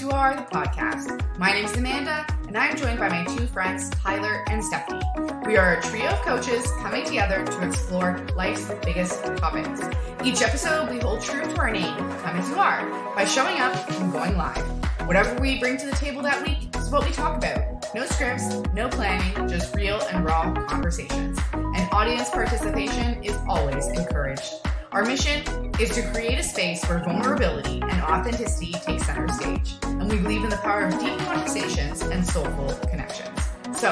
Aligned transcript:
You 0.00 0.10
Are, 0.10 0.36
the 0.36 0.42
podcast. 0.42 1.38
My 1.38 1.52
name 1.52 1.64
is 1.64 1.74
Amanda, 1.74 2.26
and 2.46 2.58
I'm 2.58 2.76
joined 2.76 2.98
by 2.98 3.08
my 3.08 3.24
two 3.24 3.46
friends, 3.46 3.88
Tyler 3.88 4.44
and 4.48 4.62
Stephanie. 4.62 5.00
We 5.46 5.56
are 5.56 5.78
a 5.78 5.82
trio 5.82 6.08
of 6.08 6.20
coaches 6.20 6.70
coming 6.80 7.06
together 7.06 7.46
to 7.46 7.66
explore 7.66 8.18
life's 8.36 8.70
biggest 8.84 9.24
topics. 9.38 9.80
Each 10.22 10.42
episode, 10.42 10.90
we 10.90 10.98
hold 10.98 11.22
true 11.22 11.40
to 11.40 11.56
our 11.56 11.70
name, 11.70 11.96
Come 11.96 12.36
As 12.36 12.48
You 12.50 12.56
Are, 12.56 13.14
by 13.14 13.24
showing 13.24 13.58
up 13.58 13.90
and 13.92 14.12
going 14.12 14.36
live. 14.36 14.66
Whatever 15.06 15.40
we 15.40 15.58
bring 15.58 15.78
to 15.78 15.86
the 15.86 15.96
table 15.96 16.20
that 16.22 16.46
week 16.46 16.76
is 16.76 16.90
what 16.90 17.06
we 17.06 17.12
talk 17.12 17.38
about. 17.38 17.94
No 17.94 18.04
scripts, 18.04 18.54
no 18.74 18.88
planning, 18.88 19.48
just 19.48 19.74
real 19.74 20.00
and 20.12 20.26
raw 20.26 20.52
conversations. 20.66 21.38
And 21.54 21.88
audience 21.92 22.28
participation 22.28 23.24
is 23.24 23.36
always 23.48 23.86
encouraged. 23.88 24.65
Our 24.96 25.04
mission 25.04 25.42
is 25.78 25.90
to 25.90 26.10
create 26.10 26.38
a 26.38 26.42
space 26.42 26.82
where 26.86 27.00
vulnerability 27.00 27.82
and 27.82 28.00
authenticity 28.00 28.72
take 28.72 28.98
center 29.00 29.28
stage. 29.28 29.74
And 29.82 30.10
we 30.10 30.16
believe 30.16 30.42
in 30.42 30.48
the 30.48 30.56
power 30.56 30.86
of 30.86 30.98
deep 30.98 31.18
conversations 31.18 32.00
and 32.00 32.26
soulful 32.26 32.74
connections. 32.88 33.38
So, 33.78 33.90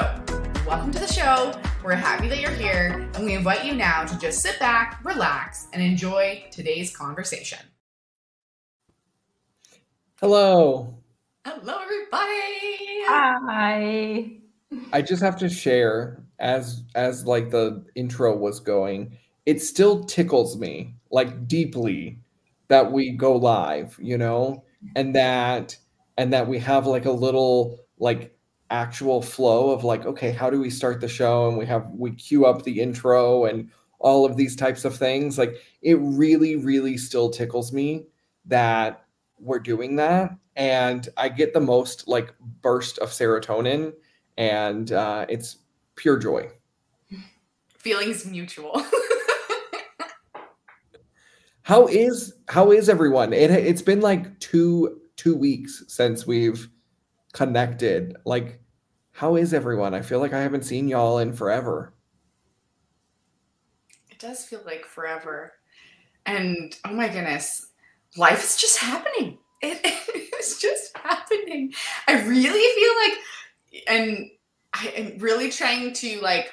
welcome 0.65 0.91
to 0.91 0.97
the 0.97 1.05
show. 1.05 1.53
We're 1.83 1.93
happy 1.93 2.27
that 2.29 2.41
you're 2.41 2.49
here, 2.49 3.07
and 3.13 3.23
we 3.23 3.35
invite 3.35 3.63
you 3.65 3.75
now 3.75 4.03
to 4.03 4.17
just 4.17 4.39
sit 4.41 4.57
back, 4.57 4.99
relax, 5.05 5.67
and 5.73 5.83
enjoy 5.83 6.43
today's 6.49 6.97
conversation. 6.97 7.59
Hello. 10.19 10.97
Hello, 11.45 11.81
everybody. 11.83 13.05
Hi. 13.05 14.31
I 14.91 15.03
just 15.03 15.21
have 15.21 15.37
to 15.37 15.49
share 15.49 16.23
as 16.39 16.81
as 16.95 17.27
like 17.27 17.51
the 17.51 17.85
intro 17.93 18.35
was 18.35 18.59
going, 18.59 19.15
it 19.45 19.61
still 19.61 20.03
tickles 20.03 20.57
me 20.57 20.94
like 21.11 21.47
deeply 21.47 22.19
that 22.67 22.91
we 22.91 23.11
go 23.11 23.35
live, 23.35 23.97
you 24.01 24.17
know, 24.17 24.63
and 24.95 25.15
that 25.15 25.77
and 26.17 26.31
that 26.33 26.47
we 26.47 26.59
have 26.59 26.87
like 26.87 27.05
a 27.05 27.11
little 27.11 27.79
like 27.97 28.35
actual 28.69 29.21
flow 29.21 29.71
of 29.71 29.83
like 29.83 30.05
okay, 30.05 30.31
how 30.31 30.49
do 30.49 30.59
we 30.59 30.69
start 30.69 31.01
the 31.01 31.07
show 31.07 31.47
and 31.47 31.57
we 31.57 31.65
have 31.65 31.87
we 31.91 32.11
queue 32.11 32.45
up 32.45 32.63
the 32.63 32.81
intro 32.81 33.45
and 33.45 33.69
all 33.99 34.25
of 34.25 34.37
these 34.37 34.55
types 34.55 34.85
of 34.85 34.95
things. 34.95 35.37
Like 35.37 35.55
it 35.81 35.97
really 35.99 36.55
really 36.55 36.97
still 36.97 37.29
tickles 37.29 37.71
me 37.71 38.05
that 38.45 39.05
we're 39.39 39.59
doing 39.59 39.95
that 39.97 40.31
and 40.55 41.09
I 41.17 41.29
get 41.29 41.53
the 41.53 41.59
most 41.59 42.07
like 42.07 42.33
burst 42.61 42.97
of 42.99 43.09
serotonin 43.09 43.93
and 44.37 44.91
uh, 44.91 45.25
it's 45.29 45.57
pure 45.95 46.17
joy. 46.17 46.49
Feelings 47.77 48.25
mutual. 48.25 48.83
how 51.65 51.87
is 51.87 52.31
how 52.47 52.71
is 52.71 52.89
everyone? 52.89 53.33
It 53.33 53.49
it's 53.49 53.81
been 53.81 53.99
like 53.99 54.39
two 54.39 55.01
two 55.15 55.35
weeks 55.35 55.83
since 55.87 56.27
we've 56.27 56.69
connected. 57.33 58.15
Like, 58.23 58.59
how 59.13 59.35
is 59.35 59.51
everyone? 59.51 59.95
I 59.95 60.03
feel 60.03 60.19
like 60.19 60.31
I 60.31 60.41
haven't 60.41 60.61
seen 60.61 60.87
y'all 60.87 61.17
in 61.17 61.33
forever. 61.33 61.95
It 64.11 64.19
does 64.19 64.45
feel 64.45 64.61
like 64.63 64.85
forever. 64.85 65.53
And 66.27 66.77
oh 66.85 66.93
my 66.93 67.07
goodness, 67.07 67.71
life 68.15 68.43
is 68.43 68.57
just 68.57 68.77
happening. 68.77 69.39
It 69.63 69.83
is 70.39 70.59
just 70.59 70.95
happening. 70.95 71.73
I 72.07 72.21
really 72.27 72.75
feel 72.75 72.93
like, 73.01 73.87
and 73.87 74.29
I 74.71 74.87
am 74.89 75.17
really 75.17 75.49
trying 75.49 75.93
to 75.93 76.21
like, 76.21 76.51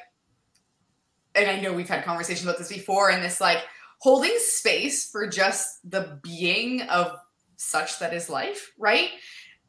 and 1.35 1.51
I 1.51 1.61
know 1.61 1.75
we've 1.75 1.87
had 1.87 2.03
conversations 2.03 2.47
about 2.47 2.57
this 2.57 2.73
before, 2.73 3.11
and 3.11 3.23
this 3.23 3.43
like 3.43 3.63
holding 4.02 4.35
space 4.39 5.08
for 5.08 5.29
just 5.29 5.79
the 5.89 6.18
being 6.24 6.83
of 6.83 7.13
such 7.55 8.01
that 8.01 8.13
is 8.13 8.29
life, 8.29 8.73
right? 8.77 9.11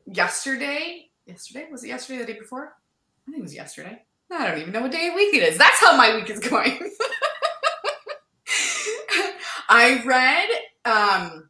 Yesterday, 0.07 1.11
yesterday, 1.27 1.67
was 1.71 1.83
it 1.83 1.89
yesterday, 1.89 2.17
the 2.17 2.33
day 2.33 2.39
before? 2.39 2.73
I 3.27 3.31
think 3.31 3.37
it 3.37 3.43
was 3.43 3.53
yesterday. 3.53 4.01
I 4.31 4.47
don't 4.47 4.57
even 4.59 4.73
know 4.73 4.81
what 4.81 4.91
day 4.91 5.09
of 5.09 5.13
week 5.13 5.35
it 5.35 5.43
is. 5.43 5.55
That's 5.55 5.79
how 5.79 5.95
my 5.95 6.15
week 6.15 6.31
is 6.31 6.39
going. 6.39 6.79
I 9.69 10.01
read, 10.03 10.49
um, 10.85 11.47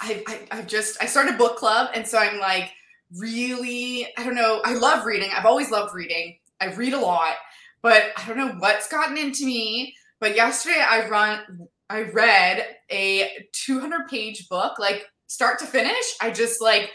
I, 0.00 0.22
I, 0.28 0.38
I've 0.52 0.68
just, 0.68 1.02
I 1.02 1.06
started 1.06 1.34
a 1.34 1.38
book 1.38 1.56
club. 1.56 1.90
And 1.94 2.06
so 2.06 2.16
I'm 2.18 2.38
like, 2.38 2.70
really, 3.16 4.06
I 4.16 4.22
don't 4.22 4.36
know. 4.36 4.60
I 4.64 4.74
love 4.74 5.04
reading. 5.04 5.30
I've 5.36 5.46
always 5.46 5.72
loved 5.72 5.96
reading. 5.96 6.38
I 6.60 6.72
read 6.74 6.92
a 6.92 7.00
lot, 7.00 7.34
but 7.82 8.04
I 8.16 8.24
don't 8.24 8.36
know 8.36 8.54
what's 8.58 8.88
gotten 8.88 9.18
into 9.18 9.44
me. 9.44 9.96
But 10.20 10.36
yesterday 10.36 10.80
I 10.80 11.08
run, 11.08 11.68
I 11.90 12.02
read 12.02 12.66
a 12.90 13.46
200 13.52 14.08
page 14.08 14.48
book, 14.48 14.78
like 14.78 15.06
start 15.26 15.58
to 15.60 15.66
finish. 15.66 16.14
I 16.20 16.30
just 16.30 16.60
like, 16.60 16.90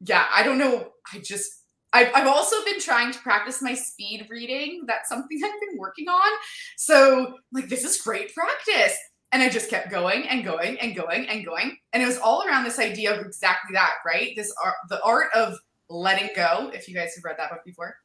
yeah, 0.00 0.26
I 0.34 0.42
don't 0.42 0.58
know. 0.58 0.88
I 1.12 1.18
just, 1.18 1.62
I've, 1.92 2.10
I've 2.14 2.26
also 2.26 2.56
been 2.64 2.80
trying 2.80 3.12
to 3.12 3.18
practice 3.20 3.62
my 3.62 3.74
speed 3.74 4.26
reading. 4.30 4.84
That's 4.86 5.08
something 5.08 5.40
I've 5.44 5.68
been 5.68 5.78
working 5.78 6.08
on. 6.08 6.38
So, 6.76 7.34
like, 7.52 7.68
this 7.68 7.84
is 7.84 8.00
great 8.00 8.34
practice. 8.34 8.96
And 9.32 9.42
I 9.42 9.48
just 9.48 9.68
kept 9.68 9.90
going 9.90 10.28
and 10.28 10.44
going 10.44 10.78
and 10.80 10.94
going 10.94 11.28
and 11.28 11.44
going. 11.44 11.76
And 11.92 12.02
it 12.02 12.06
was 12.06 12.18
all 12.18 12.46
around 12.46 12.64
this 12.64 12.78
idea 12.78 13.18
of 13.18 13.26
exactly 13.26 13.74
that, 13.74 13.94
right? 14.06 14.32
This 14.36 14.54
art, 14.62 14.76
the 14.88 15.02
art 15.02 15.28
of 15.34 15.58
letting 15.88 16.30
go, 16.36 16.70
if 16.72 16.88
you 16.88 16.94
guys 16.94 17.14
have 17.16 17.24
read 17.24 17.36
that 17.38 17.50
book 17.50 17.64
before. 17.64 17.96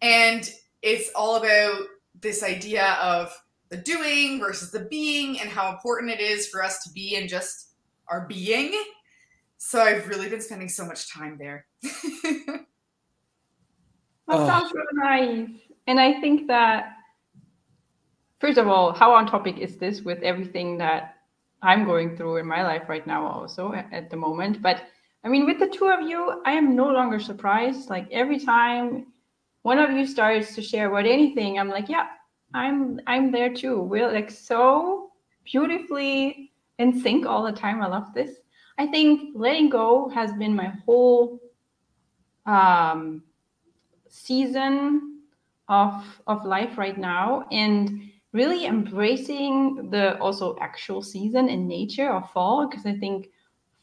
And 0.00 0.50
it's 0.82 1.10
all 1.14 1.36
about 1.36 1.82
this 2.20 2.42
idea 2.42 2.92
of 2.94 3.32
the 3.68 3.76
doing 3.76 4.38
versus 4.38 4.70
the 4.70 4.80
being 4.80 5.40
and 5.40 5.48
how 5.48 5.72
important 5.72 6.10
it 6.10 6.20
is 6.20 6.46
for 6.48 6.62
us 6.62 6.82
to 6.84 6.90
be 6.90 7.16
in 7.16 7.28
just 7.28 7.70
our 8.08 8.26
being. 8.26 8.72
So 9.58 9.80
I've 9.80 10.08
really 10.08 10.28
been 10.28 10.40
spending 10.40 10.68
so 10.68 10.84
much 10.84 11.12
time 11.12 11.36
there. 11.38 11.66
that 11.82 12.64
oh. 14.28 14.46
sounds 14.46 14.70
so 14.70 14.78
nice. 14.92 15.48
And 15.86 16.00
I 16.00 16.20
think 16.20 16.46
that 16.48 16.92
first 18.40 18.58
of 18.58 18.68
all, 18.68 18.92
how 18.92 19.12
on 19.12 19.26
topic 19.26 19.58
is 19.58 19.76
this 19.76 20.02
with 20.02 20.22
everything 20.22 20.78
that 20.78 21.16
I'm 21.62 21.84
going 21.84 22.16
through 22.16 22.36
in 22.36 22.46
my 22.46 22.62
life 22.62 22.88
right 22.88 23.06
now, 23.06 23.26
also 23.26 23.72
at 23.72 24.10
the 24.10 24.16
moment? 24.16 24.62
But 24.62 24.84
I 25.24 25.28
mean, 25.28 25.46
with 25.46 25.58
the 25.58 25.66
two 25.66 25.88
of 25.88 26.08
you, 26.08 26.42
I 26.44 26.52
am 26.52 26.76
no 26.76 26.88
longer 26.88 27.18
surprised. 27.18 27.90
Like 27.90 28.06
every 28.12 28.38
time 28.38 29.06
one 29.62 29.78
of 29.78 29.90
you 29.90 30.06
starts 30.06 30.54
to 30.54 30.62
share 30.62 30.88
about 30.88 31.06
anything, 31.06 31.58
I'm 31.58 31.68
like, 31.68 31.88
yeah, 31.88 32.06
I'm 32.54 33.00
I'm 33.06 33.30
there 33.30 33.52
too. 33.52 33.80
We're 33.80 34.10
like 34.10 34.30
so 34.30 35.12
beautifully 35.44 36.52
in 36.78 37.00
sync 37.00 37.26
all 37.26 37.44
the 37.44 37.52
time. 37.52 37.82
I 37.82 37.86
love 37.86 38.12
this. 38.14 38.36
I 38.78 38.86
think 38.86 39.32
letting 39.34 39.70
go 39.70 40.08
has 40.10 40.32
been 40.34 40.54
my 40.54 40.72
whole 40.84 41.40
um, 42.44 43.22
season 44.08 45.20
of 45.68 46.04
of 46.26 46.44
life 46.44 46.78
right 46.78 46.98
now, 46.98 47.46
and 47.50 48.10
really 48.32 48.66
embracing 48.66 49.90
the 49.90 50.18
also 50.18 50.56
actual 50.60 51.02
season 51.02 51.48
in 51.48 51.66
nature 51.66 52.10
of 52.10 52.30
fall 52.32 52.68
because 52.68 52.86
I 52.86 52.96
think 52.96 53.28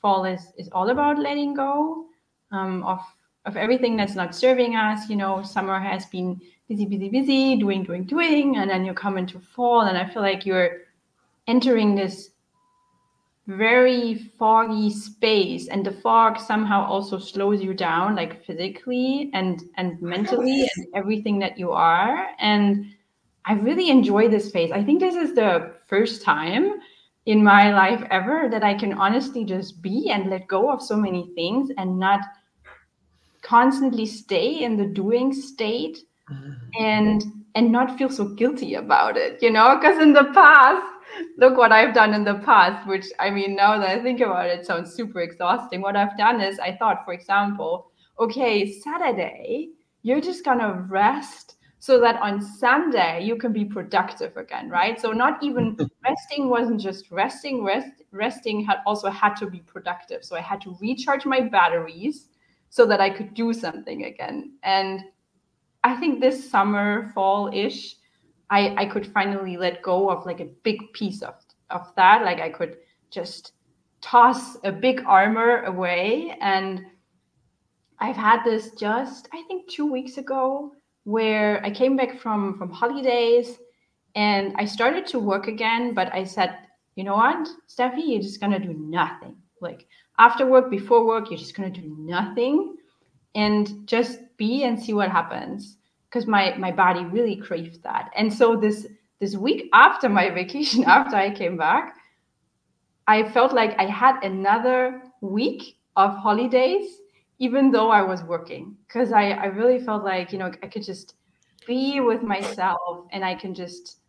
fall 0.01 0.25
is 0.25 0.53
is 0.57 0.69
all 0.71 0.89
about 0.89 1.19
letting 1.19 1.53
go 1.53 2.05
um, 2.51 2.83
of 2.83 2.99
of 3.45 3.57
everything 3.57 3.97
that's 3.97 4.15
not 4.15 4.35
serving 4.35 4.75
us. 4.75 5.09
You 5.09 5.15
know, 5.15 5.41
summer 5.41 5.79
has 5.79 6.05
been 6.05 6.39
busy, 6.67 6.85
busy, 6.85 7.09
busy, 7.09 7.55
doing, 7.57 7.83
doing, 7.83 8.03
doing, 8.05 8.57
and 8.57 8.69
then 8.69 8.85
you 8.85 8.93
come 8.93 9.17
into 9.17 9.39
fall, 9.39 9.81
and 9.81 9.97
I 9.97 10.09
feel 10.09 10.21
like 10.21 10.45
you're 10.45 10.81
entering 11.47 11.95
this 11.95 12.29
very 13.47 14.31
foggy 14.39 14.89
space 14.89 15.67
and 15.67 15.85
the 15.85 15.91
fog 15.91 16.39
somehow 16.39 16.85
also 16.85 17.19
slows 17.19 17.61
you 17.61 17.73
down 17.73 18.15
like 18.15 18.41
physically 18.45 19.29
and 19.33 19.63
and 19.75 20.01
mentally 20.01 20.61
and 20.61 20.87
everything 20.95 21.39
that 21.39 21.59
you 21.59 21.69
are 21.69 22.29
and 22.39 22.85
I 23.45 23.53
really 23.53 23.89
enjoy 23.89 24.29
this 24.29 24.51
phase. 24.51 24.71
I 24.71 24.83
think 24.83 24.99
this 24.99 25.15
is 25.15 25.35
the 25.35 25.73
first 25.87 26.21
time 26.21 26.79
in 27.25 27.43
my 27.43 27.73
life 27.73 28.05
ever 28.09 28.47
that 28.49 28.63
I 28.63 28.73
can 28.73 28.93
honestly 28.93 29.43
just 29.43 29.81
be 29.81 30.09
and 30.09 30.29
let 30.29 30.47
go 30.47 30.71
of 30.71 30.81
so 30.81 30.95
many 30.95 31.31
things 31.35 31.69
and 31.77 31.99
not 31.99 32.21
constantly 33.41 34.05
stay 34.05 34.63
in 34.63 34.77
the 34.77 34.85
doing 34.85 35.33
state. 35.33 35.99
And 36.79 37.23
and 37.55 37.71
not 37.71 37.97
feel 37.97 38.09
so 38.09 38.29
guilty 38.29 38.73
about 38.75 39.15
it, 39.15 39.41
you 39.41 39.51
know? 39.51 39.77
Because 39.77 40.01
in 40.01 40.13
the 40.13 40.25
past, 40.33 40.83
look 41.37 41.55
what 41.55 41.71
I've 41.71 41.93
done 41.93 42.13
in 42.13 42.23
the 42.23 42.35
past, 42.35 42.87
which 42.87 43.05
I 43.19 43.29
mean, 43.29 43.55
now 43.55 43.77
that 43.77 43.89
I 43.89 44.01
think 44.01 44.21
about 44.21 44.47
it, 44.47 44.61
it 44.61 44.65
sounds 44.65 44.93
super 44.93 45.19
exhausting. 45.21 45.81
What 45.81 45.95
I've 45.95 46.17
done 46.17 46.41
is 46.41 46.59
I 46.59 46.75
thought, 46.75 47.05
for 47.05 47.13
example, 47.13 47.91
okay, 48.19 48.71
Saturday, 48.71 49.69
you're 50.01 50.21
just 50.21 50.43
gonna 50.43 50.85
rest 50.89 51.57
so 51.79 51.99
that 51.99 52.19
on 52.21 52.41
Sunday 52.41 53.23
you 53.23 53.35
can 53.35 53.51
be 53.53 53.65
productive 53.65 54.35
again, 54.37 54.69
right? 54.69 54.99
So 54.99 55.11
not 55.11 55.43
even 55.43 55.77
resting 56.03 56.49
wasn't 56.49 56.81
just 56.81 57.11
resting, 57.11 57.63
rest 57.63 58.01
resting 58.11 58.63
had 58.65 58.77
also 58.87 59.09
had 59.09 59.35
to 59.35 59.47
be 59.47 59.59
productive. 59.59 60.23
So 60.23 60.35
I 60.35 60.41
had 60.41 60.61
to 60.61 60.75
recharge 60.81 61.25
my 61.25 61.41
batteries 61.41 62.29
so 62.69 62.85
that 62.87 62.99
I 62.99 63.09
could 63.09 63.33
do 63.35 63.53
something 63.53 64.05
again. 64.05 64.53
And 64.63 65.01
I 65.83 65.95
think 65.95 66.19
this 66.19 66.49
summer, 66.49 67.11
fall-ish, 67.13 67.95
I, 68.49 68.75
I 68.77 68.85
could 68.85 69.07
finally 69.07 69.57
let 69.57 69.81
go 69.81 70.09
of 70.09 70.25
like 70.25 70.39
a 70.39 70.49
big 70.63 70.93
piece 70.93 71.21
of, 71.21 71.35
of 71.69 71.91
that. 71.95 72.23
Like 72.23 72.39
I 72.39 72.49
could 72.49 72.77
just 73.09 73.53
toss 74.01 74.57
a 74.63 74.71
big 74.71 75.03
armor 75.05 75.63
away 75.63 76.37
and 76.41 76.85
I've 77.99 78.17
had 78.17 78.43
this 78.43 78.71
just 78.71 79.29
I 79.31 79.43
think 79.47 79.69
two 79.69 79.89
weeks 79.89 80.17
ago 80.17 80.73
where 81.05 81.63
I 81.65 81.71
came 81.71 81.95
back 81.95 82.19
from 82.19 82.57
from 82.57 82.69
holidays 82.69 83.57
and 84.15 84.53
I 84.57 84.65
started 84.65 85.07
to 85.07 85.19
work 85.19 85.47
again, 85.47 85.93
but 85.93 86.13
I 86.13 86.25
said, 86.25 86.57
you 86.95 87.03
know 87.03 87.15
what, 87.15 87.47
Steffi, 87.69 88.03
you're 88.05 88.21
just 88.21 88.41
gonna 88.41 88.59
do 88.59 88.73
nothing. 88.73 89.37
Like 89.61 89.87
after 90.19 90.45
work, 90.45 90.69
before 90.69 91.05
work, 91.05 91.29
you're 91.29 91.39
just 91.39 91.55
gonna 91.55 91.69
do 91.69 91.95
nothing 91.97 92.75
and 93.35 93.87
just 93.87 94.19
be 94.43 94.63
and 94.63 94.75
see 94.83 94.93
what 94.93 95.09
happens. 95.19 95.77
Because 96.07 96.27
my 96.27 96.43
my 96.65 96.71
body 96.71 97.03
really 97.17 97.37
craved 97.47 97.81
that. 97.83 98.05
And 98.19 98.27
so 98.39 98.55
this 98.65 98.87
this 99.21 99.35
week 99.47 99.69
after 99.73 100.07
my 100.09 100.29
vacation, 100.41 100.83
after 100.97 101.15
I 101.15 101.29
came 101.41 101.57
back, 101.57 101.85
I 103.07 103.17
felt 103.35 103.51
like 103.53 103.73
I 103.79 103.87
had 104.03 104.23
another 104.23 105.01
week 105.21 105.61
of 105.95 106.15
holidays, 106.27 106.87
even 107.39 107.71
though 107.71 107.89
I 107.89 108.01
was 108.01 108.23
working. 108.23 108.75
Because 108.87 109.11
I, 109.11 109.25
I 109.31 109.45
really 109.45 109.79
felt 109.79 110.03
like, 110.03 110.31
you 110.31 110.39
know, 110.39 110.51
I 110.61 110.67
could 110.67 110.83
just 110.83 111.15
be 111.67 111.99
with 111.99 112.21
myself 112.21 113.07
and 113.11 113.23
I 113.23 113.35
can 113.35 113.53
just 113.53 113.99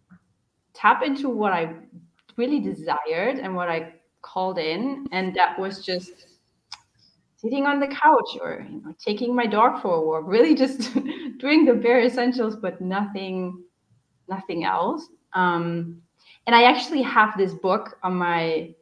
tap 0.72 1.02
into 1.02 1.28
what 1.28 1.52
I 1.52 1.74
really 2.36 2.60
desired 2.60 3.36
and 3.42 3.54
what 3.54 3.68
I 3.68 3.94
called 4.22 4.58
in. 4.58 5.06
And 5.12 5.34
that 5.34 5.58
was 5.58 5.84
just 5.84 6.33
sitting 7.44 7.66
on 7.66 7.78
the 7.78 7.86
couch 7.86 8.38
or 8.40 8.66
you 8.70 8.80
know, 8.80 8.94
taking 8.98 9.36
my 9.36 9.46
dog 9.46 9.82
for 9.82 9.96
a 9.96 10.00
walk, 10.00 10.24
really 10.26 10.54
just 10.54 10.94
doing 11.38 11.66
the 11.66 11.74
bare 11.74 12.02
essentials, 12.02 12.56
but 12.56 12.80
nothing, 12.80 13.62
nothing 14.28 14.64
else. 14.64 15.08
Um, 15.34 16.00
and 16.46 16.56
I 16.56 16.64
actually 16.64 17.02
have 17.02 17.36
this 17.36 17.52
book 17.52 17.98
on 18.02 18.14
my 18.14 18.74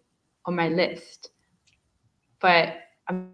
on 0.47 0.55
my 0.55 0.69
list, 0.69 1.31
but 2.41 2.77
I'm 3.09 3.31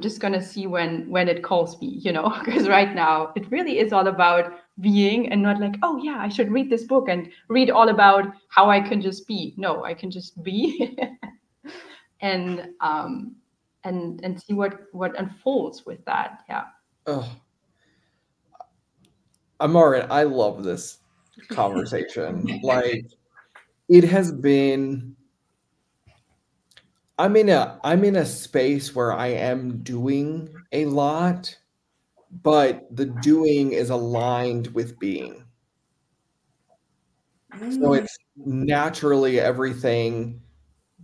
just 0.00 0.20
gonna 0.20 0.42
see 0.42 0.66
when 0.66 1.10
when 1.10 1.28
it 1.28 1.42
calls 1.42 1.78
me, 1.80 2.00
you 2.02 2.12
know, 2.12 2.34
because 2.44 2.66
right 2.66 2.94
now 2.94 3.32
it 3.36 3.50
really 3.50 3.78
is 3.78 3.92
all 3.92 4.06
about 4.06 4.54
being 4.80 5.30
and 5.30 5.42
not 5.42 5.60
like, 5.60 5.74
oh 5.82 5.98
yeah, 6.02 6.16
I 6.18 6.28
should 6.28 6.50
read 6.50 6.70
this 6.70 6.84
book 6.84 7.08
and 7.10 7.30
read 7.48 7.70
all 7.70 7.90
about 7.90 8.32
how 8.48 8.70
I 8.70 8.80
can 8.80 9.02
just 9.02 9.26
be. 9.26 9.54
No, 9.58 9.84
I 9.84 9.92
can 9.92 10.10
just 10.10 10.42
be 10.42 10.96
and 12.22 12.68
um 12.80 13.36
and 13.84 14.20
and 14.24 14.40
see 14.40 14.54
what 14.54 14.80
what 14.92 15.18
unfolds 15.18 15.84
with 15.86 16.04
that. 16.04 16.42
Yeah. 16.48 16.64
Oh. 17.06 17.30
Amarit, 19.60 20.06
I 20.10 20.22
love 20.22 20.64
this 20.64 20.98
conversation. 21.48 22.60
like 22.62 23.04
it 23.88 24.04
has 24.04 24.32
been 24.32 25.16
I'm 27.18 27.36
in 27.36 27.50
a 27.50 27.78
I'm 27.84 28.04
in 28.04 28.16
a 28.16 28.24
space 28.24 28.94
where 28.94 29.12
I 29.12 29.26
am 29.28 29.82
doing 29.82 30.48
a 30.72 30.86
lot, 30.86 31.54
but 32.42 32.86
the 32.96 33.06
doing 33.06 33.72
is 33.72 33.90
aligned 33.90 34.68
with 34.68 34.98
being. 34.98 35.44
Mm. 37.54 37.78
So 37.78 37.92
it's 37.92 38.16
naturally 38.36 39.38
everything 39.38 40.40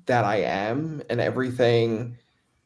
that 0.07 0.25
I 0.25 0.37
am 0.37 1.03
and 1.11 1.21
everything 1.21 2.17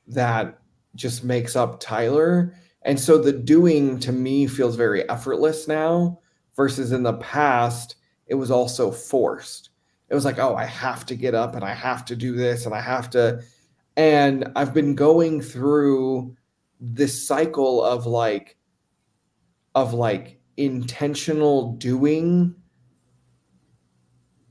that 0.08 0.58
just 0.94 1.24
makes 1.24 1.56
up 1.56 1.80
Tyler. 1.80 2.54
And 2.82 2.98
so 2.98 3.18
the 3.18 3.32
doing 3.32 3.98
to 4.00 4.12
me 4.12 4.46
feels 4.46 4.76
very 4.76 5.08
effortless 5.08 5.68
now 5.68 6.18
versus 6.56 6.92
in 6.92 7.02
the 7.02 7.14
past, 7.14 7.96
it 8.26 8.34
was 8.34 8.50
also 8.50 8.90
forced 8.90 9.70
it 10.10 10.14
was 10.14 10.24
like, 10.24 10.38
oh, 10.38 10.56
I 10.56 10.64
have 10.64 11.06
to 11.06 11.14
get 11.14 11.34
up 11.34 11.54
and 11.54 11.64
I 11.64 11.72
have 11.72 12.04
to 12.06 12.16
do 12.16 12.34
this 12.34 12.66
and 12.66 12.74
I 12.74 12.80
have 12.80 13.08
to. 13.10 13.42
And 13.96 14.50
I've 14.56 14.74
been 14.74 14.96
going 14.96 15.40
through 15.40 16.36
this 16.80 17.26
cycle 17.26 17.82
of 17.82 18.06
like, 18.06 18.56
of 19.76 19.94
like 19.94 20.40
intentional 20.56 21.72
doing 21.74 22.56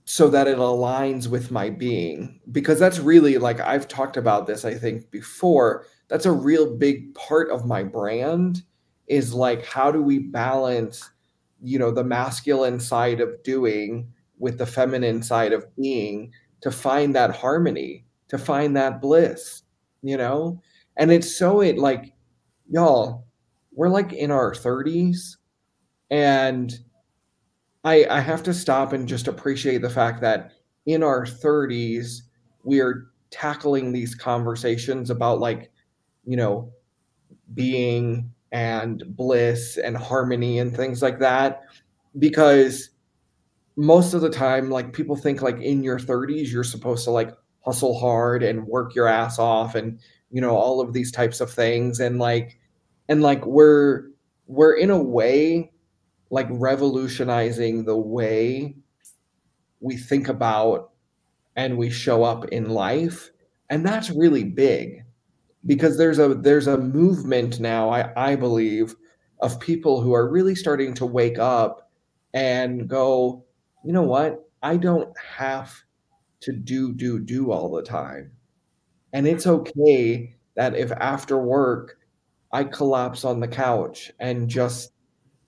so 0.09 0.27
that 0.27 0.47
it 0.47 0.57
aligns 0.57 1.27
with 1.27 1.51
my 1.51 1.69
being 1.69 2.39
because 2.51 2.79
that's 2.79 2.97
really 2.97 3.37
like 3.37 3.59
I've 3.59 3.87
talked 3.87 4.17
about 4.17 4.47
this 4.47 4.65
I 4.65 4.73
think 4.73 5.11
before 5.11 5.85
that's 6.07 6.25
a 6.25 6.31
real 6.31 6.75
big 6.75 7.13
part 7.13 7.51
of 7.51 7.67
my 7.67 7.83
brand 7.83 8.63
is 9.07 9.33
like 9.33 9.63
how 9.65 9.91
do 9.91 10.01
we 10.01 10.17
balance 10.17 11.11
you 11.61 11.77
know 11.77 11.91
the 11.91 12.03
masculine 12.03 12.79
side 12.79 13.21
of 13.21 13.43
doing 13.43 14.11
with 14.39 14.57
the 14.57 14.65
feminine 14.65 15.21
side 15.21 15.53
of 15.53 15.75
being 15.75 16.33
to 16.61 16.71
find 16.71 17.15
that 17.15 17.35
harmony, 17.35 18.05
to 18.29 18.37
find 18.37 18.75
that 18.75 19.01
bliss, 19.01 19.63
you 20.01 20.17
know? 20.17 20.61
And 20.97 21.11
it's 21.11 21.35
so 21.35 21.61
it 21.61 21.77
like 21.77 22.13
y'all, 22.69 23.25
we're 23.71 23.89
like 23.89 24.13
in 24.13 24.31
our 24.31 24.53
30s 24.53 25.37
and 26.09 26.77
I 27.83 28.05
I 28.09 28.19
have 28.19 28.43
to 28.43 28.53
stop 28.53 28.93
and 28.93 29.07
just 29.07 29.27
appreciate 29.27 29.81
the 29.81 29.89
fact 29.89 30.21
that 30.21 30.51
in 30.85 31.03
our 31.03 31.25
30s 31.25 32.21
we're 32.63 33.07
tackling 33.31 33.91
these 33.91 34.15
conversations 34.15 35.09
about 35.09 35.39
like, 35.39 35.71
you 36.25 36.35
know, 36.35 36.71
being 37.53 38.31
and 38.51 39.03
bliss 39.15 39.77
and 39.77 39.95
harmony 39.95 40.59
and 40.59 40.75
things 40.75 41.01
like 41.01 41.19
that. 41.19 41.63
Because 42.17 42.89
most 43.75 44.13
of 44.13 44.21
the 44.21 44.29
time 44.29 44.69
like 44.69 44.93
people 44.93 45.15
think 45.15 45.41
like 45.41 45.59
in 45.61 45.83
your 45.83 45.99
30s 45.99 46.51
you're 46.51 46.63
supposed 46.63 47.05
to 47.05 47.11
like 47.11 47.31
hustle 47.61 47.97
hard 47.97 48.43
and 48.43 48.65
work 48.67 48.93
your 48.95 49.07
ass 49.07 49.39
off 49.39 49.75
and 49.75 49.99
you 50.31 50.41
know 50.41 50.55
all 50.55 50.81
of 50.81 50.93
these 50.93 51.11
types 51.11 51.39
of 51.39 51.51
things. 51.51 51.99
And 51.99 52.19
like 52.19 52.59
and 53.07 53.21
like 53.21 53.45
we're 53.45 54.09
we're 54.47 54.75
in 54.75 54.89
a 54.89 55.01
way 55.01 55.71
like 56.29 56.47
revolutionizing 56.49 57.85
the 57.85 57.97
way 57.97 58.75
we 59.79 59.97
think 59.97 60.27
about 60.27 60.91
and 61.55 61.77
we 61.77 61.89
show 61.89 62.23
up 62.23 62.45
in 62.49 62.69
life 62.69 63.31
and 63.69 63.85
that's 63.85 64.09
really 64.09 64.43
big 64.43 65.03
because 65.65 65.97
there's 65.97 66.19
a 66.19 66.35
there's 66.35 66.67
a 66.67 66.77
movement 66.77 67.59
now 67.59 67.89
i 67.89 68.31
i 68.31 68.35
believe 68.35 68.95
of 69.41 69.59
people 69.59 70.01
who 70.01 70.13
are 70.13 70.29
really 70.29 70.55
starting 70.55 70.93
to 70.93 71.05
wake 71.05 71.39
up 71.39 71.89
and 72.33 72.87
go 72.87 73.43
you 73.83 73.93
know 73.93 74.03
what? 74.03 74.49
I 74.61 74.77
don't 74.77 75.17
have 75.17 75.73
to 76.41 76.51
do, 76.51 76.93
do, 76.93 77.19
do 77.19 77.51
all 77.51 77.71
the 77.71 77.83
time. 77.83 78.31
And 79.13 79.27
it's 79.27 79.47
okay 79.47 80.35
that 80.55 80.75
if 80.75 80.91
after 80.91 81.37
work 81.37 81.97
I 82.51 82.63
collapse 82.63 83.23
on 83.25 83.39
the 83.39 83.47
couch 83.47 84.11
and 84.19 84.49
just 84.49 84.91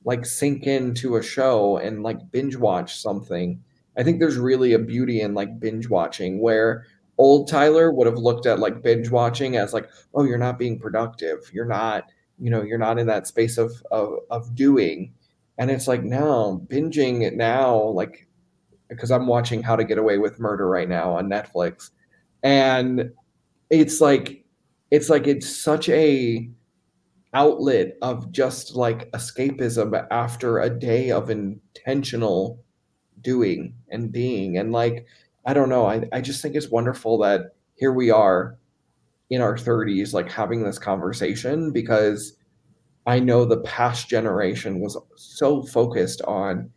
like 0.04 0.26
sink 0.26 0.66
into 0.66 1.16
a 1.16 1.24
show 1.24 1.78
and 1.78 2.04
like 2.04 2.32
binge 2.32 2.56
watch 2.56 3.00
something. 3.00 3.64
I 3.98 4.04
think 4.04 4.20
there's 4.20 4.38
really 4.38 4.74
a 4.74 4.80
beauty 4.80 5.22
in 5.22 5.34
like 5.34 5.60
binge 5.60 5.90
watching 5.90 6.42
where 6.42 6.86
old 7.18 7.48
Tyler 7.48 7.92
would 7.92 8.08
have 8.08 8.18
looked 8.18 8.46
at 8.46 8.60
like 8.60 8.82
binge 8.82 9.10
watching 9.10 9.58
as 9.58 9.74
like, 9.74 9.90
oh, 10.14 10.24
you're 10.24 10.38
not 10.38 10.58
being 10.58 10.80
productive. 10.80 11.52
You're 11.54 11.66
not, 11.66 12.06
you 12.40 12.50
know, 12.50 12.64
you're 12.64 12.78
not 12.78 12.98
in 13.00 13.08
that 13.08 13.28
space 13.28 13.58
of 13.58 13.72
of, 13.92 14.20
of 14.30 14.56
doing. 14.56 15.14
And 15.58 15.70
it's 15.70 15.88
like 15.88 16.04
now 16.04 16.62
binging 16.68 17.22
it 17.22 17.36
now, 17.36 17.78
like 17.78 18.28
because 18.90 19.12
I'm 19.12 19.28
watching 19.28 19.64
How 19.64 19.76
to 19.76 19.84
Get 19.84 19.98
Away 19.98 20.18
with 20.18 20.40
Murder 20.40 20.68
right 20.68 20.90
now 20.90 21.14
on 21.14 21.30
Netflix, 21.30 21.92
and 22.44 23.12
it's 23.70 24.02
like 24.02 24.44
it's 24.90 25.10
like 25.10 25.28
it's 25.28 25.48
such 25.48 25.88
a 25.90 26.50
outlet 27.34 27.98
of 28.02 28.32
just 28.32 28.76
like 28.76 29.12
escapism 29.12 30.08
after 30.12 30.60
a 30.60 30.70
day 30.70 31.12
of 31.12 31.30
intentional 31.30 32.64
doing 33.22 33.76
and 33.90 34.12
being. 34.12 34.58
And 34.58 34.72
like 34.72 35.06
i 35.46 35.54
don't 35.54 35.70
know 35.70 35.86
i, 35.86 36.04
I 36.12 36.22
just 36.22 36.42
think 36.42 36.56
it's 36.56 36.70
wonderful 36.70 37.18
that 37.20 37.56
here 37.76 37.94
we 37.94 38.12
are 38.12 38.58
in 39.30 39.42
our 39.42 39.56
30s 39.56 40.14
like 40.14 40.30
having 40.30 40.64
this 40.64 40.80
conversation 40.80 41.72
because 41.72 42.34
i 43.06 43.20
know 43.20 43.46
the 43.46 43.62
past 43.62 44.10
generation 44.10 44.80
was 44.80 44.98
so 45.16 45.64
focused 45.64 46.22
on 46.24 46.70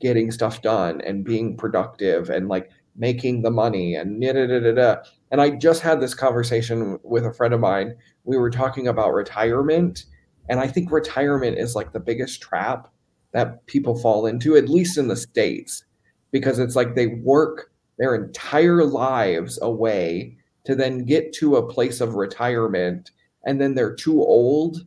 getting 0.00 0.30
stuff 0.30 0.62
done 0.62 1.00
and 1.02 1.24
being 1.24 1.56
productive 1.56 2.28
and 2.28 2.48
like 2.48 2.70
making 2.96 3.42
the 3.42 3.50
money 3.50 3.94
and 3.94 4.20
da, 4.20 4.32
da, 4.32 4.46
da, 4.46 4.72
da. 4.72 4.96
and 5.30 5.40
I 5.40 5.50
just 5.50 5.80
had 5.80 6.00
this 6.00 6.14
conversation 6.14 6.98
with 7.02 7.24
a 7.24 7.32
friend 7.32 7.54
of 7.54 7.60
mine. 7.60 7.96
We 8.24 8.36
were 8.36 8.50
talking 8.50 8.88
about 8.88 9.14
retirement, 9.14 10.04
and 10.48 10.60
I 10.60 10.66
think 10.68 10.90
retirement 10.90 11.58
is 11.58 11.74
like 11.74 11.92
the 11.92 12.00
biggest 12.00 12.42
trap 12.42 12.88
that 13.32 13.64
people 13.66 13.98
fall 13.98 14.26
into, 14.26 14.56
at 14.56 14.68
least 14.68 14.98
in 14.98 15.08
the 15.08 15.16
states, 15.16 15.84
because 16.30 16.58
it's 16.58 16.76
like 16.76 16.94
they 16.94 17.06
work 17.06 17.72
their 17.98 18.14
entire 18.14 18.84
lives 18.84 19.58
away 19.62 20.36
to 20.64 20.74
then 20.74 21.04
get 21.04 21.32
to 21.34 21.56
a 21.56 21.66
place 21.66 22.00
of 22.00 22.14
retirement, 22.14 23.10
and 23.44 23.60
then 23.60 23.74
they're 23.74 23.94
too 23.94 24.20
old 24.20 24.86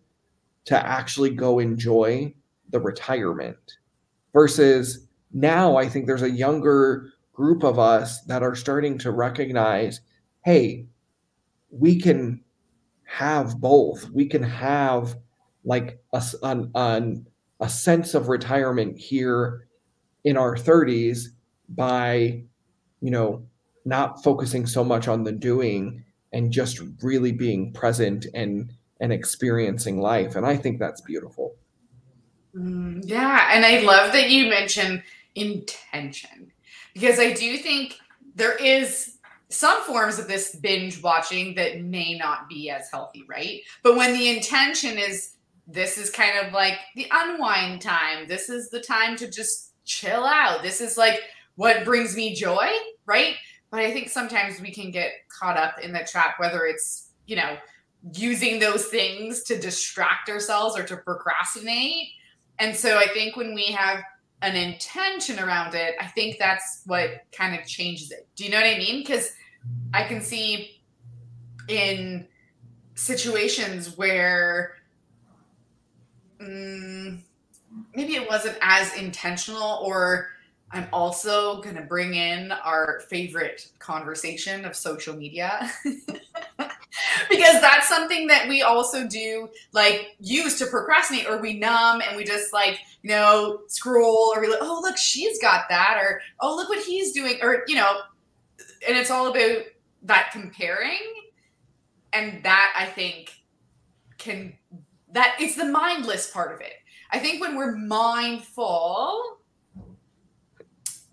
to 0.66 0.88
actually 0.88 1.30
go 1.30 1.60
enjoy 1.60 2.34
the 2.70 2.80
retirement 2.80 3.78
versus 4.34 5.08
now 5.34 5.76
I 5.78 5.88
think 5.88 6.08
there's 6.08 6.22
a 6.22 6.30
younger 6.30 7.12
group 7.36 7.64
of 7.64 7.78
us 7.78 8.22
that 8.22 8.42
are 8.42 8.56
starting 8.56 8.98
to 8.98 9.12
recognize 9.12 10.02
hey, 10.44 10.86
we 11.72 12.00
can 12.00 12.40
have 13.04 13.60
both. 13.60 14.10
We 14.12 14.28
can 14.28 14.44
have 14.44 15.16
like 15.64 16.00
a, 16.14 16.24
an, 16.44 16.72
an, 16.76 17.28
a 17.60 17.68
sense 17.68 18.14
of 18.14 18.30
retirement 18.30 19.00
here 19.00 19.68
in 20.24 20.38
our 20.38 20.56
30s 20.56 21.30
by, 21.70 22.44
you 23.02 23.10
know, 23.10 23.44
not 23.86 24.24
focusing 24.24 24.68
so 24.68 24.84
much 24.84 25.08
on 25.08 25.24
the 25.24 25.32
doing 25.32 26.04
and 26.32 26.52
just 26.52 26.80
really 27.02 27.32
being 27.32 27.74
present 27.74 28.28
and 28.34 28.72
and 29.02 29.12
experiencing 29.12 30.00
life. 30.00 30.36
And 30.36 30.46
I 30.46 30.56
think 30.56 30.80
that's 30.80 31.02
beautiful. 31.02 31.56
Mm, 32.56 33.02
yeah, 33.04 33.50
and 33.52 33.66
I 33.66 33.82
love 33.82 34.14
that 34.14 34.30
you 34.30 34.50
mentioned 34.50 35.04
intention 35.36 36.54
because 36.96 37.20
I 37.20 37.34
do 37.34 37.58
think 37.58 38.00
there 38.36 38.56
is 38.56 39.18
some 39.50 39.84
forms 39.84 40.18
of 40.18 40.28
this 40.28 40.56
binge 40.56 41.04
watching 41.04 41.54
that 41.56 41.82
may 41.82 42.18
not 42.18 42.50
be 42.50 42.72
as 42.72 42.90
healthy, 42.90 43.24
right? 43.30 43.62
But 43.84 43.96
when 43.96 44.14
the 44.14 44.36
intention 44.36 44.98
is 44.98 45.34
this 45.68 45.98
is 45.98 46.10
kind 46.10 46.46
of 46.46 46.54
like 46.54 46.80
the 46.96 47.08
unwind 47.12 47.82
time, 47.82 48.28
this 48.28 48.50
is 48.50 48.70
the 48.70 48.80
time 48.80 49.16
to 49.18 49.30
just 49.30 49.74
chill 49.84 50.24
out. 50.24 50.64
This 50.64 50.82
is 50.82 50.98
like 50.98 51.22
what 51.56 51.86
brings 51.86 52.16
me 52.16 52.34
joy, 52.34 52.68
right? 53.06 53.36
But 53.72 53.82
I 53.82 53.92
think 53.92 54.10
sometimes 54.10 54.62
we 54.62 54.72
can 54.72 54.92
get 54.92 55.12
caught 55.28 55.58
up 55.58 55.80
in 55.82 55.92
the 55.92 56.08
trap, 56.10 56.36
whether 56.38 56.66
it's, 56.66 57.10
you 57.28 57.36
know, 57.36 57.58
using 58.14 58.60
those 58.60 58.86
things 58.86 59.44
to 59.44 59.60
distract 59.60 60.30
ourselves 60.30 60.78
or 60.78 60.84
to 60.84 60.98
procrastinate. 60.98 62.10
And 62.60 62.76
so 62.76 62.98
I 62.98 63.08
think 63.08 63.36
when 63.36 63.54
we 63.54 63.66
have 63.68 64.04
an 64.42 64.56
intention 64.56 65.40
around 65.40 65.76
it, 65.76 65.96
I 66.00 66.08
think 66.08 66.38
that's 66.38 66.82
what 66.86 67.24
kind 67.32 67.60
of 67.60 67.66
changes 67.66 68.12
it. 68.12 68.28
Do 68.36 68.44
you 68.44 68.52
know 68.52 68.58
what 68.58 68.68
I 68.68 68.78
mean? 68.78 69.02
Because 69.02 69.32
I 69.94 70.04
can 70.04 70.22
see 70.22 70.82
in 71.68 72.28
situations 72.96 73.98
where 73.98 74.76
um, 76.40 77.24
maybe 77.96 78.16
it 78.16 78.28
wasn't 78.30 78.58
as 78.62 78.96
intentional, 78.96 79.80
or 79.84 80.28
I'm 80.72 80.88
also 80.92 81.62
going 81.62 81.76
to 81.76 81.82
bring 81.82 82.16
in 82.16 82.52
our 82.52 83.02
favorite 83.10 83.70
conversation 83.80 84.66
of 84.66 84.76
social 84.76 85.16
media. 85.16 85.72
because 87.30 87.60
that's 87.62 87.88
something 87.88 88.28
that 88.28 88.48
we 88.48 88.62
also 88.62 89.08
do 89.08 89.50
like 89.72 90.16
use 90.20 90.58
to 90.60 90.66
procrastinate 90.66 91.28
or 91.28 91.42
we 91.42 91.54
numb 91.58 92.02
and 92.02 92.16
we 92.16 92.24
just 92.24 92.54
like 92.54 92.80
you 93.02 93.10
know 93.10 93.62
scroll 93.68 94.32
or 94.34 94.42
we 94.42 94.48
like 94.48 94.60
oh 94.62 94.80
look 94.82 94.98
she's 94.98 95.40
got 95.42 95.68
that 95.70 95.98
or 96.02 96.22
oh 96.40 96.56
look 96.56 96.70
what 96.70 96.84
he's 96.84 97.12
doing 97.12 97.38
or 97.42 97.64
you 97.68 97.76
know 97.76 98.00
and 98.88 98.98
it's 98.98 99.12
all 99.12 99.28
about 99.28 99.64
that 100.04 100.30
comparing. 100.32 101.00
And 102.14 102.42
that 102.44 102.74
i 102.78 102.86
think 102.86 103.42
can 104.18 104.54
that 105.12 105.36
it's 105.40 105.56
the 105.56 105.66
mindless 105.66 106.32
part 106.32 106.54
of 106.54 106.62
it. 106.62 106.74
I 107.12 107.20
think 107.20 107.42
when 107.42 107.56
we're 107.56 107.76
mindful 107.76 109.36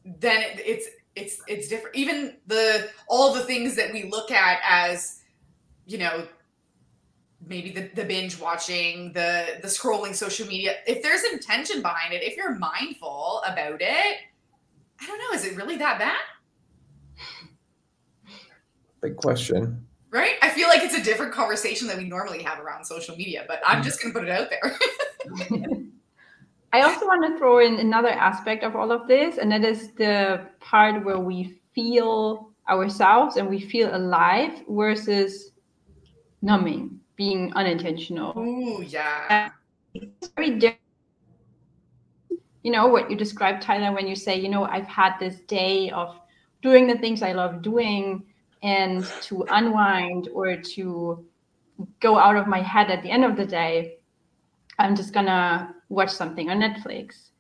then 0.05 0.43
it, 0.43 0.61
it's 0.65 0.89
it's 1.15 1.43
it's 1.47 1.69
different. 1.69 1.97
Even 1.97 2.37
the 2.47 2.89
all 3.09 3.33
the 3.33 3.45
things 3.45 3.77
that 3.77 3.93
we 3.93 4.11
look 4.11 4.31
at 4.31 4.61
as 4.69 5.22
you 5.93 5.99
know 5.99 6.27
maybe 7.47 7.71
the, 7.71 7.91
the 7.95 8.05
binge 8.05 8.39
watching 8.41 9.13
the 9.13 9.59
the 9.61 9.69
scrolling 9.69 10.15
social 10.15 10.47
media. 10.47 10.77
If 10.87 11.03
there's 11.03 11.25
intention 11.25 11.83
behind 11.83 12.15
it 12.15 12.23
if 12.23 12.37
you're 12.37 12.59
mindful 12.59 13.43
about 13.47 13.81
it 13.81 14.17
i 15.01 15.07
don't 15.07 15.19
know 15.19 15.37
is 15.37 15.45
it 15.45 15.57
really 15.57 15.77
that 15.77 15.99
bad? 15.99 16.21
Big 19.01 19.17
question. 19.17 19.85
Right? 20.11 20.35
I 20.43 20.51
feel 20.51 20.69
like 20.69 20.83
it's 20.83 20.95
a 20.95 21.03
different 21.03 21.33
conversation 21.33 21.89
that 21.89 21.97
we 21.97 22.05
normally 22.05 22.43
have 22.43 22.61
around 22.61 22.85
social 22.85 23.17
media 23.17 23.45
but 23.47 23.61
i'm 23.67 23.83
just 23.83 24.01
going 24.01 24.15
to 24.15 24.21
put 24.21 24.29
it 24.29 24.33
out 24.33 24.49
there. 24.51 24.79
I 26.75 26.81
also 26.81 27.05
want 27.05 27.31
to 27.31 27.39
throw 27.39 27.59
in 27.59 27.81
another 27.81 28.09
aspect 28.09 28.65
of 28.65 28.75
all 28.77 28.93
of 28.93 29.07
this 29.07 29.37
and 29.37 29.53
that 29.53 29.63
is 29.63 29.93
the 29.93 30.41
part 30.61 31.05
where 31.05 31.19
we 31.19 31.61
feel 31.75 32.53
ourselves 32.69 33.37
and 33.37 33.49
we 33.49 33.61
feel 33.61 33.95
alive 33.95 34.63
versus 34.69 35.52
numbing, 36.43 37.01
being 37.17 37.53
unintentional. 37.55 38.39
Ooh, 38.39 38.83
yeah. 38.83 39.51
It's 39.95 40.29
very 40.37 40.59
different. 40.59 40.79
You 42.63 42.71
know, 42.71 42.87
what 42.87 43.11
you 43.11 43.17
describe, 43.17 43.61
Tyler, 43.61 43.93
when 43.93 44.07
you 44.07 44.15
say, 44.15 44.39
you 44.39 44.49
know, 44.49 44.65
I've 44.65 44.87
had 44.87 45.15
this 45.19 45.41
day 45.41 45.91
of 45.91 46.17
doing 46.63 46.87
the 46.87 46.99
things 46.99 47.23
I 47.23 47.33
love 47.33 47.63
doing 47.63 48.25
and 48.63 49.05
to 49.23 49.45
unwind 49.51 50.29
or 50.33 50.57
to 50.57 51.25
go 52.01 52.19
out 52.19 52.37
of 52.37 52.47
my 52.47 52.63
head 52.63 52.91
at 52.91 53.03
the 53.03 53.11
end 53.11 53.25
of 53.25 53.37
the 53.37 53.45
day, 53.45 53.97
I'm 54.79 54.95
just 54.95 55.13
gonna 55.13 55.75
watch 55.89 56.11
something 56.11 56.51
on 56.51 56.61
Netflix. 56.61 57.31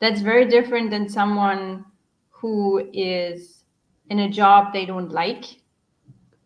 That's 0.00 0.22
very 0.22 0.46
different 0.48 0.90
than 0.90 1.08
someone 1.08 1.84
who 2.30 2.88
is 2.94 3.64
in 4.08 4.20
a 4.20 4.30
job 4.30 4.72
they 4.72 4.86
don't 4.86 5.12
like. 5.12 5.44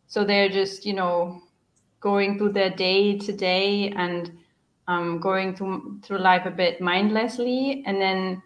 So 0.08 0.24
they're 0.24 0.48
just, 0.48 0.84
you 0.84 0.92
know, 0.92 1.40
going 2.04 2.36
through 2.36 2.52
their 2.52 2.68
day 2.68 3.18
to 3.18 3.32
day 3.32 3.90
and 3.96 4.30
um, 4.86 5.18
going 5.18 5.56
through 5.56 5.98
through 6.02 6.18
life 6.18 6.44
a 6.44 6.50
bit 6.50 6.78
mindlessly, 6.80 7.82
and 7.86 7.98
then 7.98 8.42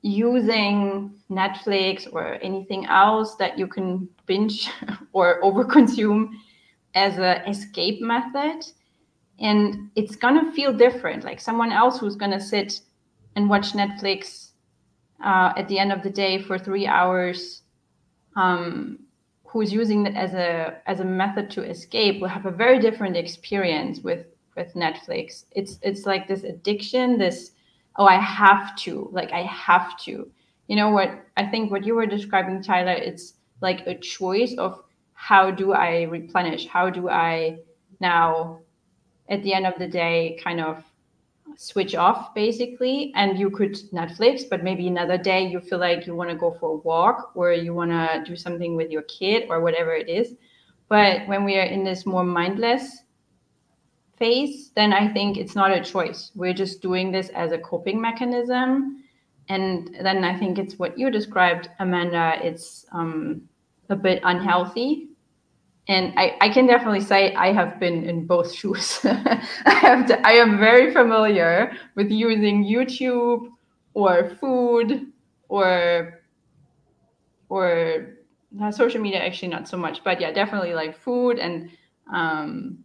using 0.00 1.12
Netflix 1.30 2.08
or 2.10 2.38
anything 2.40 2.86
else 2.86 3.36
that 3.36 3.58
you 3.58 3.66
can 3.66 4.08
binge 4.24 4.70
or 5.12 5.42
overconsume 5.42 6.30
as 6.94 7.18
an 7.18 7.46
escape 7.46 8.00
method. 8.00 8.64
And 9.38 9.90
it's 9.94 10.16
gonna 10.16 10.50
feel 10.52 10.72
different 10.72 11.24
like 11.24 11.40
someone 11.40 11.72
else 11.72 11.98
who's 11.98 12.16
gonna 12.16 12.40
sit 12.40 12.80
and 13.36 13.50
watch 13.50 13.72
netflix 13.72 14.50
uh, 15.24 15.52
at 15.56 15.68
the 15.68 15.78
end 15.78 15.92
of 15.92 16.02
the 16.02 16.10
day 16.10 16.40
for 16.40 16.58
three 16.58 16.86
hours 16.86 17.62
um, 18.36 18.98
who's 19.54 19.72
using 19.72 20.04
it 20.04 20.16
as 20.16 20.34
a 20.34 20.76
as 20.86 20.98
a 20.98 21.04
method 21.04 21.48
to 21.48 21.62
escape 21.62 22.20
will 22.20 22.28
have 22.28 22.44
a 22.44 22.50
very 22.50 22.80
different 22.80 23.16
experience 23.16 24.00
with 24.00 24.26
with 24.56 24.74
Netflix. 24.74 25.44
It's 25.52 25.78
it's 25.80 26.04
like 26.06 26.26
this 26.26 26.42
addiction, 26.42 27.18
this 27.18 27.52
oh 27.94 28.06
I 28.06 28.18
have 28.18 28.74
to, 28.78 29.08
like 29.12 29.32
I 29.32 29.42
have 29.42 29.96
to. 30.00 30.28
You 30.66 30.76
know 30.76 30.90
what 30.90 31.24
I 31.36 31.46
think 31.46 31.70
what 31.70 31.86
you 31.86 31.94
were 31.94 32.04
describing, 32.04 32.64
Tyler, 32.64 32.94
it's 32.94 33.34
like 33.60 33.86
a 33.86 33.94
choice 33.94 34.56
of 34.58 34.82
how 35.12 35.52
do 35.52 35.72
I 35.72 36.02
replenish? 36.02 36.66
How 36.66 36.90
do 36.90 37.08
I 37.08 37.58
now 38.00 38.58
at 39.28 39.44
the 39.44 39.54
end 39.54 39.66
of 39.66 39.78
the 39.78 39.86
day 39.86 40.36
kind 40.42 40.60
of 40.60 40.82
switch 41.56 41.94
off 41.94 42.34
basically 42.34 43.12
and 43.14 43.38
you 43.38 43.50
could 43.50 43.74
netflix 43.92 44.42
but 44.48 44.62
maybe 44.62 44.86
another 44.86 45.18
day 45.18 45.46
you 45.46 45.60
feel 45.60 45.78
like 45.78 46.06
you 46.06 46.14
want 46.14 46.30
to 46.30 46.36
go 46.36 46.56
for 46.58 46.72
a 46.72 46.76
walk 46.76 47.32
or 47.34 47.52
you 47.52 47.72
want 47.74 47.90
to 47.90 48.22
do 48.26 48.36
something 48.36 48.76
with 48.76 48.90
your 48.90 49.02
kid 49.02 49.46
or 49.48 49.60
whatever 49.60 49.92
it 49.94 50.08
is. 50.08 50.34
But 50.88 51.26
when 51.26 51.44
we 51.44 51.56
are 51.58 51.64
in 51.64 51.84
this 51.84 52.06
more 52.06 52.24
mindless 52.24 53.02
phase 54.16 54.70
then 54.76 54.92
i 54.92 55.12
think 55.12 55.36
it's 55.36 55.54
not 55.54 55.72
a 55.72 55.82
choice. 55.82 56.30
We're 56.34 56.54
just 56.54 56.80
doing 56.80 57.10
this 57.10 57.30
as 57.30 57.50
a 57.52 57.58
coping 57.58 58.00
mechanism. 58.00 59.02
And 59.48 59.96
then 60.00 60.24
i 60.24 60.38
think 60.38 60.58
it's 60.58 60.78
what 60.78 60.98
you 60.98 61.10
described 61.10 61.68
amanda 61.78 62.38
it's 62.42 62.86
um, 62.92 63.42
a 63.90 63.96
bit 63.96 64.20
unhealthy 64.24 65.08
and 65.86 66.14
I, 66.16 66.36
I 66.40 66.48
can 66.48 66.66
definitely 66.66 67.00
say 67.00 67.34
I 67.34 67.52
have 67.52 67.78
been 67.78 68.04
in 68.04 68.26
both 68.26 68.52
shoes. 68.58 69.00
I 69.04 69.74
have 69.74 70.06
to, 70.06 70.26
I 70.26 70.32
am 70.32 70.58
very 70.58 70.92
familiar 70.92 71.72
with 71.94 72.10
using 72.10 72.64
YouTube 72.64 73.48
or 73.94 74.30
food 74.40 75.12
or 75.48 76.20
or 77.48 78.16
social 78.70 79.00
media 79.00 79.20
actually 79.20 79.48
not 79.48 79.68
so 79.68 79.76
much, 79.76 80.02
but 80.04 80.20
yeah, 80.20 80.32
definitely 80.32 80.74
like 80.74 80.96
food 80.98 81.38
and 81.38 81.70
um, 82.12 82.78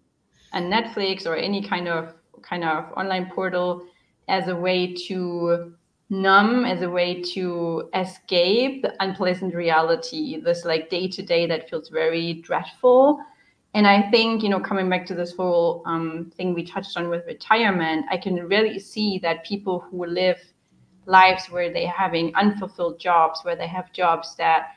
and 0.53 0.71
Netflix 0.71 1.25
or 1.25 1.35
any 1.35 1.63
kind 1.63 1.87
of 1.87 2.13
kind 2.41 2.63
of 2.63 2.91
online 2.97 3.31
portal 3.33 3.85
as 4.27 4.47
a 4.47 4.55
way 4.55 4.93
to 4.93 5.73
numb 6.09 6.65
as 6.65 6.81
a 6.81 6.89
way 6.89 7.21
to 7.21 7.89
escape 7.93 8.81
the 8.81 8.93
unpleasant 9.03 9.53
reality, 9.53 10.41
this 10.41 10.65
like 10.65 10.89
day 10.89 11.07
to 11.07 11.21
day 11.21 11.45
that 11.45 11.69
feels 11.69 11.89
very 11.89 12.33
dreadful. 12.33 13.19
And 13.75 13.85
I 13.85 14.09
think, 14.09 14.41
you 14.41 14.49
know, 14.49 14.59
coming 14.59 14.89
back 14.89 15.05
to 15.07 15.15
this 15.15 15.35
whole 15.35 15.83
um, 15.85 16.31
thing 16.35 16.55
we 16.55 16.63
touched 16.63 16.97
on 16.97 17.09
with 17.09 17.27
retirement, 17.27 18.05
I 18.09 18.17
can 18.17 18.35
really 18.47 18.79
see 18.79 19.19
that 19.19 19.45
people 19.45 19.79
who 19.79 20.05
live 20.05 20.39
lives 21.05 21.45
where 21.51 21.71
they're 21.71 21.87
having 21.87 22.33
unfulfilled 22.35 22.99
jobs, 22.99 23.41
where 23.43 23.55
they 23.55 23.67
have 23.67 23.93
jobs 23.93 24.35
that 24.37 24.71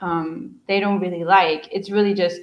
um, 0.00 0.56
they 0.66 0.80
don't 0.80 1.00
really 1.00 1.24
like, 1.24 1.68
it's 1.70 1.90
really 1.90 2.14
just 2.14 2.40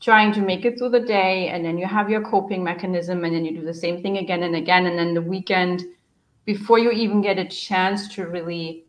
trying 0.00 0.32
to 0.32 0.40
make 0.40 0.64
it 0.64 0.78
through 0.78 0.90
the 0.90 1.00
day. 1.00 1.48
And 1.48 1.64
then 1.64 1.76
you 1.76 1.86
have 1.86 2.08
your 2.08 2.22
coping 2.22 2.62
mechanism, 2.62 3.24
and 3.24 3.34
then 3.34 3.44
you 3.44 3.58
do 3.58 3.64
the 3.64 3.74
same 3.74 4.00
thing 4.00 4.18
again 4.18 4.44
and 4.44 4.54
again. 4.54 4.86
And 4.86 4.96
then 4.96 5.14
the 5.14 5.22
weekend, 5.22 5.84
before 6.48 6.78
you 6.78 6.90
even 6.90 7.20
get 7.20 7.38
a 7.38 7.44
chance 7.44 8.08
to 8.08 8.26
really 8.26 8.86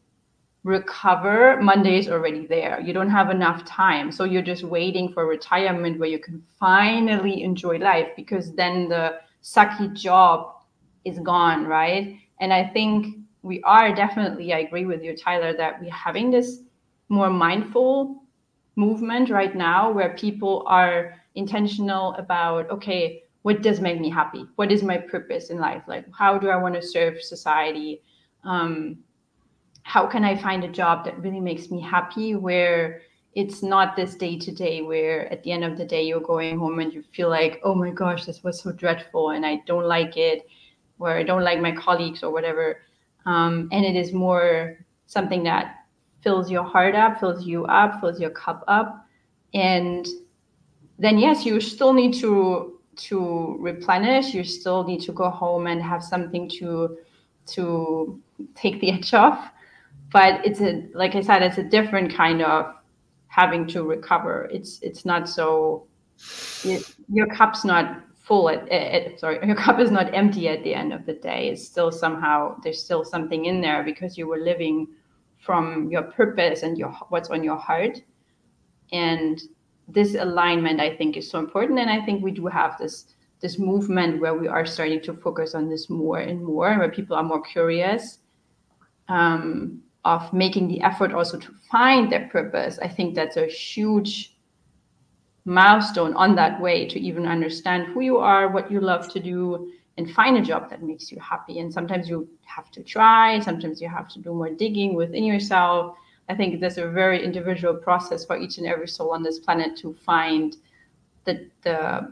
recover, 0.63 1.61
Monday 1.61 1.99
is 1.99 2.07
already 2.07 2.47
there. 2.47 2.79
You 2.79 2.93
don't 2.93 3.09
have 3.09 3.29
enough 3.29 3.65
time. 3.65 4.13
So 4.13 4.23
you're 4.23 4.41
just 4.53 4.63
waiting 4.63 5.11
for 5.11 5.27
retirement 5.27 5.99
where 5.99 6.07
you 6.07 6.19
can 6.19 6.41
finally 6.57 7.43
enjoy 7.43 7.77
life 7.77 8.07
because 8.15 8.53
then 8.53 8.87
the 8.87 9.19
sucky 9.43 9.93
job 9.93 10.53
is 11.03 11.19
gone, 11.19 11.67
right? 11.67 12.15
And 12.39 12.53
I 12.53 12.63
think 12.65 13.17
we 13.41 13.61
are 13.63 13.93
definitely, 13.93 14.53
I 14.53 14.59
agree 14.59 14.85
with 14.85 15.03
you, 15.03 15.17
Tyler, 15.17 15.51
that 15.57 15.81
we're 15.81 15.91
having 15.91 16.31
this 16.31 16.61
more 17.09 17.29
mindful 17.29 18.23
movement 18.77 19.29
right 19.29 19.53
now 19.53 19.91
where 19.91 20.15
people 20.15 20.63
are 20.65 21.13
intentional 21.35 22.13
about, 22.13 22.69
okay, 22.69 23.23
what 23.49 23.63
does 23.63 23.81
make 23.81 23.99
me 23.99 24.11
happy? 24.11 24.45
What 24.57 24.71
is 24.71 24.83
my 24.83 24.99
purpose 24.99 25.49
in 25.49 25.57
life? 25.57 25.81
Like, 25.87 26.05
how 26.15 26.37
do 26.37 26.49
I 26.49 26.55
want 26.55 26.75
to 26.75 26.83
serve 26.83 27.19
society? 27.19 28.03
Um, 28.43 28.99
how 29.81 30.05
can 30.05 30.23
I 30.23 30.37
find 30.37 30.63
a 30.63 30.67
job 30.67 31.03
that 31.05 31.19
really 31.19 31.39
makes 31.39 31.71
me 31.71 31.81
happy 31.81 32.35
where 32.35 33.01
it's 33.33 33.63
not 33.63 33.95
this 33.95 34.13
day 34.13 34.37
to 34.37 34.51
day 34.51 34.83
where 34.83 35.27
at 35.33 35.41
the 35.41 35.51
end 35.51 35.63
of 35.63 35.79
the 35.79 35.83
day 35.83 36.03
you're 36.03 36.21
going 36.21 36.59
home 36.59 36.77
and 36.77 36.93
you 36.93 37.01
feel 37.11 37.27
like, 37.27 37.59
oh 37.63 37.73
my 37.73 37.89
gosh, 37.89 38.23
this 38.27 38.43
was 38.43 38.61
so 38.61 38.71
dreadful 38.71 39.31
and 39.31 39.43
I 39.43 39.63
don't 39.65 39.87
like 39.87 40.15
it, 40.15 40.47
where 40.97 41.17
I 41.17 41.23
don't 41.23 41.43
like 41.43 41.59
my 41.59 41.71
colleagues 41.71 42.21
or 42.21 42.31
whatever. 42.31 42.81
Um, 43.25 43.67
and 43.71 43.83
it 43.83 43.95
is 43.95 44.13
more 44.13 44.77
something 45.07 45.41
that 45.45 45.85
fills 46.21 46.51
your 46.51 46.65
heart 46.65 46.93
up, 46.93 47.19
fills 47.19 47.47
you 47.47 47.65
up, 47.65 47.99
fills 47.99 48.19
your 48.19 48.29
cup 48.29 48.63
up. 48.67 49.07
And 49.55 50.07
then 50.99 51.17
yes, 51.17 51.47
you 51.47 51.59
still 51.59 51.93
need 51.93 52.13
to 52.19 52.78
to 53.07 53.55
replenish. 53.59 54.33
You 54.33 54.43
still 54.43 54.83
need 54.83 55.01
to 55.01 55.11
go 55.11 55.29
home 55.29 55.67
and 55.67 55.81
have 55.81 56.03
something 56.03 56.49
to 56.59 56.97
to 57.47 58.21
take 58.55 58.79
the 58.79 58.91
edge 58.97 59.13
off 59.13 59.51
but 60.11 60.45
it's 60.45 60.61
a 60.61 60.87
like 60.93 61.15
I 61.15 61.21
said, 61.21 61.43
it's 61.43 61.57
a 61.57 61.63
different 61.63 62.13
kind 62.13 62.41
of 62.41 62.73
having 63.27 63.67
to 63.67 63.83
recover. 63.83 64.49
It's 64.51 64.79
it's 64.81 65.05
not 65.05 65.29
so 65.29 65.87
it, 66.63 66.95
your 67.11 67.27
cup's 67.27 67.63
not 67.63 68.01
full 68.15 68.49
at, 68.49 68.67
at, 68.69 69.19
sorry 69.19 69.39
your 69.47 69.55
cup 69.55 69.79
is 69.79 69.91
not 69.91 70.13
empty 70.13 70.49
at 70.49 70.63
the 70.63 70.73
end 70.73 70.93
of 70.93 71.05
the 71.05 71.13
day. 71.13 71.49
It's 71.49 71.65
still 71.65 71.91
somehow 71.91 72.59
there's 72.63 72.83
still 72.83 73.03
something 73.03 73.45
in 73.45 73.61
there 73.61 73.83
because 73.83 74.17
you 74.17 74.27
were 74.27 74.39
living 74.39 74.87
from 75.37 75.89
your 75.89 76.03
purpose 76.03 76.63
and 76.63 76.77
your 76.77 76.89
what's 77.09 77.29
on 77.29 77.43
your 77.43 77.57
heart 77.57 78.01
and 78.91 79.41
this 79.91 80.15
alignment 80.15 80.79
i 80.79 80.95
think 80.95 81.17
is 81.17 81.29
so 81.29 81.39
important 81.39 81.79
and 81.79 81.89
i 81.89 82.03
think 82.05 82.23
we 82.23 82.31
do 82.31 82.45
have 82.45 82.77
this 82.77 83.15
this 83.41 83.57
movement 83.57 84.19
where 84.19 84.35
we 84.35 84.47
are 84.47 84.65
starting 84.65 85.01
to 85.01 85.13
focus 85.13 85.55
on 85.55 85.69
this 85.69 85.89
more 85.89 86.19
and 86.19 86.43
more 86.43 86.77
where 86.77 86.91
people 86.91 87.15
are 87.15 87.23
more 87.23 87.41
curious 87.41 88.19
um, 89.07 89.81
of 90.05 90.31
making 90.31 90.67
the 90.67 90.81
effort 90.81 91.13
also 91.13 91.37
to 91.37 91.51
find 91.69 92.11
their 92.11 92.27
purpose, 92.29 92.79
I 92.81 92.87
think 92.87 93.15
that's 93.15 93.37
a 93.37 93.47
huge 93.47 94.37
milestone 95.45 96.13
on 96.13 96.35
that 96.35 96.61
way 96.61 96.87
to 96.87 96.99
even 96.99 97.25
understand 97.25 97.87
who 97.87 98.01
you 98.01 98.17
are, 98.17 98.49
what 98.49 98.71
you 98.71 98.79
love 98.79 99.11
to 99.13 99.19
do, 99.19 99.71
and 99.97 100.09
find 100.11 100.37
a 100.37 100.41
job 100.41 100.69
that 100.69 100.83
makes 100.83 101.11
you 101.11 101.19
happy. 101.19 101.59
And 101.59 101.73
sometimes 101.73 102.07
you 102.07 102.29
have 102.45 102.71
to 102.71 102.83
try, 102.83 103.39
sometimes 103.39 103.81
you 103.81 103.89
have 103.89 104.07
to 104.09 104.19
do 104.19 104.33
more 104.33 104.49
digging 104.49 104.95
within 104.95 105.23
yourself. 105.23 105.95
I 106.29 106.35
think 106.35 106.59
there's 106.61 106.77
a 106.77 106.87
very 106.87 107.23
individual 107.23 107.73
process 107.73 108.23
for 108.23 108.37
each 108.37 108.59
and 108.59 108.67
every 108.67 108.87
soul 108.87 109.11
on 109.11 109.23
this 109.23 109.39
planet 109.39 109.75
to 109.77 109.95
find 110.05 110.55
the 111.25 111.49
the 111.63 112.11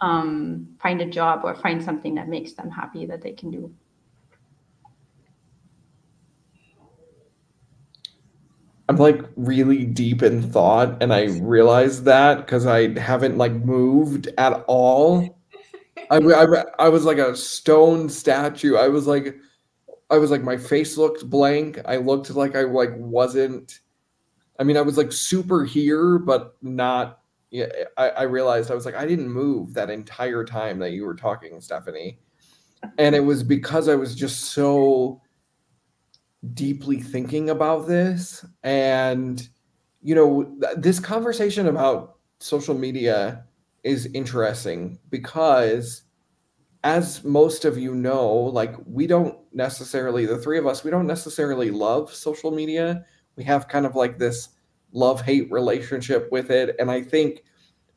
um, 0.00 0.68
find 0.82 1.00
a 1.00 1.06
job 1.06 1.40
or 1.44 1.54
find 1.54 1.82
something 1.82 2.14
that 2.16 2.28
makes 2.28 2.52
them 2.52 2.70
happy 2.70 3.06
that 3.06 3.22
they 3.22 3.32
can 3.32 3.50
do. 3.50 3.72
I'm 8.88 8.96
like 8.96 9.22
really 9.36 9.84
deep 9.84 10.22
in 10.22 10.42
thought, 10.42 11.02
and 11.02 11.14
I 11.14 11.24
realized 11.40 12.04
that 12.04 12.38
because 12.38 12.66
I 12.66 12.98
haven't 12.98 13.38
like 13.38 13.52
moved 13.52 14.28
at 14.36 14.64
all. 14.66 15.38
I, 16.10 16.16
I, 16.16 16.64
I 16.78 16.88
was 16.90 17.04
like 17.04 17.16
a 17.16 17.34
stone 17.34 18.10
statue. 18.10 18.76
I 18.76 18.88
was 18.88 19.06
like, 19.06 19.36
I 20.12 20.18
was 20.18 20.30
like, 20.30 20.42
my 20.42 20.58
face 20.58 20.98
looked 20.98 21.28
blank. 21.28 21.80
I 21.86 21.96
looked 21.96 22.30
like 22.30 22.54
I 22.54 22.62
like 22.62 22.92
wasn't. 22.96 23.80
I 24.60 24.64
mean, 24.64 24.76
I 24.76 24.82
was 24.82 24.98
like 24.98 25.10
super 25.10 25.64
here, 25.64 26.18
but 26.18 26.54
not. 26.60 27.20
Yeah, 27.50 27.66
I, 27.96 28.10
I 28.10 28.22
realized 28.22 28.70
I 28.70 28.74
was 28.74 28.84
like, 28.84 28.94
I 28.94 29.06
didn't 29.06 29.30
move 29.30 29.74
that 29.74 29.90
entire 29.90 30.44
time 30.44 30.78
that 30.80 30.92
you 30.92 31.04
were 31.04 31.14
talking, 31.14 31.60
Stephanie, 31.60 32.18
and 32.98 33.14
it 33.14 33.20
was 33.20 33.42
because 33.42 33.88
I 33.88 33.94
was 33.94 34.14
just 34.14 34.52
so 34.52 35.20
deeply 36.54 37.00
thinking 37.00 37.50
about 37.50 37.86
this 37.86 38.44
and 38.64 39.48
you 40.02 40.12
know 40.12 40.52
this 40.76 40.98
conversation 40.98 41.68
about 41.68 42.16
social 42.40 42.74
media 42.74 43.44
is 43.84 44.06
interesting 44.06 44.98
because 45.08 46.02
as 46.84 47.22
most 47.22 47.64
of 47.64 47.78
you 47.78 47.94
know 47.94 48.28
like 48.28 48.74
we 48.86 49.06
don't 49.06 49.38
necessarily 49.52 50.26
the 50.26 50.38
three 50.38 50.58
of 50.58 50.66
us 50.66 50.82
we 50.82 50.90
don't 50.90 51.06
necessarily 51.06 51.70
love 51.70 52.12
social 52.12 52.50
media. 52.50 53.04
We 53.36 53.44
have 53.44 53.68
kind 53.68 53.86
of 53.86 53.94
like 53.94 54.18
this 54.18 54.50
love 54.92 55.22
hate 55.22 55.50
relationship 55.50 56.30
with 56.30 56.50
it. 56.50 56.76
And 56.78 56.90
i 56.90 57.00
think 57.02 57.44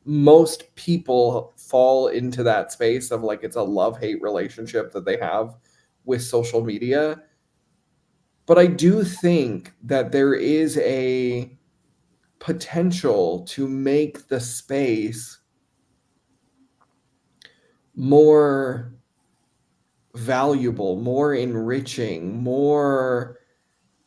most 0.06 0.72
people 0.76 1.52
fall 1.56 2.08
into 2.08 2.44
that 2.44 2.70
space 2.70 3.10
of 3.10 3.22
like 3.24 3.42
it's 3.42 3.56
a 3.56 3.62
love 3.62 3.98
hate 3.98 4.22
relationship 4.22 4.92
that 4.92 5.04
they 5.04 5.18
have 5.18 5.56
with 6.04 6.22
social 6.22 6.64
media. 6.64 7.20
But 8.46 8.58
I 8.58 8.66
do 8.66 9.02
think 9.02 9.72
that 9.82 10.12
there 10.12 10.34
is 10.34 10.78
a 10.78 11.58
potential 12.38 13.44
to 13.46 13.66
make 13.66 14.28
the 14.28 14.38
space 14.38 15.40
more 17.96 18.92
valuable, 20.14 20.96
more 20.96 21.34
enriching, 21.34 22.42
more 22.42 23.38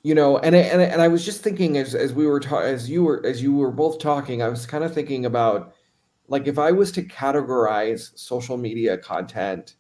you 0.04 0.16
know 0.16 0.38
and 0.38 0.56
I, 0.56 0.60
and, 0.60 0.82
and 0.82 1.02
I 1.02 1.08
was 1.08 1.26
just 1.26 1.42
thinking 1.42 1.78
as 1.78 1.94
as 1.94 2.14
we 2.14 2.26
were 2.26 2.40
talking 2.40 2.70
as 2.70 2.90
you 2.90 3.04
were 3.04 3.26
as 3.26 3.42
you 3.42 3.54
were 3.56 3.72
both 3.72 4.00
talking 4.00 4.42
I 4.42 4.50
was 4.50 4.66
kind 4.66 4.84
of 4.84 4.94
thinking 4.94 5.26
about 5.26 5.74
like 6.28 6.48
if 6.48 6.58
I 6.58 6.72
was 6.72 6.92
to 6.94 7.04
categorize 7.04 8.18
social 8.18 8.58
media 8.58 8.98
content 8.98 9.76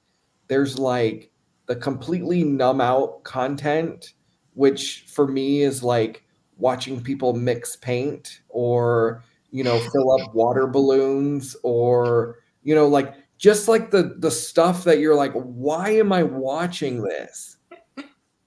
there's 0.48 0.78
like 0.78 1.32
the 1.67 1.76
completely 1.76 2.43
numb 2.43 2.82
out 2.82 3.24
content 3.24 4.13
which 4.56 5.06
for 5.08 5.28
me 5.28 5.62
is 5.62 5.84
like 5.84 6.24
watching 6.58 7.02
people 7.02 7.34
mix 7.34 7.78
paint 7.78 8.41
or 8.50 9.24
you 9.52 9.63
know 9.63 9.80
fill 9.91 10.12
up 10.12 10.36
water 10.36 10.67
balloons 10.67 11.56
or 11.63 12.39
you 12.63 12.76
know 12.76 12.88
like 12.88 13.15
just 13.39 13.67
like 13.67 13.89
the 13.89 14.15
the 14.19 14.30
stuff 14.30 14.84
that 14.84 14.99
you're 14.99 15.15
like 15.15 15.34
why 15.34 15.89
am 15.89 16.12
i 16.12 16.21
watching 16.21 17.02
this? 17.02 17.58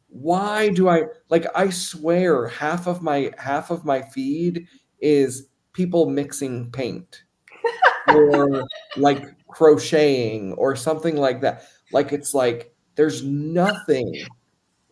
Why 0.08 0.68
do 0.68 0.88
i 0.88 1.04
like 1.30 1.46
i 1.56 1.70
swear 1.70 2.46
half 2.46 2.86
of 2.86 3.02
my 3.02 3.32
half 3.38 3.70
of 3.70 3.84
my 3.84 4.02
feed 4.02 4.68
is 5.00 5.48
people 5.72 6.08
mixing 6.08 6.70
paint 6.70 7.24
or 8.14 8.64
like 8.96 9.24
crocheting 9.48 10.52
or 10.54 10.76
something 10.76 11.16
like 11.16 11.40
that. 11.40 11.64
Like 11.92 12.12
it's 12.12 12.34
like 12.34 12.74
there's 12.94 13.24
nothing 13.24 14.14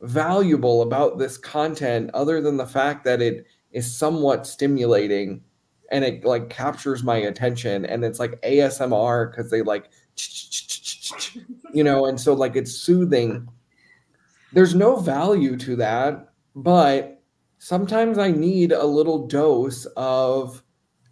valuable 0.01 0.83
about 0.83 1.19
this 1.19 1.37
content 1.37 2.11
other 2.15 2.41
than 2.41 2.57
the 2.57 2.67
fact 2.67 3.05
that 3.05 3.21
it 3.21 3.47
is 3.73 3.95
somewhat 3.95 4.47
stimulating 4.47 5.43
and 5.91 6.05
it 6.05 6.25
like 6.25 6.51
captures 6.51 7.03
my 7.03 7.17
attention 7.17 7.85
and 7.85 8.05
it's 8.05 8.19
like 8.19 8.41
ASMR 8.43 9.31
because 9.31 9.51
they 9.51 9.63
like 9.63 9.91
you 11.73 11.85
know 11.85 12.07
and 12.07 12.21
so 12.21 12.35
like 12.35 12.57
it's 12.57 12.73
soothing. 12.73 13.49
There's 14.53 14.75
no 14.75 14.97
value 14.97 15.57
to 15.59 15.77
that 15.77 16.31
but 16.55 17.23
sometimes 17.59 18.19
I 18.19 18.31
need 18.31 18.73
a 18.73 18.85
little 18.85 19.27
dose 19.27 19.87
of 19.97 20.63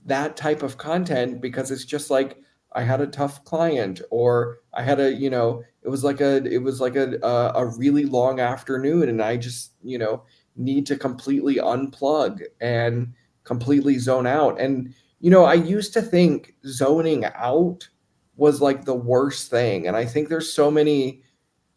that 0.07 0.37
type 0.37 0.63
of 0.63 0.79
content 0.79 1.41
because 1.41 1.71
it's 1.71 1.85
just 1.85 2.11
like 2.11 2.39
I 2.73 2.83
had 2.83 3.01
a 3.01 3.07
tough 3.07 3.45
client 3.45 4.01
or 4.11 4.59
I 4.75 4.83
had 4.83 5.01
a 5.01 5.13
you 5.13 5.31
know 5.31 5.63
it 5.83 5.89
was 5.89 6.05
like 6.05 6.21
a 6.21 6.45
it 6.45 6.63
was 6.63 6.81
like 6.81 6.97
a 6.97 7.19
a, 7.23 7.67
really 7.67 8.05
long 8.05 8.41
afternoon 8.41 9.09
and 9.09 9.23
I 9.23 9.37
just 9.37 9.73
you 9.83 9.99
know 9.99 10.23
need 10.57 10.87
to 10.87 10.97
completely 10.97 11.57
unplug 11.57 12.43
and 12.61 13.15
completely 13.49 13.99
zone 13.99 14.27
out. 14.27 14.61
And 14.61 14.95
you 15.21 15.31
know 15.31 15.45
I 15.45 15.55
used 15.55 15.93
to 15.95 16.03
think 16.03 16.55
zoning 16.67 17.25
out 17.25 17.89
was 18.37 18.61
like 18.61 18.85
the 18.85 18.95
worst 18.95 19.51
thing. 19.51 19.89
And 19.89 19.97
I 19.97 20.05
think 20.05 20.29
there's 20.29 20.53
so 20.53 20.71
many 20.71 21.23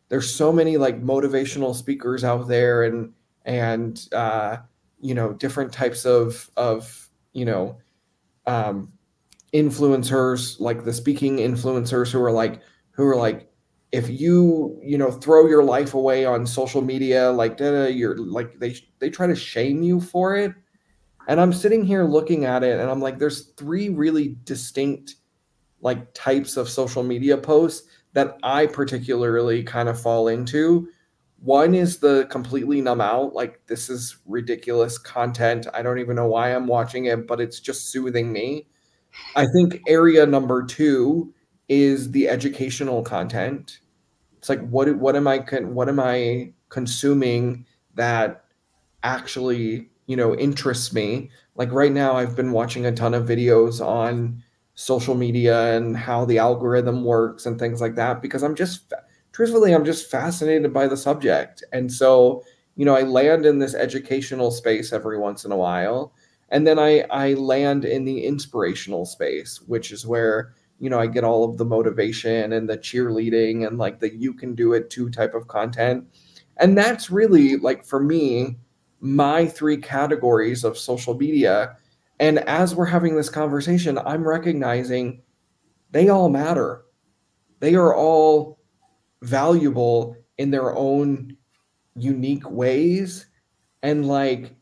there's 0.10 0.32
so 0.32 0.52
many 0.52 0.78
like 0.78 1.02
motivational 1.02 1.74
speakers 1.74 2.24
out 2.24 2.48
there 2.48 2.84
and 2.84 3.14
and 3.46 4.08
uh 4.12 4.58
you 5.00 5.16
know 5.16 5.34
different 5.34 5.74
types 5.74 6.06
of 6.06 6.52
of 6.58 7.10
you 7.34 7.46
know 7.46 7.80
um 8.46 8.92
influencers 9.54 10.60
like 10.60 10.84
the 10.84 10.94
speaking 10.94 11.38
influencers 11.38 12.12
who 12.12 12.22
are 12.22 12.32
like 12.32 12.62
who 12.92 13.08
are 13.08 13.16
like 13.16 13.50
if 13.92 14.10
you 14.10 14.80
you 14.84 14.98
know 14.98 15.12
throw 15.12 15.48
your 15.48 15.64
life 15.64 15.94
away 15.94 16.26
on 16.26 16.46
social 16.46 16.82
media 16.82 17.32
like 17.32 17.60
you're 17.60 18.18
like 18.18 18.60
they 18.60 18.76
they 19.00 19.10
try 19.10 19.28
to 19.28 19.36
shame 19.36 19.82
you 19.82 20.00
for 20.00 20.36
it 20.36 20.54
and 21.28 21.40
i'm 21.40 21.54
sitting 21.54 21.84
here 21.84 22.04
looking 22.04 22.46
at 22.46 22.64
it 22.64 22.80
and 22.80 22.90
i'm 22.90 23.00
like 23.02 23.20
there's 23.20 23.48
three 23.58 23.90
really 23.90 24.36
distinct 24.44 25.16
like 25.82 26.14
types 26.14 26.58
of 26.58 26.70
social 26.70 27.04
media 27.04 27.38
posts 27.38 27.88
that 28.14 28.38
i 28.44 28.66
particularly 28.66 29.64
kind 29.64 29.90
of 29.90 30.00
fall 30.00 30.28
into. 30.28 30.88
One 31.44 31.74
is 31.74 31.98
the 31.98 32.28
completely 32.30 32.82
numb 32.82 33.02
out 33.02 33.34
like 33.34 33.66
this 33.66 33.90
is 33.90 34.18
ridiculous 34.28 35.00
content. 35.00 35.66
I 35.74 35.82
don't 35.82 35.98
even 35.98 36.16
know 36.16 36.28
why 36.28 36.50
i'm 36.54 36.68
watching 36.68 37.06
it 37.06 37.26
but 37.28 37.42
it's 37.42 37.60
just 37.60 37.90
soothing 37.90 38.32
me. 38.32 38.68
I 39.36 39.46
think 39.48 39.82
area 39.88 40.26
number 40.26 40.64
two 40.64 41.34
is 41.70 42.12
the 42.12 42.28
educational 42.28 43.02
content. 43.02 43.80
It's 44.38 44.50
like 44.50 44.62
what 44.70 44.94
what 44.98 45.16
am 45.16 45.28
I 45.28 45.40
what 45.40 45.90
am 45.90 46.00
I 46.00 46.54
consuming 46.70 47.66
that 47.96 48.46
actually 49.04 49.91
you 50.12 50.18
know 50.18 50.36
interests 50.36 50.94
me? 50.94 51.30
Like 51.56 51.72
right 51.72 51.92
now, 51.92 52.14
I've 52.18 52.36
been 52.36 52.52
watching 52.52 52.86
a 52.86 52.92
ton 52.92 53.14
of 53.14 53.28
videos 53.28 53.86
on 53.86 54.44
social 54.76 55.16
media 55.16 55.76
and 55.76 55.98
how 55.98 56.26
the 56.26 56.38
algorithm 56.40 57.04
works 57.04 57.46
and 57.46 57.60
things 57.60 57.82
like 57.82 57.96
that 57.96 58.22
because 58.22 58.44
I'm 58.44 58.56
just 58.56 58.94
truthfully 59.32 59.74
I'm 59.74 59.86
just 59.86 60.10
fascinated 60.12 60.74
by 60.74 60.88
the 60.88 60.98
subject, 60.98 61.64
and 61.74 61.92
so 61.92 62.44
you 62.76 62.86
know 62.86 62.96
I 62.96 63.04
land 63.04 63.46
in 63.46 63.60
this 63.60 63.76
educational 63.76 64.52
space 64.52 64.94
every 64.94 65.18
once 65.18 65.46
in 65.46 65.52
a 65.52 65.58
while, 65.58 66.14
and 66.50 66.68
then 66.68 66.80
I 66.80 67.02
I 67.10 67.34
land 67.36 67.86
in 67.86 68.06
the 68.06 68.26
inspirational 68.26 69.06
space, 69.06 69.62
which 69.68 69.92
is 69.92 70.06
where 70.06 70.54
you 70.82 70.90
know, 70.90 71.00
I 71.00 71.06
get 71.06 71.24
all 71.24 71.44
of 71.48 71.58
the 71.58 71.64
motivation 71.64 72.54
and 72.54 72.68
the 72.68 72.78
cheerleading 72.78 73.68
and 73.68 73.78
like 73.78 74.00
the 74.00 74.14
you 74.14 74.34
can 74.34 74.56
do 74.56 74.74
it 74.74 74.90
too 74.90 75.12
type 75.12 75.36
of 75.36 75.48
content. 75.48 76.06
And 76.58 76.76
that's 76.76 77.12
really 77.12 77.58
like 77.58 77.86
for 77.86 78.00
me, 78.00 78.58
my 79.02 79.48
three 79.48 79.78
categories 79.78 80.64
of 80.64 80.78
social 80.78 81.16
media. 81.16 81.76
And 82.20 82.40
as 82.40 82.76
we're 82.76 82.86
having 82.86 83.16
this 83.16 83.30
conversation, 83.30 83.98
I'm 83.98 84.26
recognizing 84.26 85.24
they 85.92 86.10
all 86.10 86.30
matter. 86.30 86.86
They 87.60 87.76
are 87.76 87.94
all 87.96 88.60
valuable 89.24 90.16
in 90.38 90.52
their 90.52 90.76
own 90.76 91.36
unique 91.96 92.50
ways. 92.50 93.26
And 93.84 94.08
like, 94.08 94.56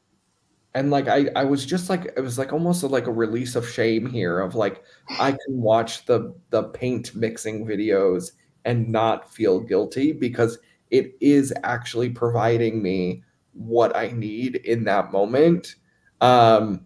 and 0.73 0.89
like 0.89 1.08
I, 1.08 1.30
I 1.36 1.43
was 1.43 1.65
just 1.65 1.89
like 1.89 2.13
it 2.15 2.21
was 2.21 2.38
like 2.38 2.54
almost 2.54 2.84
like 2.84 3.08
a 3.08 3.12
release 3.12 3.56
of 3.56 3.69
shame 3.69 4.10
here 4.10 4.39
of 4.39 4.56
like 4.56 4.84
I 5.19 5.32
can 5.32 5.62
watch 5.62 6.06
the 6.06 6.34
the 6.52 6.63
paint 6.63 7.15
mixing 7.15 7.65
videos 7.65 8.32
and 8.65 8.89
not 8.89 9.34
feel 9.34 9.60
guilty 9.60 10.12
because 10.13 10.60
it 10.91 11.15
is 11.19 11.54
actually 11.63 12.10
providing 12.10 12.82
me 12.82 13.23
what 13.53 13.95
I 13.95 14.12
need 14.12 14.57
in 14.57 14.83
that 14.85 15.12
moment. 15.12 15.75
Um, 16.21 16.85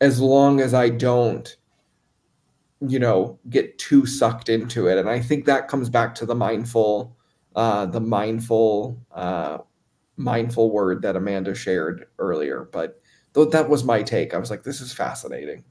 as 0.00 0.20
long 0.20 0.60
as 0.60 0.74
I 0.74 0.88
don't, 0.88 1.56
you 2.80 2.98
know, 2.98 3.38
get 3.48 3.78
too 3.78 4.04
sucked 4.04 4.48
into 4.48 4.88
it. 4.88 4.98
And 4.98 5.08
I 5.08 5.20
think 5.20 5.46
that 5.46 5.68
comes 5.68 5.88
back 5.88 6.14
to 6.16 6.26
the 6.26 6.34
mindful, 6.34 7.16
uh, 7.54 7.86
the 7.86 8.00
mindful, 8.00 9.00
uh, 9.12 9.58
mindful 10.16 10.70
word 10.70 11.02
that 11.02 11.16
Amanda 11.16 11.54
shared 11.54 12.06
earlier. 12.18 12.68
But 12.70 13.00
that 13.34 13.68
was 13.68 13.84
my 13.84 14.02
take. 14.02 14.34
I 14.34 14.38
was 14.38 14.50
like, 14.50 14.62
this 14.62 14.80
is 14.80 14.92
fascinating. 14.92 15.64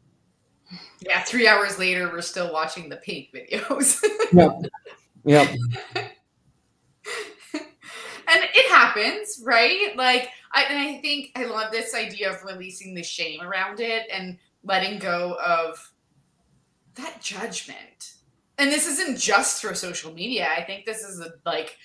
Yeah, 1.00 1.22
three 1.24 1.48
hours 1.48 1.78
later, 1.78 2.10
we're 2.10 2.22
still 2.22 2.52
watching 2.52 2.90
the 2.90 2.98
pink 2.98 3.30
videos. 3.34 4.04
yep. 4.34 4.52
Yep. 5.26 5.50
and 5.96 6.10
it 8.28 8.65
happens, 8.96 9.42
right? 9.44 9.96
Like, 9.96 10.30
I, 10.52 10.64
and 10.64 10.78
I 10.78 11.00
think 11.02 11.32
I 11.36 11.46
love 11.46 11.72
this 11.72 11.94
idea 11.94 12.32
of 12.32 12.44
releasing 12.44 12.94
the 12.94 13.04
shame 13.04 13.42
around 13.42 13.80
it 13.80 14.08
and 14.12 14.38
letting 14.64 15.00
go 15.00 15.38
of 15.44 15.92
that 16.96 17.22
judgment. 17.22 18.14
And 18.58 18.72
this 18.72 18.88
isn't 18.88 19.20
just 19.20 19.62
for 19.62 19.74
social 19.74 20.14
media. 20.14 20.48
I 20.56 20.64
think 20.64 20.86
this 20.86 21.04
is 21.04 21.20
a 21.20 21.34
like 21.46 21.78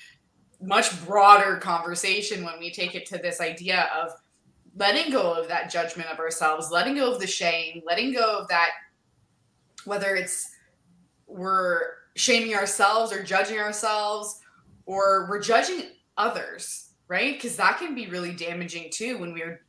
much 0.63 1.05
broader 1.05 1.57
conversation 1.57 2.45
when 2.45 2.59
we 2.59 2.71
take 2.71 2.95
it 2.95 3.07
to 3.07 3.19
this 3.19 3.41
idea 3.41 3.89
of 3.97 4.13
letting 4.77 5.11
go 5.11 5.33
of 5.33 5.49
that 5.49 5.71
judgment 5.71 6.09
of 6.11 6.19
ourselves, 6.21 6.71
letting 6.71 6.95
go 6.95 7.13
of 7.13 7.21
the 7.21 7.27
shame, 7.27 7.83
letting 7.85 8.13
go 8.13 8.39
of 8.39 8.49
that, 8.49 8.71
whether 9.85 10.15
it's 10.15 10.51
we're 11.27 11.83
shaming 12.15 12.55
ourselves 12.55 13.13
or 13.13 13.23
judging 13.23 13.59
ourselves 13.59 14.41
or 14.87 15.27
we're 15.29 15.41
judging 15.41 15.83
others, 16.17 16.90
right? 17.11 17.35
Because 17.35 17.57
that 17.57 17.79
can 17.79 17.93
be 17.93 18.07
really 18.07 18.33
damaging 18.33 18.89
too 18.93 19.19
when 19.19 19.35
we're 19.35 19.63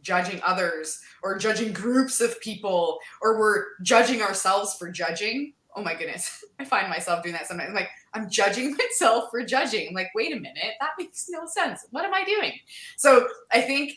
judging 0.00 0.40
others 0.44 1.00
or 1.24 1.36
judging 1.36 1.72
groups 1.72 2.20
of 2.20 2.40
people 2.40 2.98
or 3.20 3.36
we're 3.36 3.64
judging 3.82 4.22
ourselves 4.22 4.76
for 4.78 4.90
judging. 4.90 5.52
Oh 5.74 5.82
my 5.82 5.94
goodness. 5.94 6.44
I 6.60 6.64
find 6.64 6.88
myself 6.88 7.24
doing 7.24 7.32
that 7.32 7.48
sometimes. 7.48 7.70
I'm 7.70 7.74
like, 7.74 7.90
I'm 8.14 8.30
judging 8.30 8.76
myself 8.78 9.24
for 9.32 9.44
judging. 9.44 9.88
I'm 9.88 9.94
like, 9.94 10.12
wait 10.14 10.32
a 10.32 10.36
minute, 10.36 10.74
that 10.80 10.90
makes 10.96 11.26
no 11.28 11.46
sense. 11.46 11.84
What 11.90 12.04
am 12.04 12.14
I 12.14 12.24
doing? 12.24 12.52
So 12.96 13.26
I 13.50 13.60
think 13.60 13.94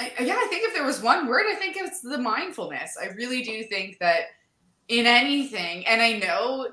I, 0.00 0.12
yeah, 0.20 0.36
I 0.36 0.46
think 0.48 0.66
if 0.66 0.74
there 0.74 0.84
was 0.84 1.00
one 1.00 1.28
word, 1.28 1.44
I 1.48 1.54
think 1.54 1.76
it's 1.76 2.00
the 2.00 2.18
mindfulness. 2.18 2.96
I 3.00 3.06
really 3.14 3.42
do 3.42 3.64
think 3.64 3.98
that 3.98 4.22
in 4.88 5.06
anything, 5.06 5.84
and 5.86 6.00
I 6.00 6.18
know 6.18 6.68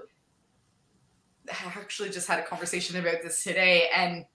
I 1.50 1.65
actually 1.76 2.12
just 2.12 2.28
had 2.28 2.39
a 2.39 2.44
conversation 2.44 2.98
about 2.98 3.24
this 3.24 3.44
today, 3.44 3.89
and 3.96 4.26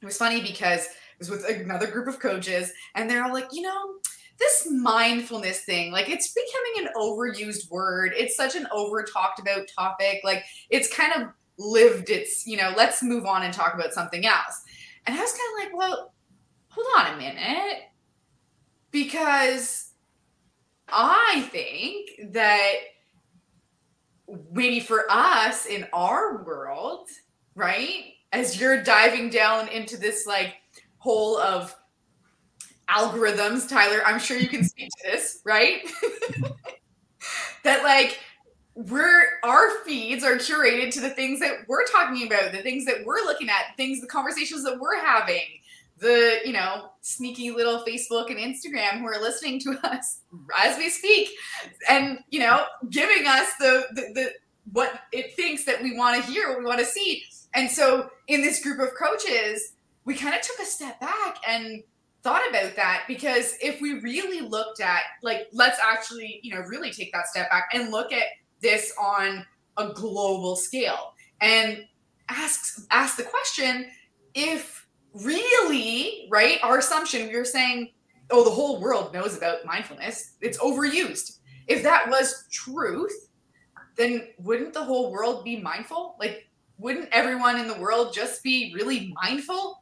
it 0.00 0.04
was 0.04 0.16
funny 0.16 0.40
because 0.40 0.84
it 0.84 1.18
was 1.18 1.30
with 1.30 1.44
another 1.48 1.86
group 1.86 2.08
of 2.08 2.20
coaches, 2.20 2.72
and 2.94 3.08
they're 3.08 3.24
all 3.24 3.32
like, 3.32 3.48
you 3.52 3.62
know, 3.62 3.94
this 4.38 4.68
mindfulness 4.70 5.62
thing, 5.62 5.90
like 5.90 6.08
it's 6.08 6.32
becoming 6.32 6.86
an 6.86 6.92
overused 6.96 7.70
word. 7.70 8.12
It's 8.16 8.36
such 8.36 8.54
an 8.54 8.68
over 8.70 9.02
talked 9.02 9.40
about 9.40 9.68
topic. 9.68 10.20
Like 10.22 10.44
it's 10.70 10.92
kind 10.94 11.12
of 11.14 11.28
lived 11.58 12.10
its, 12.10 12.46
you 12.46 12.56
know, 12.56 12.72
let's 12.76 13.02
move 13.02 13.26
on 13.26 13.42
and 13.42 13.52
talk 13.52 13.74
about 13.74 13.92
something 13.92 14.26
else. 14.26 14.62
And 15.06 15.16
I 15.16 15.20
was 15.20 15.32
kind 15.32 15.42
of 15.52 15.64
like, 15.64 15.78
well, 15.78 16.12
hold 16.68 16.86
on 16.96 17.14
a 17.14 17.16
minute 17.16 17.82
because 18.92 19.90
I 20.88 21.48
think 21.50 22.32
that 22.32 22.72
maybe 24.52 24.80
for 24.80 25.04
us 25.10 25.66
in 25.66 25.86
our 25.92 26.44
world, 26.44 27.08
right? 27.54 28.14
As 28.32 28.60
you're 28.60 28.82
diving 28.82 29.30
down 29.30 29.68
into 29.68 29.96
this 29.96 30.26
like 30.26 30.56
hole 30.98 31.38
of 31.38 31.74
algorithms, 32.88 33.68
Tyler, 33.68 34.02
I'm 34.04 34.18
sure 34.18 34.36
you 34.36 34.48
can 34.48 34.64
speak 34.68 34.90
to 34.90 35.10
this, 35.10 35.40
right? 35.44 35.80
that 37.64 37.82
like 37.82 38.18
we're 38.74 39.24
our 39.42 39.70
feeds 39.84 40.22
are 40.22 40.36
curated 40.36 40.92
to 40.92 41.00
the 41.00 41.10
things 41.10 41.40
that 41.40 41.66
we're 41.66 41.86
talking 41.86 42.26
about, 42.26 42.52
the 42.52 42.58
things 42.58 42.84
that 42.84 43.04
we're 43.04 43.24
looking 43.24 43.48
at, 43.48 43.76
things, 43.76 44.00
the 44.00 44.06
conversations 44.06 44.62
that 44.64 44.78
we're 44.78 44.98
having 45.00 45.42
the 46.00 46.38
you 46.44 46.52
know 46.52 46.90
sneaky 47.00 47.50
little 47.50 47.84
facebook 47.84 48.30
and 48.30 48.38
instagram 48.38 49.00
who 49.00 49.06
are 49.06 49.20
listening 49.20 49.58
to 49.58 49.76
us 49.84 50.20
as 50.58 50.76
we 50.78 50.88
speak 50.88 51.28
and 51.88 52.18
you 52.30 52.38
know 52.38 52.64
giving 52.90 53.26
us 53.26 53.48
the 53.58 53.86
the, 53.94 54.02
the 54.14 54.32
what 54.72 55.00
it 55.12 55.34
thinks 55.34 55.64
that 55.64 55.82
we 55.82 55.96
want 55.96 56.22
to 56.22 56.30
hear 56.30 56.50
what 56.50 56.58
we 56.58 56.64
want 56.64 56.78
to 56.78 56.84
see 56.84 57.22
and 57.54 57.70
so 57.70 58.10
in 58.26 58.42
this 58.42 58.62
group 58.62 58.80
of 58.80 58.94
coaches 58.94 59.74
we 60.04 60.14
kind 60.14 60.34
of 60.34 60.40
took 60.40 60.58
a 60.60 60.64
step 60.64 60.98
back 61.00 61.36
and 61.46 61.82
thought 62.22 62.48
about 62.48 62.74
that 62.74 63.04
because 63.06 63.54
if 63.60 63.80
we 63.80 64.00
really 64.00 64.40
looked 64.40 64.80
at 64.80 65.02
like 65.22 65.48
let's 65.52 65.78
actually 65.82 66.40
you 66.42 66.54
know 66.54 66.60
really 66.62 66.90
take 66.90 67.12
that 67.12 67.26
step 67.26 67.48
back 67.50 67.68
and 67.72 67.90
look 67.90 68.12
at 68.12 68.24
this 68.60 68.92
on 69.00 69.44
a 69.76 69.92
global 69.92 70.56
scale 70.56 71.14
and 71.40 71.84
ask 72.28 72.86
ask 72.90 73.16
the 73.16 73.22
question 73.22 73.86
if 74.34 74.88
really, 75.14 76.28
right? 76.30 76.58
Our 76.62 76.78
assumption, 76.78 77.28
we 77.28 77.36
were 77.36 77.44
saying, 77.44 77.90
oh, 78.30 78.44
the 78.44 78.50
whole 78.50 78.80
world 78.80 79.12
knows 79.12 79.36
about 79.36 79.64
mindfulness. 79.64 80.34
It's 80.40 80.58
overused. 80.58 81.38
If 81.66 81.82
that 81.82 82.08
was 82.08 82.46
truth, 82.50 83.30
then 83.96 84.28
wouldn't 84.38 84.74
the 84.74 84.84
whole 84.84 85.10
world 85.10 85.44
be 85.44 85.60
mindful? 85.60 86.16
Like, 86.18 86.47
wouldn't 86.78 87.08
everyone 87.12 87.58
in 87.58 87.66
the 87.66 87.78
world 87.78 88.12
just 88.12 88.42
be 88.42 88.72
really 88.74 89.14
mindful? 89.22 89.80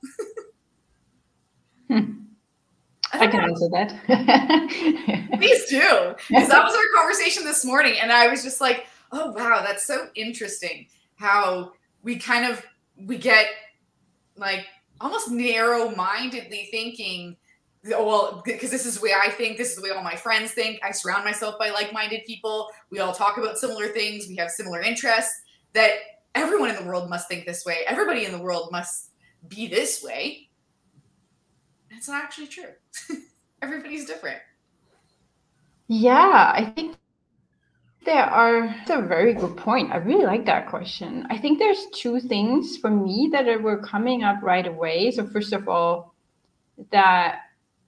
hmm. 1.89 2.01
I, 3.13 3.21
I 3.21 3.27
can 3.29 3.41
answer 3.41 3.69
that. 3.69 5.31
Please 5.39 5.65
do. 5.67 6.15
Because 6.29 6.49
that 6.49 6.65
was 6.65 6.75
our 6.75 7.01
conversation 7.01 7.45
this 7.45 7.65
morning. 7.65 7.95
And 8.03 8.11
I 8.11 8.27
was 8.27 8.43
just 8.43 8.61
like, 8.61 8.87
oh, 9.13 9.31
wow, 9.31 9.63
that's 9.65 9.87
so 9.87 10.09
interesting 10.17 10.89
how 11.15 11.73
we 12.03 12.17
kind 12.17 12.51
of 12.51 12.65
we 13.07 13.19
get 13.19 13.47
like 14.37 14.67
almost 15.01 15.31
narrow-mindedly 15.31 16.69
thinking 16.71 17.37
oh, 17.95 18.07
well 18.07 18.43
because 18.45 18.71
this 18.71 18.87
is 18.87 18.99
the 18.99 19.03
way 19.03 19.13
i 19.21 19.29
think 19.29 19.57
this 19.59 19.71
is 19.71 19.77
the 19.77 19.83
way 19.83 19.91
all 19.91 20.03
my 20.03 20.15
friends 20.15 20.53
think 20.53 20.79
i 20.83 20.91
surround 20.91 21.25
myself 21.25 21.59
by 21.59 21.71
like-minded 21.71 22.23
people 22.27 22.69
we 22.91 23.01
all 23.01 23.13
talk 23.13 23.39
about 23.39 23.59
similar 23.59 23.89
things 23.89 24.27
we 24.29 24.37
have 24.37 24.51
similar 24.51 24.81
interests 24.81 25.43
that 25.73 25.93
everyone 26.37 26.71
in 26.71 26.77
the 26.77 26.85
world 26.85 27.11
must 27.11 27.29
think 27.29 27.47
this 27.47 27.65
way. 27.65 27.79
Everybody 27.89 28.25
in 28.25 28.33
the 28.33 28.39
world 28.39 28.71
must 28.71 29.11
be 29.49 29.67
this 29.67 30.03
way. 30.03 30.49
It's 31.91 32.09
not 32.09 32.23
actually 32.23 32.49
true. 32.49 32.73
Everybody's 33.63 34.05
different. 34.05 34.39
Yeah, 35.89 36.53
I 36.55 36.73
think 36.75 36.97
there 38.05 38.25
are. 38.25 38.67
That's 38.67 38.91
a 38.91 39.03
very 39.03 39.35
good 39.35 39.57
point. 39.57 39.93
I 39.93 39.97
really 39.97 40.27
like 40.27 40.45
that 40.47 40.69
question. 40.69 41.27
I 41.31 41.39
think 41.39 41.59
there's 41.59 41.87
two 41.95 42.21
things 42.21 42.77
for 42.77 42.91
me 42.91 43.31
that 43.33 43.63
were 43.63 43.79
coming 43.79 44.23
up 44.23 44.43
right 44.43 44.67
away. 44.67 45.11
So 45.13 45.27
first 45.27 45.53
of 45.53 45.69
all, 45.69 46.15
that 46.91 47.46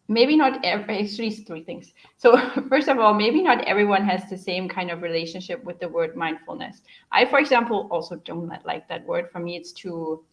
maybe 0.08 0.36
not 0.36 0.64
every 0.64 1.00
actually 1.00 1.30
three 1.30 1.62
things. 1.62 1.92
So 2.16 2.38
first 2.68 2.88
of 2.88 2.98
all 2.98 3.14
maybe 3.14 3.42
not 3.42 3.62
everyone 3.64 4.04
has 4.06 4.28
the 4.28 4.38
same 4.38 4.68
kind 4.68 4.90
of 4.90 5.02
relationship 5.02 5.62
with 5.64 5.78
the 5.78 5.88
word 5.88 6.16
mindfulness. 6.16 6.80
I 7.12 7.26
for 7.26 7.38
example 7.38 7.88
also 7.90 8.16
don't 8.16 8.48
like 8.64 8.88
that 8.88 9.06
word. 9.06 9.30
For 9.30 9.38
me 9.38 9.56
it's 9.56 9.72
too 9.72 10.24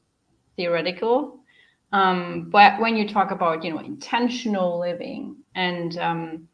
theoretical. 0.55 1.39
Um, 1.91 2.49
but 2.49 2.79
when 2.79 2.95
you 2.97 3.07
talk 3.07 3.31
about 3.31 3.63
you 3.63 3.71
know 3.71 3.79
intentional 3.79 4.79
living 4.79 5.35
and 5.55 5.97
um, 5.97 6.47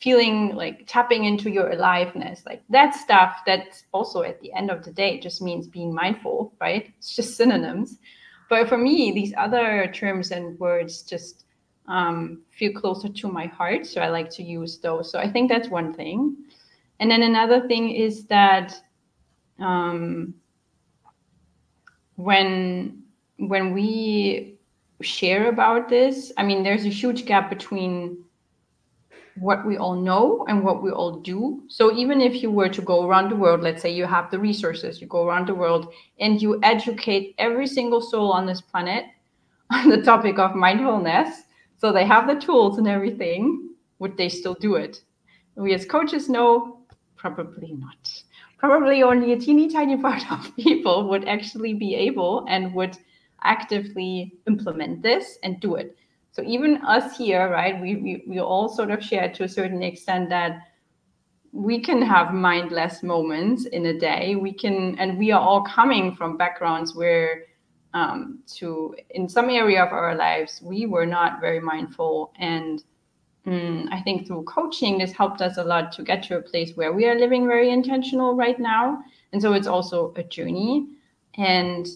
feeling 0.00 0.54
like 0.54 0.84
tapping 0.86 1.24
into 1.24 1.50
your 1.50 1.70
aliveness 1.70 2.42
like 2.44 2.62
that 2.68 2.94
stuff 2.94 3.38
that's 3.46 3.84
also 3.92 4.22
at 4.22 4.38
the 4.40 4.52
end 4.52 4.70
of 4.70 4.84
the 4.84 4.92
day 4.92 5.18
just 5.18 5.40
means 5.40 5.66
being 5.66 5.94
mindful 5.94 6.52
right? 6.60 6.92
It's 6.98 7.16
just 7.16 7.36
synonyms. 7.36 7.98
But 8.50 8.68
for 8.68 8.76
me 8.76 9.12
these 9.12 9.32
other 9.38 9.90
terms 9.94 10.30
and 10.30 10.58
words 10.60 11.02
just 11.02 11.43
um, 11.86 12.42
feel 12.50 12.72
closer 12.72 13.08
to 13.08 13.28
my 13.28 13.46
heart 13.46 13.86
so 13.86 14.00
i 14.00 14.08
like 14.08 14.30
to 14.30 14.42
use 14.42 14.78
those 14.78 15.10
so 15.10 15.18
i 15.18 15.30
think 15.30 15.50
that's 15.50 15.68
one 15.68 15.92
thing 15.92 16.36
and 17.00 17.10
then 17.10 17.22
another 17.22 17.66
thing 17.66 17.90
is 17.90 18.24
that 18.26 18.74
um, 19.58 20.34
when 22.16 23.02
when 23.38 23.72
we 23.72 24.56
share 25.02 25.48
about 25.48 25.88
this 25.88 26.32
i 26.38 26.42
mean 26.42 26.62
there's 26.62 26.86
a 26.86 26.88
huge 26.88 27.26
gap 27.26 27.50
between 27.50 28.24
what 29.36 29.66
we 29.66 29.76
all 29.76 29.96
know 29.96 30.44
and 30.48 30.62
what 30.62 30.82
we 30.82 30.90
all 30.90 31.18
do. 31.18 31.62
So 31.68 31.92
even 31.92 32.20
if 32.20 32.42
you 32.42 32.50
were 32.50 32.68
to 32.68 32.80
go 32.80 33.06
around 33.06 33.30
the 33.30 33.36
world, 33.36 33.62
let's 33.62 33.82
say 33.82 33.90
you 33.90 34.06
have 34.06 34.30
the 34.30 34.38
resources, 34.38 35.00
you 35.00 35.06
go 35.06 35.26
around 35.26 35.48
the 35.48 35.54
world 35.54 35.92
and 36.20 36.40
you 36.40 36.60
educate 36.62 37.34
every 37.38 37.66
single 37.66 38.00
soul 38.00 38.32
on 38.32 38.46
this 38.46 38.60
planet 38.60 39.06
on 39.70 39.88
the 39.88 40.02
topic 40.02 40.38
of 40.38 40.54
mindfulness. 40.54 41.42
So 41.78 41.92
they 41.92 42.06
have 42.06 42.26
the 42.26 42.40
tools 42.40 42.78
and 42.78 42.88
everything. 42.88 43.70
Would 43.98 44.16
they 44.16 44.28
still 44.28 44.54
do 44.54 44.74
it? 44.76 45.02
We 45.56 45.74
as 45.74 45.86
coaches 45.86 46.28
know 46.28 46.80
probably 47.16 47.72
not. 47.72 48.22
Probably 48.58 49.02
only 49.02 49.32
a 49.32 49.38
teeny 49.38 49.70
tiny 49.70 49.96
part 50.06 50.30
of 50.30 50.54
people 50.56 51.08
would 51.08 51.26
actually 51.26 51.74
be 51.74 51.94
able 51.94 52.44
and 52.48 52.74
would 52.74 52.98
actively 53.42 54.34
implement 54.46 55.02
this 55.02 55.38
and 55.42 55.60
do 55.60 55.74
it. 55.76 55.96
So 56.32 56.42
even 56.42 56.78
us 56.78 57.16
here, 57.16 57.48
right, 57.48 57.80
we, 57.80 57.96
we, 57.96 58.24
we 58.26 58.40
all 58.40 58.68
sort 58.68 58.90
of 58.90 59.02
share 59.02 59.32
to 59.34 59.44
a 59.44 59.48
certain 59.48 59.82
extent 59.82 60.28
that 60.30 60.62
we 61.52 61.78
can 61.78 62.02
have 62.02 62.34
mindless 62.34 63.04
moments 63.04 63.66
in 63.66 63.86
a 63.86 63.98
day. 63.98 64.34
We 64.34 64.52
can, 64.52 64.98
and 64.98 65.16
we 65.16 65.30
are 65.30 65.40
all 65.40 65.62
coming 65.62 66.16
from 66.16 66.36
backgrounds 66.36 66.96
where 66.96 67.44
um, 67.94 68.40
to 68.46 68.94
in 69.10 69.28
some 69.28 69.48
area 69.48 69.82
of 69.82 69.92
our 69.92 70.14
lives 70.14 70.60
we 70.62 70.86
were 70.86 71.06
not 71.06 71.40
very 71.40 71.60
mindful 71.60 72.32
and 72.38 72.84
mm, 73.46 73.88
i 73.90 74.00
think 74.02 74.26
through 74.26 74.42
coaching 74.42 74.98
this 74.98 75.12
helped 75.12 75.40
us 75.40 75.56
a 75.56 75.64
lot 75.64 75.92
to 75.92 76.02
get 76.02 76.22
to 76.22 76.36
a 76.36 76.42
place 76.42 76.76
where 76.76 76.92
we 76.92 77.06
are 77.06 77.18
living 77.18 77.46
very 77.46 77.70
intentional 77.70 78.34
right 78.34 78.60
now 78.60 79.02
and 79.32 79.40
so 79.40 79.52
it's 79.52 79.66
also 79.66 80.12
a 80.16 80.22
journey 80.22 80.86
and 81.36 81.88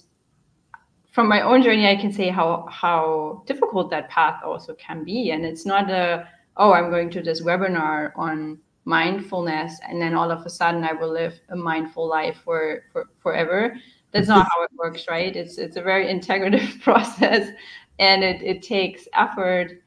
from 1.18 1.28
my 1.28 1.40
own 1.40 1.62
journey, 1.62 1.88
I 1.88 1.96
can 1.96 2.12
say 2.12 2.28
how 2.28 2.66
how 2.70 3.42
difficult 3.44 3.90
that 3.90 4.08
path 4.08 4.40
also 4.44 4.74
can 4.74 5.02
be. 5.02 5.32
And 5.32 5.44
it's 5.44 5.66
not 5.66 5.90
a 5.90 6.28
oh, 6.56 6.72
I'm 6.72 6.90
going 6.90 7.11
to 7.11 7.22
this 7.22 7.42
webinar 7.42 8.12
on 8.14 8.58
mindfulness, 8.84 9.80
and 9.88 10.00
then 10.00 10.14
all 10.14 10.30
of 10.30 10.46
a 10.46 10.50
sudden 10.50 10.84
I 10.84 10.92
will 10.92 11.12
live 11.12 11.34
a 11.48 11.56
mindful 11.56 12.08
life 12.08 12.37
for, 12.44 12.84
for 12.92 13.06
forever. 13.20 13.76
That's 14.12 14.29
not 14.29 14.49
how 14.51 14.62
it 14.64 14.71
works, 14.77 15.07
right? 15.09 15.35
It's 15.35 15.59
it's 15.59 15.77
a 15.77 15.83
very 15.83 16.07
integrative 16.07 16.81
process, 16.83 17.51
and 17.99 18.25
it 18.25 18.42
it 18.42 18.62
takes 18.62 19.09
effort. 19.14 19.83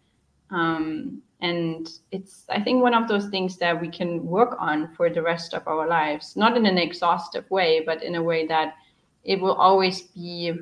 Um, 0.50 1.22
and 1.44 1.90
it's 2.12 2.44
i 2.50 2.62
think 2.62 2.84
one 2.84 2.94
of 2.94 3.08
those 3.08 3.28
things 3.30 3.58
that 3.58 3.82
we 3.82 3.90
can 3.90 4.24
work 4.24 4.56
on 4.60 4.94
for 4.94 5.10
the 5.10 5.24
rest 5.24 5.56
of 5.56 5.68
our 5.68 5.88
lives 5.88 6.36
not 6.36 6.56
in 6.56 6.68
an 6.68 6.78
exhaustive 6.78 7.50
way 7.50 7.82
but 7.84 8.04
in 8.04 8.14
a 8.14 8.22
way 8.22 8.46
that 8.46 8.76
it 9.24 9.40
will 9.40 9.56
always 9.56 10.04
be 10.04 10.54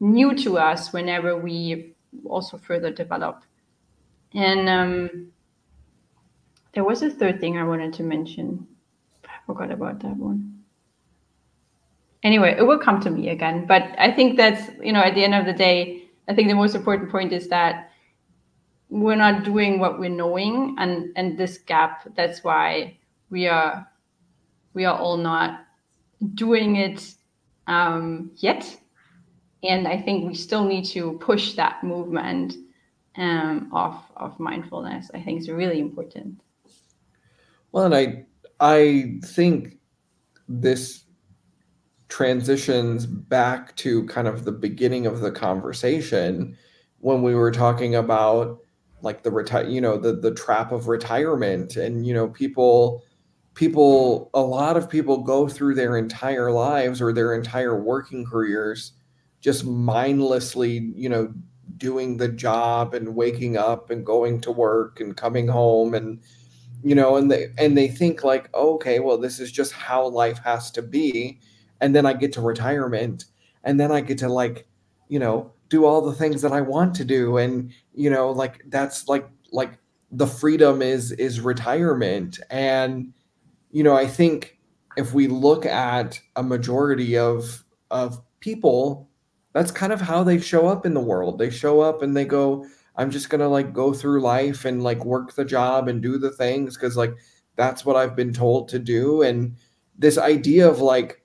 new 0.00 0.34
to 0.34 0.58
us 0.58 0.92
whenever 0.92 1.36
we 1.36 1.94
also 2.26 2.58
further 2.58 2.90
develop. 2.90 3.44
And 4.34 4.68
um, 4.68 5.32
there 6.74 6.84
was 6.84 7.02
a 7.02 7.10
third 7.10 7.40
thing 7.40 7.58
I 7.58 7.64
wanted 7.64 7.92
to 7.94 8.02
mention. 8.02 8.66
I 9.24 9.30
forgot 9.46 9.70
about 9.70 10.00
that 10.00 10.16
one. 10.16 10.61
Anyway, 12.22 12.54
it 12.56 12.62
will 12.62 12.78
come 12.78 13.00
to 13.00 13.10
me 13.10 13.28
again. 13.30 13.66
But 13.66 13.94
I 13.98 14.12
think 14.12 14.36
that's, 14.36 14.70
you 14.80 14.92
know, 14.92 15.00
at 15.00 15.14
the 15.14 15.24
end 15.24 15.34
of 15.34 15.44
the 15.44 15.52
day, 15.52 16.04
I 16.28 16.34
think 16.34 16.48
the 16.48 16.54
most 16.54 16.74
important 16.74 17.10
point 17.10 17.32
is 17.32 17.48
that 17.48 17.90
we're 18.88 19.16
not 19.16 19.42
doing 19.44 19.80
what 19.80 19.98
we're 19.98 20.10
knowing 20.10 20.76
and 20.78 21.10
and 21.16 21.38
this 21.38 21.56
gap 21.56 22.06
that's 22.14 22.44
why 22.44 22.94
we 23.30 23.48
are 23.48 23.88
we 24.74 24.84
are 24.84 24.98
all 24.98 25.16
not 25.16 25.64
doing 26.34 26.76
it 26.76 27.14
um, 27.68 28.30
yet 28.36 28.78
and 29.62 29.86
I 29.86 30.00
think 30.00 30.26
we 30.28 30.34
still 30.34 30.64
need 30.64 30.84
to 30.86 31.18
push 31.20 31.54
that 31.54 31.82
movement 31.82 32.54
um, 33.16 33.70
of 33.72 33.96
of 34.16 34.38
mindfulness. 34.40 35.10
I 35.14 35.20
think 35.20 35.40
it's 35.40 35.48
really 35.48 35.80
important. 35.80 36.40
Well, 37.70 37.84
and 37.84 37.94
I 37.94 38.24
I 38.60 39.18
think 39.24 39.78
this 40.48 41.01
transitions 42.12 43.06
back 43.06 43.74
to 43.74 44.04
kind 44.04 44.28
of 44.28 44.44
the 44.44 44.52
beginning 44.52 45.06
of 45.06 45.20
the 45.20 45.32
conversation 45.32 46.54
when 46.98 47.22
we 47.22 47.34
were 47.34 47.50
talking 47.50 47.94
about 47.94 48.58
like 49.00 49.22
the 49.22 49.30
retire 49.30 49.66
you 49.66 49.80
know 49.80 49.96
the 49.96 50.12
the 50.12 50.34
trap 50.34 50.72
of 50.72 50.88
retirement. 50.88 51.76
And 51.76 52.06
you 52.06 52.12
know 52.12 52.28
people 52.28 53.02
people 53.54 54.28
a 54.34 54.42
lot 54.42 54.76
of 54.76 54.90
people 54.90 55.22
go 55.22 55.48
through 55.48 55.74
their 55.74 55.96
entire 55.96 56.52
lives 56.52 57.00
or 57.00 57.14
their 57.14 57.34
entire 57.34 57.82
working 57.82 58.26
careers 58.26 58.92
just 59.40 59.64
mindlessly, 59.64 60.92
you 60.94 61.08
know, 61.08 61.32
doing 61.78 62.18
the 62.18 62.28
job 62.28 62.92
and 62.92 63.16
waking 63.16 63.56
up 63.56 63.88
and 63.88 64.04
going 64.04 64.38
to 64.42 64.52
work 64.52 65.00
and 65.00 65.16
coming 65.16 65.48
home 65.48 65.94
and 65.94 66.20
you 66.84 66.94
know 66.94 67.16
and 67.16 67.30
they 67.30 67.46
and 67.56 67.74
they 67.74 67.88
think 67.88 68.22
like 68.22 68.54
okay 68.54 69.00
well 69.00 69.16
this 69.16 69.40
is 69.40 69.50
just 69.50 69.72
how 69.72 70.06
life 70.06 70.38
has 70.44 70.70
to 70.70 70.82
be 70.82 71.40
and 71.82 71.94
then 71.94 72.06
i 72.06 72.14
get 72.14 72.32
to 72.32 72.40
retirement 72.40 73.26
and 73.64 73.78
then 73.78 73.92
i 73.92 74.00
get 74.00 74.16
to 74.16 74.28
like 74.28 74.66
you 75.08 75.18
know 75.18 75.52
do 75.68 75.84
all 75.84 76.00
the 76.00 76.14
things 76.14 76.40
that 76.40 76.52
i 76.52 76.60
want 76.60 76.94
to 76.94 77.04
do 77.04 77.36
and 77.36 77.70
you 77.94 78.08
know 78.08 78.30
like 78.30 78.62
that's 78.68 79.06
like 79.08 79.28
like 79.52 79.78
the 80.12 80.26
freedom 80.26 80.80
is 80.80 81.12
is 81.12 81.40
retirement 81.40 82.40
and 82.48 83.12
you 83.70 83.82
know 83.82 83.94
i 83.94 84.06
think 84.06 84.58
if 84.96 85.12
we 85.12 85.26
look 85.26 85.66
at 85.66 86.18
a 86.36 86.42
majority 86.42 87.18
of 87.18 87.64
of 87.90 88.18
people 88.40 89.08
that's 89.52 89.70
kind 89.70 89.92
of 89.92 90.00
how 90.00 90.22
they 90.22 90.38
show 90.38 90.66
up 90.66 90.86
in 90.86 90.94
the 90.94 91.00
world. 91.00 91.38
They 91.38 91.50
show 91.50 91.80
up 91.80 92.02
and 92.02 92.16
they 92.16 92.24
go, 92.24 92.66
I'm 92.96 93.10
just 93.10 93.30
going 93.30 93.40
to 93.40 93.48
like 93.48 93.72
go 93.72 93.92
through 93.92 94.22
life 94.22 94.64
and 94.64 94.82
like 94.82 95.04
work 95.04 95.34
the 95.34 95.44
job 95.44 95.88
and 95.88 96.02
do 96.02 96.18
the 96.18 96.30
things 96.30 96.76
because 96.76 96.96
like 96.96 97.14
that's 97.56 97.84
what 97.84 97.96
I've 97.96 98.16
been 98.16 98.32
told 98.32 98.68
to 98.70 98.78
do. 98.78 99.22
And 99.22 99.56
this 99.98 100.18
idea 100.18 100.68
of 100.68 100.80
like, 100.80 101.21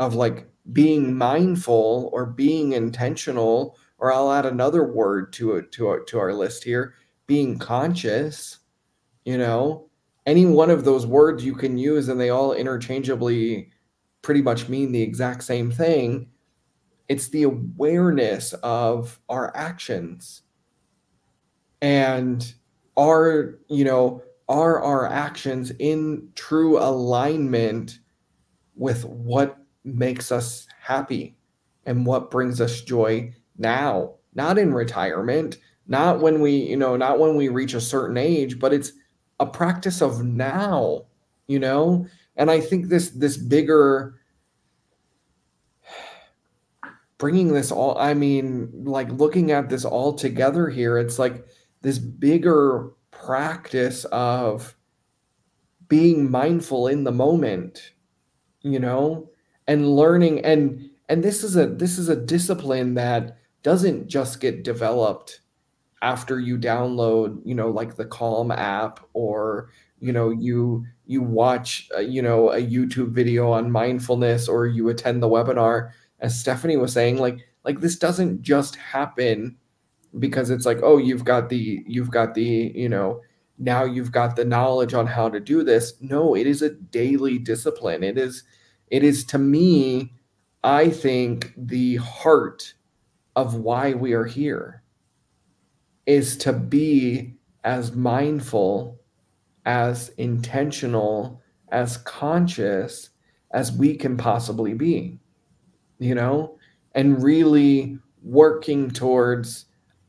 of 0.00 0.16
like 0.16 0.48
being 0.72 1.16
mindful 1.16 2.10
or 2.12 2.26
being 2.26 2.72
intentional, 2.72 3.78
or 3.98 4.12
I'll 4.12 4.32
add 4.32 4.46
another 4.46 4.84
word 4.84 5.32
to 5.34 5.52
it 5.56 5.70
to 5.72 5.86
our, 5.86 6.00
to 6.00 6.18
our 6.18 6.34
list 6.34 6.64
here, 6.64 6.94
being 7.28 7.58
conscious, 7.58 8.58
you 9.24 9.38
know, 9.38 9.88
any 10.26 10.46
one 10.46 10.70
of 10.70 10.84
those 10.84 11.06
words 11.06 11.44
you 11.44 11.54
can 11.54 11.78
use 11.78 12.08
and 12.08 12.20
they 12.20 12.30
all 12.30 12.52
interchangeably 12.52 13.70
pretty 14.22 14.42
much 14.42 14.68
mean 14.68 14.90
the 14.90 15.02
exact 15.02 15.44
same 15.44 15.70
thing 15.70 16.28
it's 17.10 17.28
the 17.30 17.42
awareness 17.42 18.52
of 18.62 19.18
our 19.28 19.54
actions. 19.56 20.42
And 21.82 22.54
are 22.96 23.58
you 23.68 23.84
know 23.84 24.22
are 24.48 24.80
our 24.80 25.08
actions 25.08 25.72
in 25.80 26.28
true 26.36 26.78
alignment 26.78 27.98
with 28.76 29.04
what 29.04 29.58
makes 29.94 30.32
us 30.32 30.66
happy 30.80 31.36
and 31.86 32.06
what 32.06 32.30
brings 32.30 32.60
us 32.60 32.82
joy 32.82 33.32
now 33.58 34.14
not 34.34 34.58
in 34.58 34.72
retirement 34.72 35.58
not 35.86 36.20
when 36.20 36.40
we 36.40 36.52
you 36.52 36.76
know 36.76 36.96
not 36.96 37.18
when 37.18 37.36
we 37.36 37.48
reach 37.48 37.74
a 37.74 37.80
certain 37.80 38.16
age 38.16 38.58
but 38.58 38.72
it's 38.72 38.92
a 39.38 39.46
practice 39.46 40.00
of 40.02 40.24
now 40.24 41.04
you 41.50 41.58
know? 41.58 42.06
And 42.36 42.50
i 42.50 42.60
think 42.60 42.86
this 42.86 43.10
this 43.10 43.36
bigger 43.36 44.14
bringing 47.18 47.52
this 47.52 47.70
all 47.70 47.98
i 47.98 48.14
mean 48.14 48.70
like 48.72 49.10
looking 49.10 49.50
at 49.50 49.68
this 49.68 49.84
all 49.84 50.14
together 50.14 50.70
here 50.70 50.96
it's 50.96 51.18
like 51.18 51.44
this 51.82 51.98
bigger 51.98 52.92
practice 53.10 54.06
of 54.06 54.74
being 55.88 56.30
mindful 56.30 56.86
in 56.86 57.04
the 57.04 57.12
moment 57.12 57.92
you 58.62 58.78
know 58.78 59.28
and 59.70 59.88
learning 59.88 60.44
and 60.44 60.90
and 61.08 61.22
this 61.22 61.44
is 61.44 61.56
a 61.56 61.68
this 61.68 61.96
is 61.96 62.08
a 62.08 62.16
discipline 62.16 62.94
that 62.94 63.38
doesn't 63.62 64.08
just 64.08 64.40
get 64.40 64.64
developed 64.64 65.42
after 66.02 66.40
you 66.40 66.58
download 66.58 67.40
you 67.44 67.54
know 67.54 67.70
like 67.70 67.94
the 67.94 68.04
calm 68.04 68.50
app 68.50 68.98
or 69.12 69.70
you 70.00 70.12
know 70.12 70.30
you 70.30 70.84
you 71.06 71.22
watch 71.22 71.88
uh, 71.96 72.00
you 72.00 72.20
know 72.20 72.50
a 72.50 72.60
youtube 72.60 73.12
video 73.12 73.52
on 73.52 73.70
mindfulness 73.70 74.48
or 74.48 74.66
you 74.66 74.88
attend 74.88 75.22
the 75.22 75.28
webinar. 75.28 75.92
As 76.18 76.38
stephanie 76.38 76.76
was 76.76 76.92
saying 76.92 77.18
like 77.18 77.38
like 77.64 77.78
this 77.78 77.96
doesn't 77.96 78.42
just 78.42 78.74
happen 78.74 79.56
because 80.18 80.50
it's 80.50 80.66
like 80.66 80.80
oh 80.82 80.98
you've 80.98 81.24
got 81.24 81.48
the 81.48 81.84
you've 81.86 82.10
got 82.10 82.34
the 82.34 82.72
you 82.74 82.88
know 82.88 83.20
now 83.56 83.84
you've 83.84 84.10
got 84.10 84.34
the 84.34 84.44
knowledge 84.44 84.94
on 84.94 85.06
how 85.06 85.28
to 85.28 85.38
do 85.38 85.62
this. 85.62 85.94
No 86.00 86.34
it 86.34 86.48
is 86.48 86.60
a 86.60 86.70
daily 86.70 87.38
discipline. 87.38 88.02
It 88.02 88.18
is 88.18 88.42
it 88.90 89.02
is 89.04 89.24
to 89.24 89.38
me 89.38 90.12
i 90.64 90.88
think 90.88 91.52
the 91.56 91.96
heart 91.96 92.74
of 93.36 93.54
why 93.54 93.94
we 93.94 94.12
are 94.12 94.24
here 94.26 94.82
is 96.06 96.36
to 96.36 96.52
be 96.52 97.34
as 97.64 97.92
mindful 97.92 98.98
as 99.66 100.10
intentional 100.18 101.40
as 101.70 101.98
conscious 101.98 103.10
as 103.52 103.72
we 103.72 103.94
can 103.96 104.16
possibly 104.16 104.74
be 104.74 105.20
you 106.00 106.14
know? 106.14 106.58
And 106.94 107.22
really 107.22 107.98
working 108.22 108.90
towards 108.90 109.66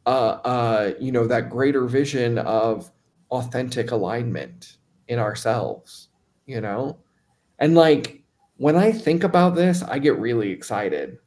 uh, 0.07 0.39
uh, 0.43 0.93
you 0.99 1.11
know 1.11 1.27
that 1.27 1.51
greater 1.51 1.85
vision 1.85 2.39
of 2.39 2.91
authentic 3.29 3.91
alignment 3.91 4.77
in 5.07 5.19
ourselves 5.19 6.09
you 6.47 6.59
know? 6.59 6.97
And 7.59 7.75
like 7.75 8.20
when 8.61 8.75
i 8.75 8.91
think 8.91 9.23
about 9.23 9.55
this 9.55 9.81
i 9.83 9.97
get 9.97 10.17
really 10.19 10.51
excited 10.51 11.17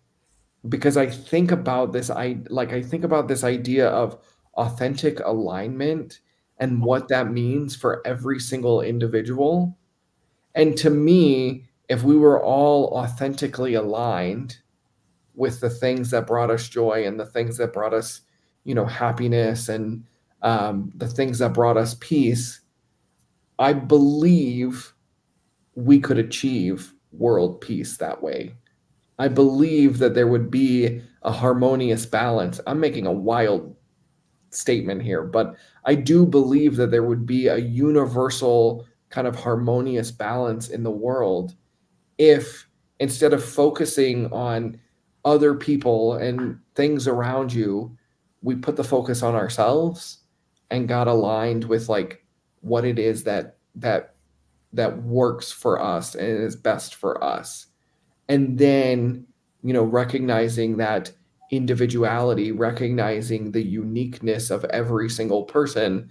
because 0.68 0.96
i 0.96 1.06
think 1.06 1.50
about 1.50 1.92
this 1.92 2.08
i 2.10 2.36
like 2.48 2.72
i 2.72 2.80
think 2.80 3.02
about 3.02 3.26
this 3.26 3.42
idea 3.42 3.88
of 3.88 4.18
authentic 4.56 5.18
alignment 5.20 6.20
and 6.58 6.80
what 6.82 7.08
that 7.08 7.32
means 7.32 7.74
for 7.74 8.00
every 8.06 8.38
single 8.38 8.80
individual. 8.80 9.76
And 10.54 10.76
to 10.78 10.90
me 10.90 11.64
if 11.88 12.02
we 12.02 12.16
were 12.16 12.42
all 12.42 12.86
authentically 12.96 13.74
aligned 13.74 14.58
with 15.34 15.60
the 15.60 15.68
things 15.68 16.10
that 16.10 16.26
brought 16.26 16.50
us 16.50 16.68
joy 16.68 17.04
and 17.06 17.18
the 17.18 17.26
things 17.26 17.56
that 17.58 17.72
brought 17.72 17.92
us 17.92 18.22
you 18.62 18.74
know 18.74 18.86
happiness 18.86 19.68
and 19.68 20.04
um, 20.42 20.92
the 20.94 21.08
things 21.08 21.38
that 21.40 21.52
brought 21.52 21.76
us 21.76 21.96
peace 22.00 22.60
i 23.58 23.72
believe 23.72 24.94
we 25.74 25.98
could 25.98 26.18
achieve 26.18 26.93
world 27.18 27.60
peace 27.60 27.96
that 27.98 28.22
way. 28.22 28.54
I 29.18 29.28
believe 29.28 29.98
that 29.98 30.14
there 30.14 30.26
would 30.26 30.50
be 30.50 31.00
a 31.22 31.32
harmonious 31.32 32.04
balance. 32.04 32.60
I'm 32.66 32.80
making 32.80 33.06
a 33.06 33.12
wild 33.12 33.76
statement 34.56 35.02
here 35.02 35.22
but 35.22 35.54
i 35.84 35.94
do 35.94 36.24
believe 36.24 36.76
that 36.76 36.90
there 36.90 37.02
would 37.02 37.26
be 37.26 37.48
a 37.48 37.58
universal 37.58 38.86
kind 39.10 39.26
of 39.26 39.36
harmonious 39.36 40.10
balance 40.10 40.68
in 40.68 40.82
the 40.82 40.90
world 40.90 41.54
if 42.18 42.68
instead 43.00 43.32
of 43.32 43.44
focusing 43.44 44.32
on 44.32 44.78
other 45.24 45.54
people 45.54 46.14
and 46.14 46.58
things 46.74 47.08
around 47.08 47.52
you 47.52 47.96
we 48.42 48.54
put 48.54 48.76
the 48.76 48.84
focus 48.84 49.22
on 49.22 49.34
ourselves 49.34 50.18
and 50.70 50.88
got 50.88 51.08
aligned 51.08 51.64
with 51.64 51.88
like 51.88 52.24
what 52.60 52.84
it 52.84 52.98
is 52.98 53.24
that 53.24 53.56
that 53.74 54.13
that 54.74 55.02
works 55.02 55.50
for 55.50 55.80
us 55.80 56.14
and 56.14 56.42
is 56.42 56.56
best 56.56 56.94
for 56.94 57.22
us. 57.22 57.66
And 58.28 58.58
then 58.58 59.26
you 59.62 59.72
know 59.72 59.82
recognizing 59.82 60.76
that 60.76 61.10
individuality 61.50 62.52
recognizing 62.52 63.52
the 63.52 63.62
uniqueness 63.62 64.50
of 64.50 64.64
every 64.66 65.08
single 65.08 65.44
person 65.44 66.10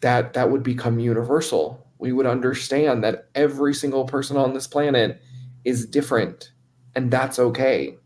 that 0.00 0.32
that 0.32 0.50
would 0.50 0.62
become 0.62 0.98
universal. 0.98 1.86
We 1.98 2.12
would 2.12 2.26
understand 2.26 3.04
that 3.04 3.28
every 3.34 3.74
single 3.74 4.04
person 4.04 4.36
on 4.36 4.54
this 4.54 4.66
planet 4.66 5.20
is 5.64 5.86
different 5.86 6.52
and 6.94 7.10
that's 7.10 7.38
okay. 7.38 7.96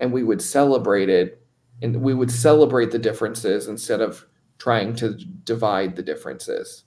And 0.00 0.12
we 0.12 0.22
would 0.22 0.42
celebrate 0.42 1.08
it 1.08 1.42
and 1.80 2.02
we 2.02 2.14
would 2.14 2.30
celebrate 2.30 2.90
the 2.90 2.98
differences 2.98 3.68
instead 3.68 4.00
of 4.00 4.26
trying 4.58 4.94
to 4.96 5.14
divide 5.44 5.96
the 5.96 6.02
differences 6.02 6.84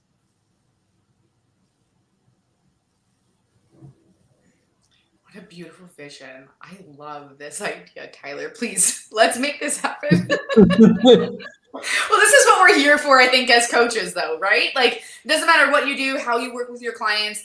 What 5.34 5.46
a 5.46 5.48
beautiful 5.48 5.88
vision. 5.96 6.50
I 6.62 6.78
love 6.98 7.38
this 7.38 7.62
idea, 7.62 8.08
Tyler. 8.12 8.50
Please, 8.50 9.08
let's 9.12 9.40
make 9.40 9.62
this 9.62 9.78
happen. 9.78 10.28
well, 10.58 10.68
this 10.68 12.34
is 12.34 12.46
what 12.48 12.70
we're 12.70 12.78
here 12.78 12.98
for, 12.98 13.18
I 13.18 13.28
think, 13.28 13.50
as 13.50 13.68
coaches, 13.68 14.14
though, 14.14 14.38
right? 14.40 14.76
Like, 14.76 15.04
doesn't 15.26 15.48
matter 15.48 15.72
what 15.72 15.88
you 15.88 15.96
do, 15.96 16.18
how 16.18 16.38
you 16.38 16.54
work 16.54 16.70
with 16.70 16.82
your 16.82 16.92
clients. 16.92 17.44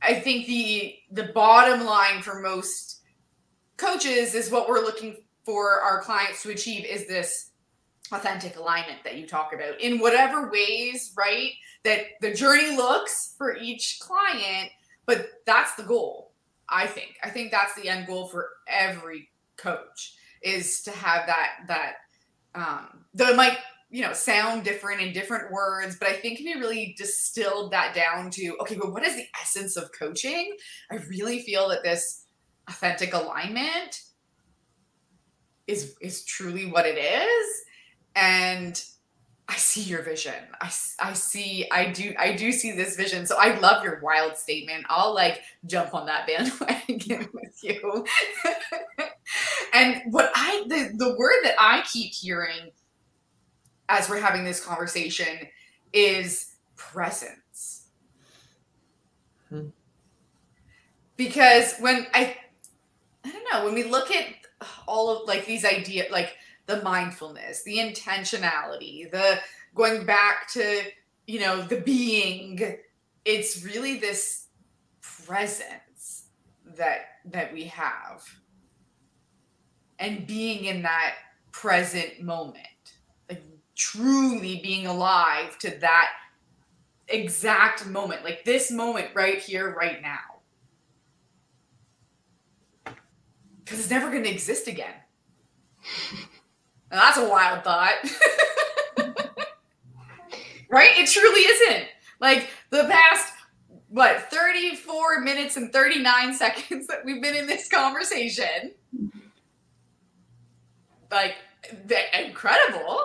I 0.00 0.14
think 0.14 0.46
the 0.46 0.96
the 1.10 1.24
bottom 1.34 1.84
line 1.84 2.22
for 2.22 2.40
most 2.40 3.02
coaches 3.76 4.34
is 4.34 4.50
what 4.50 4.66
we're 4.66 4.80
looking 4.80 5.16
for 5.44 5.80
our 5.80 6.00
clients 6.00 6.42
to 6.42 6.50
achieve 6.50 6.86
is 6.86 7.06
this 7.06 7.50
authentic 8.12 8.56
alignment 8.56 9.04
that 9.04 9.16
you 9.16 9.26
talk 9.26 9.52
about 9.52 9.78
in 9.80 9.98
whatever 9.98 10.50
ways, 10.50 11.12
right? 11.18 11.52
That 11.84 12.00
the 12.22 12.32
journey 12.32 12.76
looks 12.76 13.34
for 13.36 13.56
each 13.56 13.98
client, 14.00 14.70
but 15.04 15.28
that's 15.44 15.74
the 15.74 15.82
goal 15.82 16.25
I 16.68 16.86
think. 16.86 17.16
I 17.22 17.30
think 17.30 17.50
that's 17.50 17.74
the 17.74 17.88
end 17.88 18.06
goal 18.06 18.26
for 18.26 18.48
every 18.68 19.28
coach 19.56 20.14
is 20.42 20.82
to 20.82 20.90
have 20.90 21.26
that 21.26 21.50
that 21.66 21.94
um 22.54 23.04
though 23.14 23.28
it 23.28 23.36
might 23.36 23.58
you 23.90 24.02
know 24.02 24.12
sound 24.12 24.64
different 24.64 25.00
in 25.00 25.12
different 25.12 25.50
words 25.50 25.96
but 25.98 26.08
i 26.08 26.12
think 26.12 26.38
if 26.38 26.44
you 26.44 26.58
really 26.58 26.94
distilled 26.98 27.72
that 27.72 27.94
down 27.94 28.30
to 28.30 28.56
okay 28.60 28.76
but 28.76 28.92
what 28.92 29.02
is 29.02 29.16
the 29.16 29.26
essence 29.40 29.76
of 29.76 29.90
coaching 29.98 30.54
i 30.90 30.96
really 31.08 31.40
feel 31.40 31.68
that 31.68 31.82
this 31.82 32.24
authentic 32.68 33.14
alignment 33.14 34.02
is 35.66 35.94
is 36.00 36.24
truly 36.24 36.70
what 36.70 36.86
it 36.86 36.98
is 36.98 37.62
and 38.14 38.84
I 39.48 39.54
see 39.56 39.82
your 39.82 40.02
vision. 40.02 40.34
I, 40.60 40.70
I 40.98 41.12
see, 41.12 41.68
I 41.70 41.92
do, 41.92 42.14
I 42.18 42.34
do 42.34 42.50
see 42.50 42.72
this 42.72 42.96
vision. 42.96 43.26
So 43.26 43.36
I 43.38 43.58
love 43.60 43.84
your 43.84 44.00
wild 44.00 44.36
statement. 44.36 44.84
I'll 44.88 45.14
like 45.14 45.42
jump 45.66 45.94
on 45.94 46.06
that 46.06 46.26
bandwagon 46.88 47.28
with 47.32 47.62
you. 47.62 48.04
and 49.72 50.02
what 50.10 50.32
I, 50.34 50.64
the, 50.66 50.92
the 50.96 51.16
word 51.16 51.36
that 51.44 51.54
I 51.60 51.84
keep 51.90 52.12
hearing 52.12 52.72
as 53.88 54.08
we're 54.08 54.20
having 54.20 54.44
this 54.44 54.64
conversation 54.64 55.38
is 55.92 56.54
presence. 56.74 57.86
Hmm. 59.48 59.68
Because 61.16 61.78
when 61.78 62.08
I, 62.12 62.36
I 63.24 63.30
don't 63.30 63.44
know, 63.52 63.64
when 63.64 63.74
we 63.74 63.84
look 63.84 64.10
at 64.10 64.26
all 64.88 65.10
of 65.10 65.28
like 65.28 65.46
these 65.46 65.64
ideas, 65.64 66.10
like 66.10 66.34
the 66.66 66.82
mindfulness, 66.82 67.62
the 67.62 67.78
intentionality, 67.78 69.10
the 69.10 69.38
going 69.74 70.04
back 70.04 70.48
to, 70.52 70.82
you 71.26 71.40
know, 71.40 71.62
the 71.62 71.80
being. 71.80 72.78
It's 73.24 73.64
really 73.64 73.98
this 73.98 74.46
presence 75.00 76.24
that 76.76 77.06
that 77.26 77.52
we 77.52 77.64
have. 77.64 78.24
And 79.98 80.26
being 80.26 80.66
in 80.66 80.82
that 80.82 81.14
present 81.52 82.20
moment. 82.20 82.66
Like 83.28 83.42
truly 83.74 84.60
being 84.62 84.86
alive 84.86 85.58
to 85.60 85.70
that 85.80 86.10
exact 87.08 87.86
moment, 87.86 88.24
like 88.24 88.44
this 88.44 88.70
moment 88.70 89.08
right 89.14 89.38
here, 89.38 89.74
right 89.74 90.02
now. 90.02 90.40
Because 93.64 93.80
it's 93.80 93.90
never 93.90 94.10
going 94.10 94.24
to 94.24 94.30
exist 94.30 94.68
again. 94.68 94.94
Now, 96.90 97.00
that's 97.00 97.18
a 97.18 97.28
wild 97.28 97.64
thought. 97.64 97.94
right? 100.70 100.90
It 100.96 101.08
truly 101.08 101.40
isn't. 101.40 101.88
Like 102.20 102.48
the 102.70 102.84
past, 102.84 103.32
what, 103.88 104.30
34 104.30 105.20
minutes 105.20 105.56
and 105.56 105.72
39 105.72 106.34
seconds 106.34 106.86
that 106.86 107.04
we've 107.04 107.22
been 107.22 107.34
in 107.34 107.46
this 107.46 107.68
conversation. 107.68 108.72
Like, 111.10 111.34
incredible, 112.18 113.00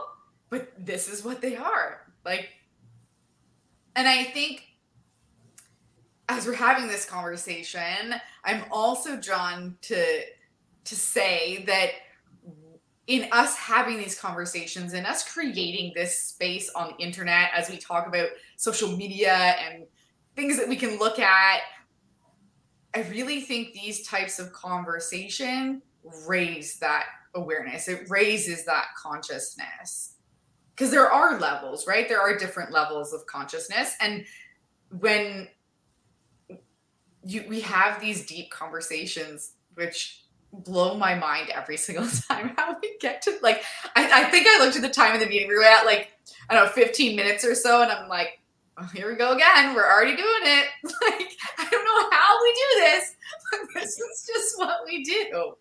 but 0.49 0.71
this 0.77 1.09
is 1.09 1.23
what 1.23 1.41
they 1.41 1.55
are. 1.55 2.01
Like, 2.25 2.49
and 3.95 4.07
I 4.07 4.23
think 4.23 4.63
as 6.29 6.45
we're 6.45 6.53
having 6.53 6.87
this 6.87 7.05
conversation, 7.05 8.15
I'm 8.43 8.63
also 8.71 9.17
drawn 9.17 9.77
to 9.83 10.21
to 10.83 10.95
say 10.95 11.63
that 11.67 11.91
in 13.11 13.27
us 13.31 13.55
having 13.57 13.97
these 13.97 14.19
conversations 14.19 14.93
and 14.93 15.05
us 15.05 15.31
creating 15.31 15.91
this 15.95 16.17
space 16.17 16.71
on 16.75 16.93
the 16.93 17.03
internet 17.03 17.49
as 17.53 17.69
we 17.69 17.77
talk 17.77 18.07
about 18.07 18.29
social 18.57 18.95
media 18.95 19.33
and 19.33 19.85
things 20.35 20.57
that 20.57 20.67
we 20.67 20.75
can 20.75 20.97
look 20.97 21.19
at 21.19 21.59
i 22.95 23.01
really 23.09 23.41
think 23.41 23.73
these 23.73 24.07
types 24.07 24.39
of 24.39 24.53
conversation 24.53 25.81
raise 26.25 26.79
that 26.79 27.05
awareness. 27.35 27.87
It 27.87 28.09
raises 28.09 28.65
that 28.65 28.87
consciousness. 28.97 30.15
Because 30.75 30.91
there 30.91 31.11
are 31.11 31.39
levels 31.39 31.85
right? 31.87 32.07
There 32.07 32.21
are 32.21 32.37
different 32.37 32.71
levels 32.71 33.13
of 33.13 33.25
consciousness. 33.25 33.95
And 34.01 34.25
when 34.99 35.47
you 37.23 37.45
we 37.47 37.61
have 37.61 38.01
these 38.01 38.25
deep 38.25 38.49
conversations 38.49 39.53
which 39.75 40.25
blow 40.53 40.97
my 40.97 41.15
mind 41.15 41.49
every 41.49 41.77
single 41.77 42.07
time 42.29 42.53
how 42.57 42.75
we 42.81 42.97
get 42.99 43.21
to 43.21 43.37
like 43.41 43.63
I, 43.95 44.23
I 44.25 44.31
think 44.31 44.47
I 44.47 44.63
looked 44.63 44.75
at 44.75 44.81
the 44.81 44.89
time 44.89 45.13
in 45.13 45.19
the 45.19 45.27
meeting 45.27 45.47
we 45.47 45.55
were 45.55 45.63
at 45.63 45.85
like 45.85 46.09
I 46.49 46.55
don't 46.55 46.65
know 46.65 46.71
15 46.71 47.15
minutes 47.15 47.45
or 47.45 47.55
so 47.55 47.81
and 47.81 47.91
I'm 47.91 48.09
like 48.09 48.39
oh, 48.77 48.89
here 48.93 49.09
we 49.09 49.15
go 49.15 49.33
again 49.33 49.73
we're 49.73 49.89
already 49.89 50.15
doing 50.15 50.41
it. 50.43 50.65
Like 51.01 51.29
I 51.57 51.67
don't 51.69 51.85
know 51.85 52.09
how 52.11 52.43
we 52.43 52.53
do 52.53 52.81
this 52.81 53.15
but 53.51 53.81
this 53.81 53.99
is 53.99 54.29
just 54.33 54.59
what 54.59 54.77
we 54.85 55.03
do. 55.03 55.53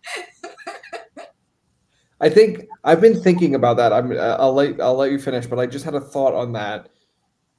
I 2.19 2.29
think 2.29 2.67
I've 2.83 3.01
been 3.01 3.21
thinking 3.21 3.55
about 3.55 3.77
that 3.77 3.93
I'm 3.93 4.11
uh, 4.11 4.37
I'll 4.39 4.53
let 4.53 4.79
I'll 4.81 4.95
let 4.95 5.11
you 5.11 5.19
finish 5.19 5.47
but 5.47 5.59
I 5.59 5.65
just 5.65 5.85
had 5.85 5.95
a 5.95 6.01
thought 6.01 6.33
on 6.33 6.53
that. 6.53 6.89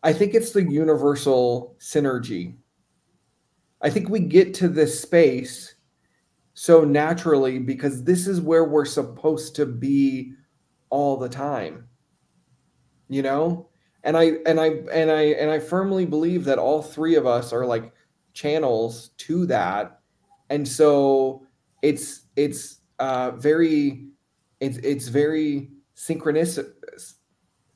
I 0.03 0.13
think 0.13 0.35
it's 0.35 0.51
the 0.51 0.65
universal 0.65 1.77
synergy. 1.79 2.57
I 3.81 3.91
think 3.91 4.09
we 4.09 4.21
get 4.21 4.55
to 4.55 4.69
this 4.69 5.01
space 5.01 5.75
so 6.55 6.85
naturally 6.85 7.59
because 7.59 8.05
this 8.05 8.27
is 8.27 8.41
where 8.41 8.65
we're 8.65 8.85
supposed 8.85 9.57
to 9.57 9.67
be 9.67 10.33
all 10.91 11.17
the 11.17 11.29
time 11.29 11.89
you 13.13 13.23
know? 13.23 13.69
And 14.05 14.17
i 14.17 14.33
and 14.47 14.59
i 14.59 14.67
and 14.93 15.11
i 15.13 15.23
and 15.23 15.49
i 15.49 15.61
firmly 15.61 16.05
believe 16.05 16.45
that 16.47 16.59
all 16.59 16.83
three 16.83 17.15
of 17.15 17.25
us 17.25 17.53
are 17.53 17.65
like 17.65 17.93
channels 18.33 19.11
to 19.19 19.47
that. 19.47 20.01
And 20.51 20.67
so 20.67 21.47
it's 21.83 22.23
it's 22.35 22.81
uh 22.99 23.31
very 23.33 24.09
it's 24.59 24.79
it's 24.79 25.07
very 25.07 25.71
synchronous 25.95 26.59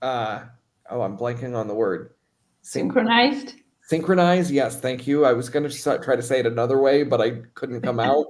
uh 0.02 0.44
oh 0.90 1.00
i'm 1.02 1.16
blanking 1.16 1.54
on 1.54 1.68
the 1.68 1.74
word. 1.74 2.14
Synchronized? 2.62 3.54
Synchronized? 3.82 4.50
Yes 4.50 4.80
thank 4.80 5.06
you. 5.06 5.24
I 5.24 5.32
was 5.32 5.48
going 5.48 5.68
to 5.68 5.98
try 5.98 6.16
to 6.16 6.22
say 6.22 6.40
it 6.40 6.46
another 6.46 6.80
way 6.80 7.04
but 7.04 7.20
i 7.20 7.42
couldn't 7.54 7.82
come 7.82 8.00
out 8.00 8.26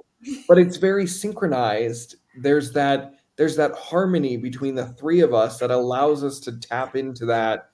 but 0.48 0.58
it's 0.58 0.76
very 0.76 1.06
synchronized. 1.06 2.16
There's 2.38 2.72
that 2.72 3.14
there's 3.36 3.56
that 3.56 3.72
harmony 3.72 4.36
between 4.36 4.74
the 4.74 4.86
three 4.86 5.20
of 5.20 5.34
us 5.34 5.58
that 5.58 5.70
allows 5.70 6.24
us 6.24 6.40
to 6.40 6.58
tap 6.58 6.96
into 6.96 7.26
that 7.26 7.70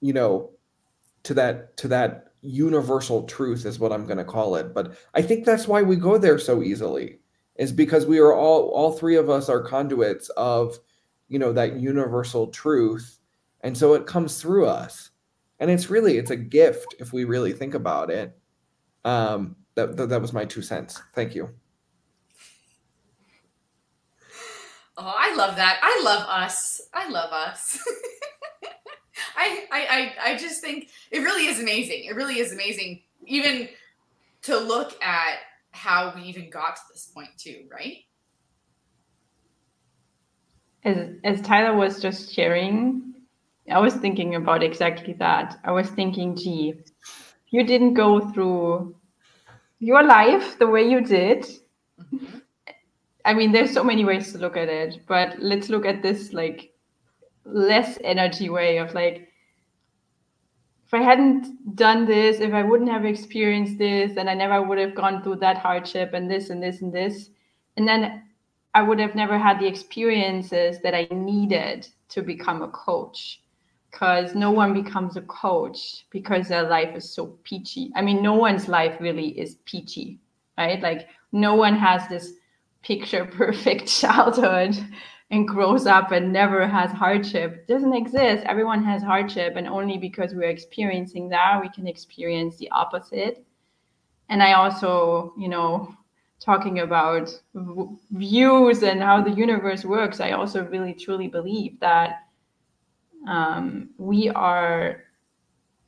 you 0.00 0.12
know 0.12 0.50
to 1.22 1.34
that 1.34 1.76
to 1.76 1.88
that 1.88 2.32
universal 2.42 3.24
truth 3.24 3.66
is 3.66 3.78
what 3.78 3.92
i'm 3.92 4.06
going 4.06 4.18
to 4.18 4.24
call 4.24 4.56
it. 4.56 4.72
But 4.74 4.94
i 5.14 5.22
think 5.22 5.44
that's 5.44 5.68
why 5.68 5.82
we 5.82 5.96
go 5.96 6.18
there 6.18 6.38
so 6.38 6.62
easily 6.62 7.18
is 7.56 7.72
because 7.72 8.06
we 8.06 8.18
are 8.18 8.32
all 8.32 8.68
all 8.70 8.92
three 8.92 9.16
of 9.16 9.28
us 9.28 9.48
are 9.48 9.62
conduits 9.62 10.30
of 10.30 10.78
you 11.28 11.38
know 11.38 11.52
that 11.52 11.78
universal 11.78 12.48
truth. 12.48 13.18
And 13.62 13.76
so 13.76 13.92
it 13.92 14.06
comes 14.06 14.40
through 14.40 14.66
us. 14.66 15.10
And 15.58 15.70
it's 15.70 15.90
really 15.90 16.16
it's 16.16 16.30
a 16.30 16.36
gift 16.36 16.94
if 16.98 17.12
we 17.12 17.24
really 17.24 17.52
think 17.52 17.74
about 17.74 18.10
it. 18.10 18.36
Um 19.04 19.56
that, 19.76 19.96
that, 19.96 20.08
that 20.08 20.20
was 20.20 20.32
my 20.32 20.44
two 20.44 20.62
cents. 20.62 21.00
Thank 21.14 21.34
you. 21.34 21.50
Oh, 25.02 25.14
I 25.16 25.34
love 25.34 25.56
that. 25.56 25.80
I 25.82 26.02
love 26.04 26.26
us. 26.28 26.78
I 26.92 27.08
love 27.08 27.32
us. 27.32 27.78
I, 29.36 29.64
I, 29.72 29.86
I, 29.88 30.32
I 30.32 30.36
just 30.36 30.60
think 30.60 30.90
it 31.10 31.20
really 31.20 31.46
is 31.46 31.58
amazing. 31.58 32.04
It 32.04 32.14
really 32.14 32.38
is 32.38 32.52
amazing, 32.52 33.00
even 33.26 33.70
to 34.42 34.58
look 34.58 35.02
at 35.02 35.36
how 35.70 36.12
we 36.14 36.22
even 36.24 36.50
got 36.50 36.76
to 36.76 36.82
this 36.92 37.06
point, 37.14 37.30
too, 37.38 37.64
right? 37.72 38.04
As, 40.84 41.08
as 41.24 41.40
Tyler 41.40 41.74
was 41.74 42.02
just 42.02 42.34
sharing, 42.34 43.14
I 43.70 43.78
was 43.78 43.94
thinking 43.94 44.34
about 44.34 44.62
exactly 44.62 45.14
that. 45.14 45.60
I 45.64 45.72
was 45.72 45.88
thinking, 45.88 46.36
gee, 46.36 46.74
you 47.48 47.64
didn't 47.64 47.94
go 47.94 48.20
through 48.32 48.94
your 49.78 50.02
life 50.02 50.58
the 50.58 50.66
way 50.66 50.86
you 50.86 51.00
did 51.00 51.44
mm-hmm. 51.98 52.39
I 53.24 53.34
mean 53.34 53.52
there's 53.52 53.72
so 53.72 53.84
many 53.84 54.04
ways 54.04 54.32
to 54.32 54.38
look 54.38 54.56
at 54.56 54.68
it 54.68 55.00
but 55.06 55.38
let's 55.38 55.68
look 55.68 55.86
at 55.86 56.02
this 56.02 56.32
like 56.32 56.72
less 57.44 57.98
energy 58.04 58.48
way 58.48 58.78
of 58.78 58.92
like 58.94 59.28
if 60.86 60.94
i 60.94 61.00
hadn't 61.02 61.76
done 61.76 62.04
this 62.06 62.40
if 62.40 62.52
i 62.52 62.62
wouldn't 62.62 62.90
have 62.90 63.04
experienced 63.04 63.78
this 63.78 64.12
then 64.14 64.28
i 64.28 64.34
never 64.34 64.62
would 64.62 64.78
have 64.78 64.94
gone 64.94 65.22
through 65.22 65.36
that 65.36 65.58
hardship 65.58 66.12
and 66.14 66.30
this 66.30 66.50
and 66.50 66.62
this 66.62 66.82
and 66.82 66.92
this 66.92 67.30
and 67.76 67.86
then 67.86 68.22
i 68.74 68.82
would 68.82 68.98
have 68.98 69.14
never 69.14 69.38
had 69.38 69.58
the 69.58 69.66
experiences 69.66 70.78
that 70.82 70.94
i 70.94 71.06
needed 71.10 71.86
to 72.08 72.22
become 72.22 72.62
a 72.62 72.68
coach 72.68 73.40
because 73.90 74.34
no 74.34 74.50
one 74.50 74.72
becomes 74.72 75.16
a 75.16 75.22
coach 75.22 76.04
because 76.10 76.48
their 76.48 76.68
life 76.68 76.94
is 76.94 77.12
so 77.12 77.38
peachy. 77.44 77.90
I 77.96 78.02
mean, 78.02 78.22
no 78.22 78.34
one's 78.34 78.68
life 78.68 79.00
really 79.00 79.28
is 79.38 79.56
peachy, 79.64 80.20
right? 80.56 80.80
Like, 80.80 81.08
no 81.32 81.54
one 81.54 81.76
has 81.76 82.06
this 82.08 82.34
picture 82.82 83.24
perfect 83.24 83.86
childhood 84.00 84.76
and 85.30 85.46
grows 85.46 85.86
up 85.86 86.10
and 86.10 86.32
never 86.32 86.66
has 86.66 86.90
hardship. 86.90 87.52
It 87.52 87.68
doesn't 87.68 87.94
exist. 87.94 88.44
Everyone 88.46 88.82
has 88.84 89.02
hardship, 89.02 89.54
and 89.56 89.68
only 89.68 89.96
because 89.96 90.34
we're 90.34 90.50
experiencing 90.50 91.28
that, 91.28 91.60
we 91.60 91.68
can 91.68 91.86
experience 91.86 92.56
the 92.56 92.70
opposite. 92.70 93.44
And 94.28 94.42
I 94.42 94.54
also, 94.54 95.32
you 95.38 95.48
know, 95.48 95.94
talking 96.40 96.80
about 96.80 97.30
views 98.12 98.82
and 98.82 99.02
how 99.02 99.22
the 99.22 99.30
universe 99.30 99.84
works, 99.84 100.20
I 100.20 100.32
also 100.32 100.64
really 100.64 100.94
truly 100.94 101.28
believe 101.28 101.78
that 101.80 102.24
um, 103.28 103.90
we 103.98 104.30
are 104.30 105.04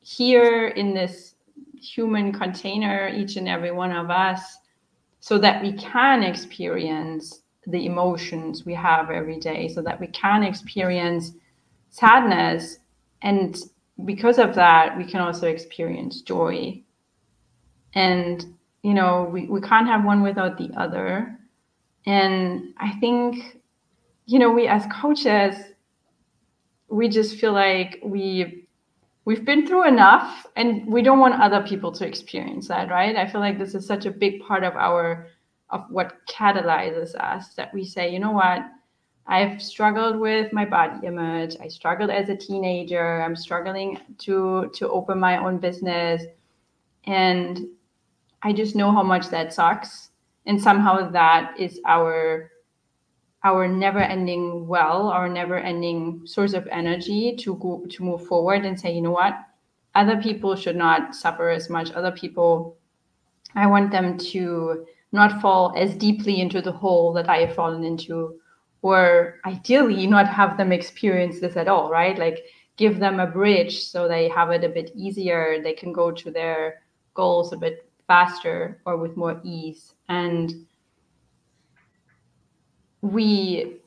here 0.01 0.67
in 0.67 0.93
this 0.93 1.35
human 1.75 2.31
container, 2.31 3.09
each 3.09 3.35
and 3.35 3.49
every 3.49 3.71
one 3.71 3.91
of 3.91 4.09
us, 4.09 4.59
so 5.23 5.37
that 5.37 5.63
we 5.63 5.71
can 5.71 6.21
experience 6.21 7.43
the 7.67 7.85
emotions 7.85 8.65
we 8.65 8.73
have 8.73 9.09
every 9.09 9.39
day, 9.39 9.69
so 9.69 9.81
that 9.81 9.97
we 9.97 10.07
can 10.07 10.43
experience 10.43 11.31
sadness. 11.91 12.79
And 13.21 13.57
because 14.03 14.37
of 14.37 14.53
that, 14.55 14.97
we 14.97 15.05
can 15.05 15.21
also 15.21 15.47
experience 15.47 16.23
joy. 16.23 16.83
And, 17.93 18.45
you 18.81 18.93
know, 18.93 19.29
we, 19.31 19.45
we 19.45 19.61
can't 19.61 19.87
have 19.87 20.03
one 20.03 20.23
without 20.23 20.57
the 20.57 20.69
other. 20.75 21.39
And 22.05 22.73
I 22.77 22.91
think, 22.99 23.61
you 24.25 24.39
know, 24.39 24.51
we 24.51 24.67
as 24.67 24.85
coaches, 24.91 25.55
we 26.89 27.07
just 27.07 27.39
feel 27.39 27.53
like 27.53 27.97
we 28.03 28.62
we've 29.25 29.45
been 29.45 29.65
through 29.65 29.87
enough 29.87 30.45
and 30.55 30.85
we 30.85 31.01
don't 31.01 31.19
want 31.19 31.41
other 31.41 31.65
people 31.65 31.91
to 31.93 32.05
experience 32.05 32.67
that 32.67 32.89
right? 32.89 33.15
I 33.15 33.27
feel 33.27 33.41
like 33.41 33.57
this 33.57 33.75
is 33.75 33.85
such 33.85 34.05
a 34.05 34.11
big 34.11 34.41
part 34.41 34.63
of 34.63 34.75
our 34.75 35.27
of 35.69 35.85
what 35.89 36.17
catalyzes 36.27 37.15
us 37.15 37.55
that 37.55 37.73
we 37.73 37.85
say 37.85 38.11
you 38.11 38.19
know 38.19 38.31
what? 38.31 38.61
I've 39.25 39.61
struggled 39.61 40.19
with 40.19 40.51
my 40.51 40.65
body 40.65 41.07
image. 41.07 41.55
I 41.61 41.69
struggled 41.69 42.09
as 42.09 42.27
a 42.27 42.35
teenager. 42.35 43.21
I'm 43.21 43.37
struggling 43.37 43.97
to 44.19 44.69
to 44.73 44.89
open 44.89 45.19
my 45.19 45.37
own 45.37 45.59
business. 45.59 46.23
And 47.05 47.67
i 48.43 48.51
just 48.51 48.75
know 48.75 48.91
how 48.91 49.03
much 49.03 49.29
that 49.29 49.53
sucks 49.53 50.09
and 50.45 50.61
somehow 50.61 51.09
that 51.09 51.57
is 51.57 51.79
our 51.85 52.51
our 53.43 53.67
never 53.67 53.99
ending 53.99 54.67
well, 54.67 55.09
our 55.09 55.27
never 55.27 55.57
ending 55.57 56.21
source 56.25 56.53
of 56.53 56.67
energy 56.67 57.35
to 57.37 57.55
go 57.55 57.85
to 57.89 58.03
move 58.03 58.25
forward 58.25 58.65
and 58.65 58.79
say, 58.79 58.93
you 58.93 59.01
know 59.01 59.11
what, 59.11 59.35
other 59.95 60.21
people 60.21 60.55
should 60.55 60.75
not 60.75 61.15
suffer 61.15 61.49
as 61.49 61.69
much. 61.69 61.91
Other 61.91 62.11
people, 62.11 62.77
I 63.55 63.67
want 63.67 63.91
them 63.91 64.17
to 64.17 64.85
not 65.11 65.41
fall 65.41 65.73
as 65.75 65.93
deeply 65.95 66.41
into 66.41 66.61
the 66.61 66.71
hole 66.71 67.13
that 67.13 67.29
I 67.29 67.39
have 67.39 67.55
fallen 67.55 67.83
into, 67.83 68.39
or 68.81 69.39
ideally 69.45 70.07
not 70.07 70.27
have 70.27 70.57
them 70.57 70.71
experience 70.71 71.39
this 71.39 71.57
at 71.57 71.67
all, 71.67 71.89
right? 71.89 72.17
Like 72.17 72.45
give 72.77 72.99
them 72.99 73.19
a 73.19 73.27
bridge 73.27 73.83
so 73.83 74.07
they 74.07 74.27
have 74.29 74.49
it 74.51 74.63
a 74.63 74.69
bit 74.69 74.91
easier. 74.95 75.61
They 75.61 75.73
can 75.73 75.93
go 75.93 76.11
to 76.11 76.31
their 76.31 76.81
goals 77.13 77.53
a 77.53 77.57
bit 77.57 77.87
faster 78.07 78.81
or 78.85 78.97
with 78.97 79.15
more 79.15 79.39
ease. 79.43 79.93
And 80.09 80.65
we 83.03 83.77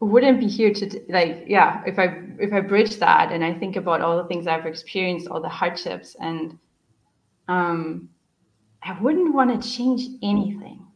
wouldn't 0.00 0.38
be 0.38 0.46
here 0.46 0.72
to 0.72 1.00
like 1.08 1.44
yeah 1.48 1.82
if 1.84 1.98
i 1.98 2.22
if 2.38 2.52
i 2.52 2.60
bridge 2.60 2.96
that 2.96 3.32
and 3.32 3.44
i 3.44 3.52
think 3.52 3.74
about 3.74 4.00
all 4.00 4.16
the 4.16 4.28
things 4.28 4.46
i've 4.46 4.66
experienced 4.66 5.26
all 5.26 5.40
the 5.40 5.48
hardships 5.48 6.14
and 6.20 6.56
um 7.48 8.08
i 8.84 8.96
wouldn't 9.00 9.34
want 9.34 9.50
to 9.50 9.68
change 9.68 10.02
anything 10.22 10.86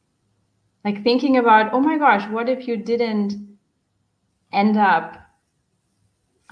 like 0.85 1.03
thinking 1.03 1.39
about 1.39 1.73
oh 1.73 1.81
my 1.81 1.99
gosh 1.99 2.31
what 2.31 2.49
if 2.49 2.69
you 2.69 2.77
didn't 2.77 3.35
end 4.53 4.77
up 4.77 5.23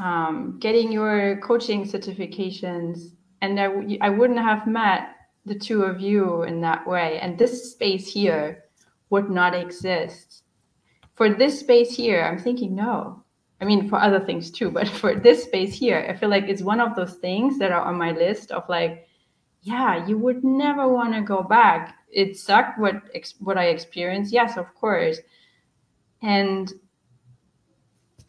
um, 0.00 0.56
getting 0.58 0.90
your 0.90 1.38
coaching 1.40 1.84
certifications, 1.84 3.12
and 3.42 3.60
I, 3.60 3.98
I 4.00 4.08
wouldn't 4.08 4.38
have 4.38 4.66
met 4.66 5.10
the 5.44 5.54
two 5.54 5.82
of 5.82 6.00
you 6.00 6.42
in 6.42 6.60
that 6.62 6.86
way. 6.86 7.18
And 7.20 7.38
this 7.38 7.72
space 7.72 8.10
here 8.10 8.64
would 9.10 9.30
not 9.30 9.54
exist. 9.54 10.42
For 11.20 11.28
this 11.28 11.60
space 11.60 11.94
here, 11.94 12.24
I'm 12.24 12.38
thinking, 12.38 12.74
no. 12.74 13.22
I 13.60 13.66
mean, 13.66 13.90
for 13.90 14.00
other 14.00 14.20
things 14.20 14.50
too, 14.50 14.70
but 14.70 14.88
for 15.00 15.14
this 15.14 15.44
space 15.44 15.74
here, 15.74 16.06
I 16.08 16.16
feel 16.16 16.30
like 16.30 16.48
it's 16.48 16.62
one 16.62 16.80
of 16.80 16.96
those 16.96 17.16
things 17.16 17.58
that 17.58 17.70
are 17.70 17.82
on 17.82 17.98
my 17.98 18.12
list 18.12 18.50
of 18.52 18.66
like, 18.70 19.06
yeah, 19.60 20.06
you 20.06 20.16
would 20.16 20.42
never 20.42 20.88
want 20.88 21.12
to 21.12 21.20
go 21.20 21.42
back. 21.42 21.98
It 22.10 22.38
sucked 22.38 22.78
what 22.78 23.02
what 23.38 23.58
I 23.58 23.66
experienced. 23.66 24.32
Yes, 24.32 24.56
of 24.56 24.74
course. 24.74 25.18
And 26.22 26.72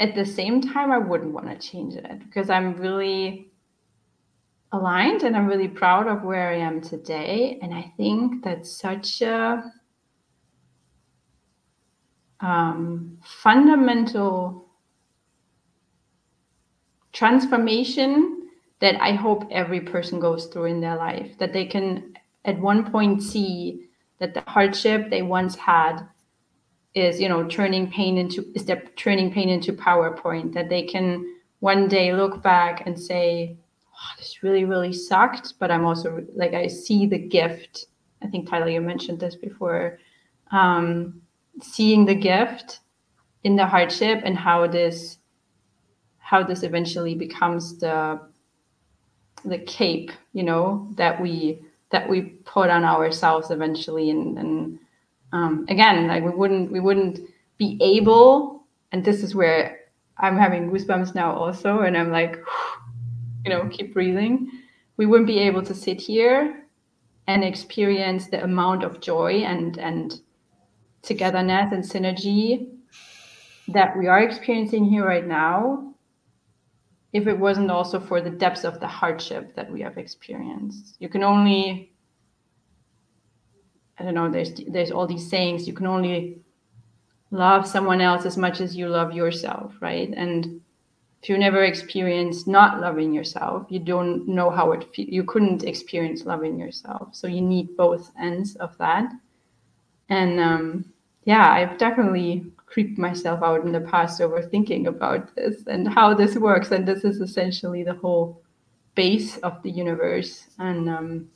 at 0.02 0.14
the 0.14 0.26
same 0.26 0.60
time, 0.60 0.92
I 0.92 0.98
wouldn't 0.98 1.32
want 1.32 1.48
to 1.48 1.66
change 1.66 1.96
it 1.96 2.20
because 2.26 2.50
I'm 2.50 2.76
really 2.76 3.54
aligned 4.74 5.24
and 5.24 5.38
I'm 5.38 5.48
really 5.48 5.70
proud 5.70 6.08
of 6.08 6.24
where 6.24 6.50
I 6.50 6.58
am 6.58 6.82
today. 6.82 7.58
And 7.62 7.74
I 7.74 7.94
think 7.96 8.44
that's 8.44 8.70
such 8.70 9.22
a 9.22 9.64
um, 12.42 13.18
fundamental 13.24 14.68
transformation 17.14 18.50
that 18.80 19.00
I 19.00 19.12
hope 19.12 19.48
every 19.52 19.82
person 19.82 20.20
goes 20.20 20.48
through 20.48 20.66
in 20.66 20.82
their 20.82 20.96
life, 20.96 21.38
that 21.38 21.54
they 21.54 21.66
can 21.66 22.14
at 22.46 22.60
one 22.60 22.90
point 22.92 23.22
see 23.22 23.88
that 24.20 24.34
the 24.34 24.42
hardship 24.48 25.10
they 25.10 25.22
once 25.22 25.56
had 25.56 26.02
is, 26.96 27.22
you 27.22 27.30
know, 27.30 27.48
turning 27.48 27.90
pain 27.92 28.18
into 28.18 28.46
is 28.56 28.66
that 28.66 28.96
turning 28.98 29.32
pain 29.32 29.50
into 29.50 29.74
PowerPoint, 29.74 30.54
that 30.54 30.70
they 30.70 30.84
can 30.84 31.26
one 31.60 31.88
day 31.88 32.14
look 32.14 32.42
back 32.42 32.88
and 32.88 33.00
say, 33.00 33.56
oh, 33.94 34.14
this 34.18 34.42
really, 34.42 34.66
really 34.66 34.92
sucked, 34.92 35.54
but 35.60 35.70
I'm 35.70 35.86
also 35.86 36.26
like 36.36 36.54
I 36.54 36.68
see 36.68 37.06
the 37.06 37.20
gift. 37.20 37.86
I 38.24 38.28
think 38.28 38.50
Tyler, 38.50 38.70
you 38.70 38.82
mentioned 38.82 39.20
this 39.20 39.36
before. 39.36 40.00
Um, 40.52 41.22
seeing 41.62 42.06
the 42.06 42.16
gift 42.16 42.80
in 43.44 43.56
the 43.56 43.66
hardship 43.66 44.22
and 44.24 44.38
how 44.38 44.68
this 44.68 45.18
how 46.20 46.44
this 46.44 46.64
eventually 46.64 47.16
becomes 47.16 47.78
the 47.80 48.20
the 49.44 49.58
cape 49.60 50.12
you 50.34 50.44
know 50.44 50.88
that 50.96 51.20
we 51.20 51.62
that 51.90 52.08
we 52.08 52.22
put 52.22 52.70
on 52.70 52.86
ourselves 52.86 53.52
eventually. 53.52 54.10
And, 54.10 54.38
and 54.38 54.80
um, 55.34 55.66
again 55.70 56.08
like 56.08 56.24
we 56.24 56.30
wouldn't 56.30 56.72
we 56.72 56.80
wouldn't 56.80 57.20
be 57.58 57.78
able 57.82 58.64
and 58.92 59.04
this 59.04 59.24
is 59.24 59.34
where 59.34 59.80
i'm 60.18 60.38
having 60.38 60.70
goosebumps 60.70 61.16
now 61.16 61.34
also 61.34 61.80
and 61.80 61.96
i'm 61.96 62.12
like 62.12 62.38
you 63.46 63.52
know 63.52 63.68
keep 63.70 63.94
breathing. 63.94 64.52
We 64.98 65.06
wouldn't 65.06 65.28
be 65.28 65.40
able 65.40 65.64
to 65.64 65.74
sit 65.74 66.00
here 66.00 66.64
and 67.28 67.44
experience 67.44 68.28
the 68.28 68.44
amount 68.44 68.84
of 68.84 69.02
joy 69.02 69.44
and 69.44 69.78
and 69.78 70.22
togetherness 71.02 71.72
and 71.72 71.84
synergy 71.84 72.70
that 73.68 73.98
we 73.98 74.08
are 74.08 74.22
experiencing 74.22 74.86
here 74.86 75.06
right 75.06 75.28
now 75.28 75.92
if 77.14 77.28
it 77.28 77.38
wasn't 77.38 77.70
also 77.70 78.00
for 78.00 78.22
the 78.22 78.30
depths 78.30 78.64
of 78.64 78.80
the 78.80 78.88
hardship 78.88 79.54
that 79.56 79.70
we 79.70 79.82
have 79.82 79.98
experienced. 79.98 80.96
You 81.00 81.10
can 81.10 81.24
only, 81.24 81.92
I 83.98 84.04
don't 84.04 84.14
know, 84.14 84.30
there's 84.30 84.54
there's 84.68 84.92
all 84.92 85.08
these 85.08 85.30
sayings, 85.30 85.68
you 85.68 85.74
can 85.74 85.88
only 85.88 86.40
love 87.32 87.68
someone 87.68 88.02
else 88.02 88.26
as 88.26 88.38
much 88.38 88.62
as 88.62 88.76
you 88.76 88.88
love 88.88 89.14
yourself, 89.14 89.74
right? 89.82 90.14
And 90.16 90.62
if 91.22 91.30
you 91.30 91.38
never 91.38 91.64
experienced 91.64 92.48
not 92.48 92.82
loving 92.82 93.14
yourself, 93.14 93.68
you 93.70 93.80
don't 93.80 94.28
know 94.28 94.50
how 94.50 94.72
it 94.72 94.88
feels. 94.94 95.10
You 95.10 95.24
couldn't 95.24 95.64
experience 95.64 96.26
loving 96.26 96.58
yourself. 96.58 97.10
So 97.14 97.28
you 97.28 97.42
need 97.42 97.78
both 97.78 98.12
ends 98.20 98.56
of 98.56 98.78
that. 98.80 99.12
And 100.10 100.40
um, 100.40 100.86
yeah, 101.26 101.52
I've 101.52 101.78
definitely 101.78 102.46
creeped 102.66 102.98
myself 102.98 103.44
out 103.44 103.66
in 103.66 103.72
the 103.72 103.82
past 103.82 104.22
over 104.22 104.42
thinking 104.42 104.88
about 104.88 105.36
this 105.36 105.64
and 105.68 105.88
how 105.88 106.14
this 106.14 106.36
works. 106.36 106.72
And 106.72 106.88
this 106.88 107.04
is 107.04 107.20
essentially 107.20 107.84
the 107.84 107.94
whole 107.94 108.42
base 108.96 109.38
of 109.40 109.62
the 109.62 109.70
universe. 109.70 110.48
And 110.58 110.90
um, 110.90 111.30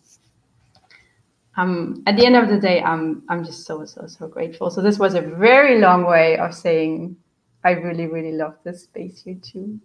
um, 1.57 2.03
at 2.07 2.17
the 2.17 2.25
end 2.25 2.35
of 2.35 2.49
the 2.49 2.57
day, 2.57 2.81
I'm 2.81 3.23
I'm 3.29 3.45
just 3.45 3.65
so 3.65 3.85
so 3.85 4.07
so 4.07 4.27
grateful. 4.27 4.69
So 4.69 4.81
this 4.81 4.99
was 4.99 5.13
a 5.13 5.21
very 5.21 5.79
long 5.79 6.05
way 6.05 6.37
of 6.37 6.53
saying 6.53 7.15
I 7.63 7.71
really 7.71 8.07
really 8.07 8.33
love 8.33 8.55
this 8.63 8.83
space 8.83 9.21
here 9.23 9.37
too. 9.41 9.79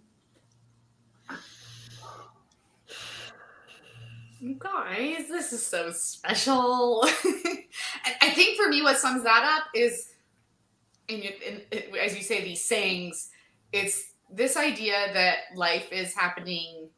Guys, 4.57 5.27
this 5.29 5.53
is 5.53 5.65
so 5.65 5.91
special. 5.91 7.03
I 8.21 8.29
think 8.31 8.57
for 8.57 8.69
me, 8.69 8.81
what 8.81 8.97
sums 8.97 9.23
that 9.23 9.43
up 9.43 9.67
is 9.75 10.11
in, 11.11 11.21
in, 11.21 11.61
in, 11.71 11.97
as 11.97 12.15
you 12.15 12.23
say 12.23 12.43
these 12.43 12.63
sayings 12.63 13.29
it's 13.71 14.13
this 14.31 14.57
idea 14.57 15.13
that 15.13 15.37
life 15.55 15.91
is 15.91 16.13
happening 16.15 16.89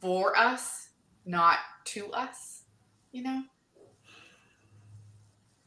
for 0.00 0.36
us 0.36 0.88
not 1.26 1.58
to 1.84 2.10
us 2.12 2.62
you 3.12 3.22
know 3.22 3.42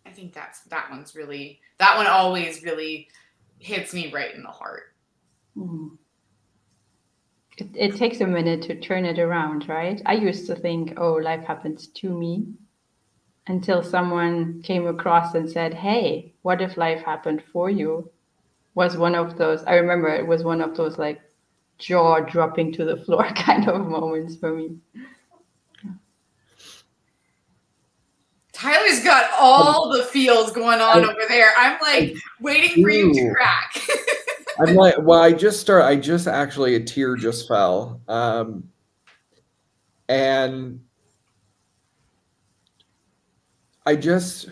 i 0.05 0.09
think 0.11 0.33
that's 0.33 0.61
that 0.63 0.89
one's 0.89 1.15
really 1.15 1.59
that 1.77 1.97
one 1.97 2.07
always 2.07 2.63
really 2.63 3.07
hits 3.59 3.93
me 3.93 4.11
right 4.11 4.33
in 4.33 4.43
the 4.43 4.49
heart 4.49 4.93
mm-hmm. 5.57 5.87
It, 7.57 7.67
it 7.73 7.95
takes 7.95 8.21
a 8.21 8.27
minute 8.27 8.61
to 8.61 8.79
turn 8.79 9.05
it 9.05 9.19
around 9.19 9.67
right 9.67 10.01
i 10.05 10.13
used 10.13 10.45
to 10.47 10.55
think 10.55 10.93
oh 10.97 11.13
life 11.13 11.43
happens 11.43 11.87
to 11.87 12.09
me 12.09 12.47
until 13.47 13.81
someone 13.81 14.61
came 14.61 14.87
across 14.87 15.33
and 15.33 15.49
said, 15.49 15.73
Hey, 15.73 16.33
what 16.41 16.61
if 16.61 16.77
life 16.77 17.01
happened 17.03 17.43
for 17.51 17.69
you? 17.69 18.09
Was 18.75 18.97
one 18.97 19.15
of 19.15 19.37
those, 19.37 19.63
I 19.63 19.75
remember 19.75 20.09
it 20.09 20.27
was 20.27 20.43
one 20.43 20.61
of 20.61 20.75
those 20.77 20.97
like 20.97 21.21
jaw 21.79 22.19
dropping 22.19 22.73
to 22.73 22.85
the 22.85 22.97
floor 23.05 23.27
kind 23.33 23.67
of 23.67 23.87
moments 23.87 24.35
for 24.35 24.53
me. 24.53 24.77
Tyler's 28.53 29.03
got 29.03 29.29
all 29.39 29.91
the 29.91 30.03
feels 30.03 30.51
going 30.51 30.81
on 30.81 31.05
oh. 31.05 31.09
over 31.09 31.21
there. 31.27 31.51
I'm 31.57 31.79
like 31.79 32.15
waiting 32.41 32.83
for 32.83 32.89
you 32.89 33.13
to 33.13 33.33
crack. 33.33 33.81
I'm 34.59 34.75
like, 34.75 34.95
well, 34.99 35.21
I 35.21 35.33
just 35.33 35.59
start. 35.59 35.83
I 35.83 35.95
just 35.95 36.27
actually 36.27 36.75
a 36.75 36.83
tear 36.83 37.15
just 37.15 37.47
fell, 37.47 38.01
um, 38.07 38.69
and 40.09 40.81
I 43.85 43.95
just 43.95 44.49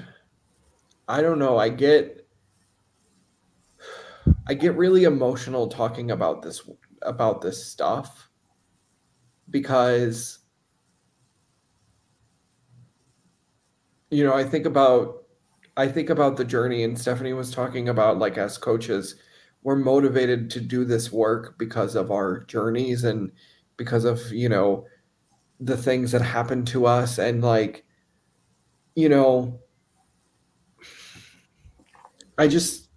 I 1.07 1.21
don't 1.21 1.39
know. 1.39 1.57
I 1.57 1.69
get 1.69 2.27
I 4.47 4.53
get 4.53 4.75
really 4.75 5.05
emotional 5.05 5.67
talking 5.67 6.11
about 6.11 6.41
this 6.41 6.69
about 7.01 7.41
this 7.41 7.65
stuff 7.65 8.29
because 9.49 10.39
you 14.09 14.23
know, 14.23 14.33
I 14.33 14.43
think 14.43 14.65
about 14.65 15.23
I 15.77 15.87
think 15.87 16.09
about 16.09 16.37
the 16.37 16.45
journey 16.45 16.83
and 16.83 16.97
Stephanie 16.97 17.33
was 17.33 17.51
talking 17.51 17.89
about 17.89 18.17
like 18.17 18.37
as 18.37 18.57
coaches 18.57 19.15
we're 19.65 19.75
motivated 19.75 20.49
to 20.51 20.61
do 20.61 20.85
this 20.85 21.11
work 21.11 21.57
because 21.57 21.95
of 21.95 22.11
our 22.11 22.43
journeys 22.43 23.03
and 23.03 23.31
because 23.77 24.05
of, 24.05 24.31
you 24.31 24.47
know, 24.47 24.85
the 25.59 25.75
things 25.75 26.11
that 26.11 26.21
happen 26.21 26.63
to 26.65 26.85
us. 26.85 27.17
And 27.17 27.41
like 27.41 27.83
you 28.95 29.09
know, 29.09 29.59
I 32.37 32.47
just 32.47 32.89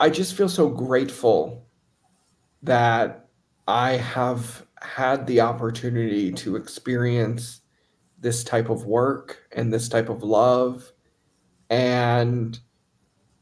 I 0.00 0.10
just 0.10 0.34
feel 0.34 0.48
so 0.48 0.68
grateful 0.68 1.68
that 2.64 3.28
I 3.68 3.92
have 3.92 4.66
had 4.80 5.26
the 5.26 5.40
opportunity 5.40 6.32
to 6.32 6.56
experience 6.56 7.60
this 8.18 8.42
type 8.42 8.68
of 8.68 8.84
work 8.84 9.38
and 9.52 9.72
this 9.72 9.88
type 9.88 10.08
of 10.08 10.22
love. 10.22 10.90
And 11.70 12.58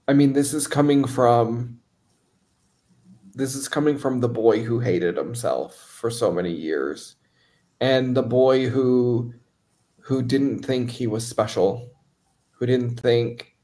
I 0.06 0.12
mean 0.12 0.34
this 0.34 0.52
is 0.52 0.66
coming 0.66 1.06
from 1.06 1.79
this 3.34 3.54
is 3.54 3.68
coming 3.68 3.98
from 3.98 4.20
the 4.20 4.28
boy 4.28 4.62
who 4.62 4.80
hated 4.80 5.16
himself 5.16 5.76
for 5.76 6.10
so 6.10 6.32
many 6.32 6.50
years 6.50 7.16
and 7.80 8.16
the 8.16 8.22
boy 8.22 8.68
who 8.68 9.32
who 9.98 10.22
didn't 10.22 10.64
think 10.64 10.90
he 10.90 11.06
was 11.06 11.26
special, 11.26 11.92
who 12.50 12.66
didn't 12.66 12.98
think, 12.98 13.54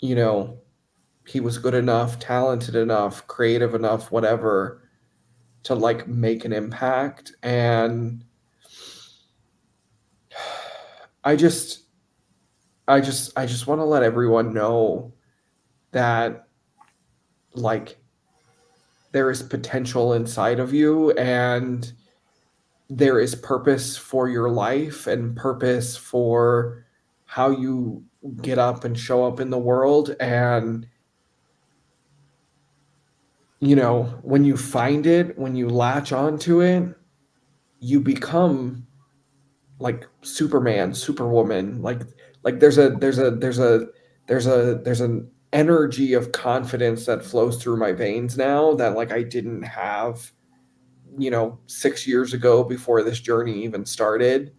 you 0.00 0.14
know, 0.14 0.60
he 1.26 1.40
was 1.40 1.58
good 1.58 1.74
enough, 1.74 2.18
talented 2.18 2.74
enough, 2.74 3.26
creative 3.26 3.74
enough, 3.74 4.10
whatever, 4.10 4.88
to 5.62 5.74
like 5.74 6.06
make 6.08 6.44
an 6.44 6.52
impact. 6.52 7.32
And 7.42 8.24
I 11.24 11.36
just, 11.36 11.84
I 12.88 13.00
just, 13.00 13.38
I 13.38 13.46
just 13.46 13.66
want 13.66 13.80
to 13.80 13.84
let 13.84 14.02
everyone 14.02 14.52
know 14.52 15.14
that, 15.92 16.48
like, 17.54 17.99
there 19.12 19.30
is 19.30 19.42
potential 19.42 20.12
inside 20.12 20.60
of 20.60 20.72
you 20.72 21.10
and 21.12 21.92
there 22.88 23.20
is 23.20 23.34
purpose 23.34 23.96
for 23.96 24.28
your 24.28 24.50
life 24.50 25.06
and 25.06 25.36
purpose 25.36 25.96
for 25.96 26.84
how 27.24 27.50
you 27.50 28.04
get 28.42 28.58
up 28.58 28.84
and 28.84 28.98
show 28.98 29.24
up 29.24 29.40
in 29.40 29.50
the 29.50 29.58
world. 29.58 30.14
And 30.20 30.86
you 33.60 33.76
know 33.76 34.04
when 34.22 34.44
you 34.44 34.56
find 34.56 35.06
it 35.06 35.38
when 35.38 35.54
you 35.54 35.68
latch 35.68 36.12
onto 36.12 36.62
it 36.62 36.96
you 37.80 38.00
become 38.00 38.86
like 39.80 40.06
superman 40.22 40.94
superwoman. 40.94 41.82
Like 41.82 42.02
like 42.44 42.60
there's 42.60 42.78
a 42.78 42.90
there's 42.90 43.18
a 43.18 43.30
there's 43.32 43.58
a 43.58 43.88
there's 44.28 44.46
a 44.46 44.80
there's 44.84 45.00
an 45.00 45.28
energy 45.52 46.14
of 46.14 46.32
confidence 46.32 47.06
that 47.06 47.24
flows 47.24 47.60
through 47.60 47.76
my 47.76 47.92
veins 47.92 48.36
now 48.36 48.74
that 48.74 48.94
like 48.94 49.12
I 49.12 49.22
didn't 49.22 49.62
have 49.62 50.32
you 51.18 51.30
know 51.30 51.58
6 51.66 52.06
years 52.06 52.32
ago 52.32 52.62
before 52.62 53.02
this 53.02 53.20
journey 53.20 53.64
even 53.64 53.84
started. 53.84 54.52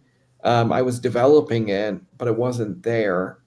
Um, 0.44 0.72
I 0.72 0.82
was 0.82 1.00
developing 1.00 1.68
it 1.68 2.00
but 2.18 2.28
it 2.28 2.36
wasn't 2.36 2.82
there. 2.82 3.38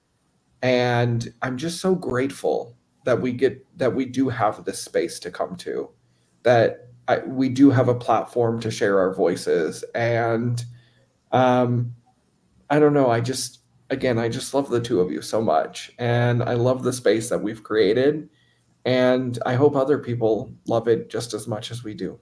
And 0.62 1.32
I'm 1.42 1.58
just 1.58 1.82
so 1.82 1.94
grateful 1.94 2.76
that 3.04 3.22
we 3.22 3.32
get 3.32 3.64
that 3.78 3.94
we 3.94 4.06
do 4.06 4.30
have 4.30 4.66
this 4.66 4.82
space 4.82 5.20
to 5.20 5.32
come 5.32 5.56
to 5.58 5.90
that 6.44 6.90
I, 7.08 7.20
we 7.20 7.50
do 7.50 7.70
have 7.70 7.88
a 7.88 7.96
platform 7.96 8.60
to 8.62 8.72
share 8.72 8.98
our 9.00 9.14
voices. 9.14 9.84
And 9.94 10.64
um, 11.32 11.94
I 12.72 12.80
don't 12.80 12.94
know 12.94 13.12
I 13.12 13.22
just 13.22 13.60
again, 13.90 14.18
I 14.18 14.30
just 14.30 14.54
love 14.54 14.70
the 14.70 14.82
two 14.82 15.00
of 15.02 15.12
you 15.12 15.22
so 15.22 15.42
much. 15.42 15.92
And 16.00 16.42
I 16.44 16.54
love 16.54 16.84
the 16.84 16.94
space 16.94 17.30
that 17.30 17.42
we've 17.42 17.64
created. 17.64 18.30
And 18.86 19.38
I 19.46 19.56
hope 19.56 19.76
other 19.76 19.98
people 19.98 20.52
love 20.68 20.88
it 20.88 21.10
just 21.10 21.34
as 21.34 21.48
much 21.48 21.72
as 21.72 21.84
we 21.84 21.94
do. 21.94 22.20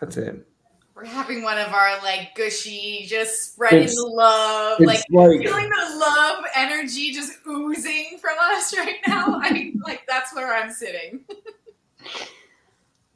That's 0.00 0.16
it. 0.16 0.46
We're 0.94 1.04
having 1.06 1.42
one 1.42 1.58
of 1.58 1.72
our 1.72 2.00
like 2.02 2.34
gushy, 2.36 3.04
just 3.08 3.52
spreading 3.52 3.80
It's- 3.80 3.96
the 3.96 4.06
love, 4.06 4.80
It's 4.80 4.86
like 4.86 5.02
like, 5.10 5.40
feeling 5.40 5.68
the 5.68 5.96
love 5.98 6.44
energy 6.54 7.12
just 7.12 7.32
oozing 7.48 8.18
from 8.20 8.36
us 8.40 8.76
right 8.76 8.98
now. 9.06 9.40
I 9.42 9.52
mean, 9.52 9.80
like 9.84 10.02
that's 10.08 10.34
where 10.34 10.54
I'm 10.54 10.70
sitting. 10.72 11.24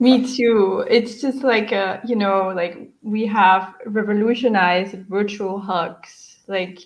Me 0.00 0.24
too. 0.36 0.84
It's 0.88 1.20
just 1.20 1.42
like 1.42 1.72
a, 1.72 2.00
you 2.06 2.14
know, 2.14 2.52
like 2.54 2.90
we 3.02 3.26
have 3.26 3.74
revolutionized 3.86 4.94
virtual 5.08 5.58
hugs. 5.58 6.38
Like 6.46 6.78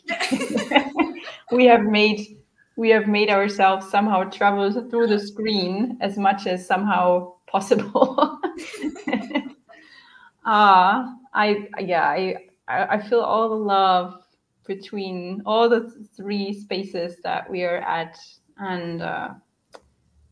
we 1.52 1.66
have 1.66 1.82
made 1.82 2.38
we 2.76 2.88
have 2.88 3.06
made 3.06 3.28
ourselves 3.28 3.88
somehow 3.90 4.24
travel 4.24 4.72
through 4.88 5.08
the 5.08 5.18
screen 5.18 5.98
as 6.00 6.16
much 6.16 6.46
as 6.46 6.66
somehow 6.66 7.34
possible. 7.46 8.40
Ah, 10.44 11.14
I 11.34 11.68
yeah, 11.80 12.08
I 12.08 12.36
I 12.68 12.98
feel 13.08 13.20
all 13.20 13.48
the 13.48 13.54
love 13.56 14.24
between 14.66 15.42
all 15.46 15.68
the 15.68 15.90
three 16.16 16.52
spaces 16.52 17.16
that 17.22 17.48
we 17.50 17.62
are 17.64 17.78
at 17.78 18.18
and 18.58 19.02
uh 19.02 19.34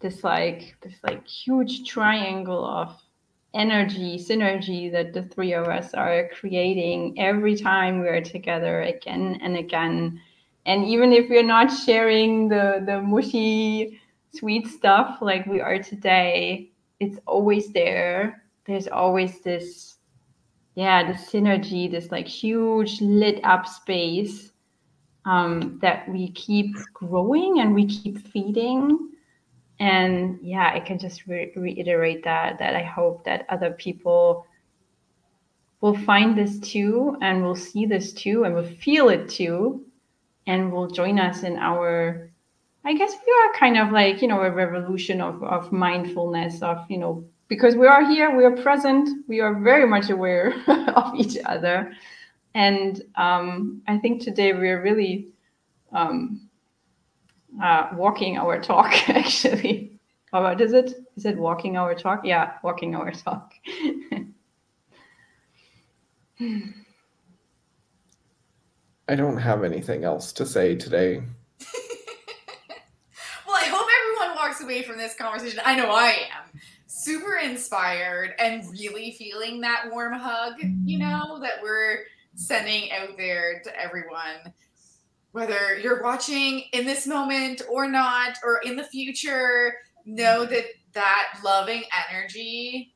this 0.00 0.24
like 0.24 0.76
this 0.82 0.94
like 1.02 1.26
huge 1.26 1.88
triangle 1.88 2.64
of 2.64 2.96
energy 3.54 4.16
synergy 4.16 4.90
that 4.90 5.12
the 5.12 5.22
three 5.24 5.52
of 5.52 5.66
us 5.66 5.92
are 5.94 6.30
creating 6.32 7.18
every 7.18 7.56
time 7.56 8.00
we 8.00 8.08
are 8.08 8.20
together 8.20 8.82
again 8.82 9.38
and 9.42 9.56
again. 9.56 10.20
And 10.66 10.84
even 10.84 11.12
if 11.12 11.28
we're 11.28 11.42
not 11.42 11.68
sharing 11.68 12.48
the 12.48 12.82
the 12.86 13.00
mushy 13.00 14.00
sweet 14.32 14.66
stuff 14.68 15.18
like 15.20 15.46
we 15.46 15.60
are 15.60 15.78
today 15.78 16.70
it's 17.00 17.18
always 17.26 17.72
there. 17.72 18.44
There's 18.66 18.88
always 18.88 19.40
this 19.40 19.96
yeah 20.76 21.06
the 21.06 21.18
synergy 21.18 21.90
this 21.90 22.10
like 22.10 22.28
huge 22.28 23.00
lit 23.00 23.40
up 23.44 23.66
space 23.66 24.52
um, 25.24 25.78
that 25.82 26.08
we 26.08 26.30
keep 26.30 26.74
growing 26.94 27.60
and 27.60 27.74
we 27.74 27.86
keep 27.86 28.26
feeding 28.28 29.10
and 29.80 30.38
yeah 30.42 30.70
i 30.74 30.78
can 30.78 30.98
just 30.98 31.26
re- 31.26 31.50
reiterate 31.56 32.22
that 32.22 32.58
that 32.58 32.76
i 32.76 32.82
hope 32.82 33.24
that 33.24 33.46
other 33.48 33.70
people 33.72 34.46
will 35.80 35.96
find 35.96 36.36
this 36.36 36.58
too 36.60 37.16
and 37.22 37.42
will 37.42 37.56
see 37.56 37.86
this 37.86 38.12
too 38.12 38.44
and 38.44 38.54
will 38.54 38.62
feel 38.62 39.08
it 39.08 39.28
too 39.28 39.84
and 40.46 40.70
will 40.70 40.86
join 40.86 41.18
us 41.18 41.42
in 41.42 41.56
our 41.56 42.30
i 42.84 42.94
guess 42.94 43.12
we 43.26 43.32
are 43.42 43.58
kind 43.58 43.78
of 43.78 43.90
like 43.90 44.20
you 44.20 44.28
know 44.28 44.42
a 44.42 44.50
revolution 44.50 45.20
of, 45.20 45.42
of 45.42 45.72
mindfulness 45.72 46.62
of 46.62 46.84
you 46.90 46.98
know 46.98 47.24
because 47.48 47.74
we 47.74 47.86
are 47.86 48.06
here 48.06 48.36
we 48.36 48.44
are 48.44 48.56
present 48.56 49.08
we 49.28 49.40
are 49.40 49.54
very 49.60 49.86
much 49.86 50.10
aware 50.10 50.54
of 50.94 51.14
each 51.16 51.36
other. 51.46 51.90
And 52.54 53.00
um, 53.16 53.80
i 53.88 53.96
think 53.96 54.20
today 54.20 54.52
we 54.52 54.68
are 54.68 54.82
really 54.82 55.28
um, 55.92 56.49
uh, 57.62 57.88
walking 57.94 58.38
our 58.38 58.60
talk 58.60 58.92
actually 59.08 59.98
or 60.32 60.42
what 60.42 60.60
is 60.60 60.72
it 60.72 60.92
is 61.16 61.24
it 61.24 61.36
walking 61.36 61.76
our 61.76 61.94
talk 61.94 62.24
yeah 62.24 62.52
walking 62.62 62.94
our 62.94 63.10
talk 63.10 63.52
I 69.10 69.16
don't 69.16 69.38
have 69.38 69.64
anything 69.64 70.04
else 70.04 70.32
to 70.34 70.46
say 70.46 70.76
today. 70.76 71.22
Well, 73.46 73.56
I 73.56 73.64
hope 73.64 73.88
everyone 74.00 74.36
walks 74.36 74.60
away 74.60 74.84
from 74.84 74.96
this 74.96 75.16
conversation. 75.16 75.60
I 75.64 75.74
know 75.74 75.90
I 75.90 76.10
am 76.10 76.60
super 76.86 77.38
inspired 77.42 78.34
and 78.38 78.64
really 78.70 79.16
feeling 79.18 79.60
that 79.62 79.90
warm 79.90 80.12
hug, 80.12 80.54
you 80.84 81.00
know, 81.00 81.40
that 81.42 81.60
we're 81.60 82.04
sending 82.36 82.92
out 82.92 83.16
there 83.16 83.60
to 83.64 83.76
everyone. 83.76 84.54
Whether 85.32 85.78
you're 85.78 86.02
watching 86.02 86.64
in 86.72 86.84
this 86.84 87.06
moment 87.06 87.62
or 87.68 87.88
not, 87.88 88.38
or 88.42 88.60
in 88.64 88.76
the 88.76 88.84
future, 88.84 89.74
know 90.04 90.44
that 90.44 90.64
that 90.92 91.38
loving 91.44 91.84
energy 92.10 92.94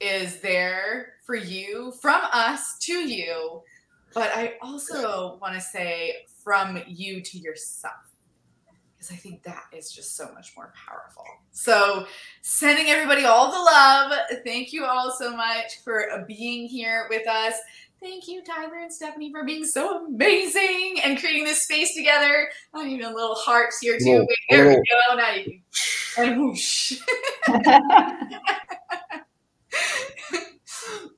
is 0.00 0.40
there 0.40 1.14
for 1.24 1.34
you, 1.34 1.92
from 2.02 2.20
us 2.32 2.76
to 2.80 2.92
you. 2.92 3.62
But 4.12 4.30
I 4.34 4.54
also 4.60 5.38
want 5.40 5.54
to 5.54 5.60
say 5.60 6.26
from 6.42 6.82
you 6.86 7.22
to 7.22 7.38
yourself 7.38 7.94
because 9.00 9.12
I 9.12 9.16
think 9.16 9.42
that 9.44 9.64
is 9.72 9.90
just 9.90 10.14
so 10.14 10.30
much 10.34 10.52
more 10.54 10.74
powerful. 10.86 11.24
So, 11.52 12.06
sending 12.42 12.88
everybody 12.88 13.24
all 13.24 13.50
the 13.50 13.58
love. 13.58 14.12
Thank 14.44 14.74
you 14.74 14.84
all 14.84 15.10
so 15.18 15.34
much 15.34 15.82
for 15.82 16.24
being 16.28 16.68
here 16.68 17.06
with 17.08 17.26
us. 17.26 17.54
Thank 18.02 18.28
you, 18.28 18.42
Tyler 18.42 18.78
and 18.78 18.92
Stephanie, 18.92 19.30
for 19.30 19.44
being 19.44 19.64
so 19.64 20.06
amazing 20.06 21.00
and 21.04 21.18
creating 21.18 21.44
this 21.44 21.64
space 21.64 21.94
together. 21.94 22.48
I'm 22.72 22.88
even 22.88 23.14
little 23.14 23.34
hearts 23.34 23.78
here 23.80 23.98
too. 23.98 24.04
Little- 24.04 24.26
Wait, 24.26 24.38
there 24.48 24.68
we 24.68 24.74
go. 24.74 25.16
Now 25.16 25.32
you 25.34 25.44
can. 25.44 25.62
And 26.16 26.40
whoosh. 26.40 26.98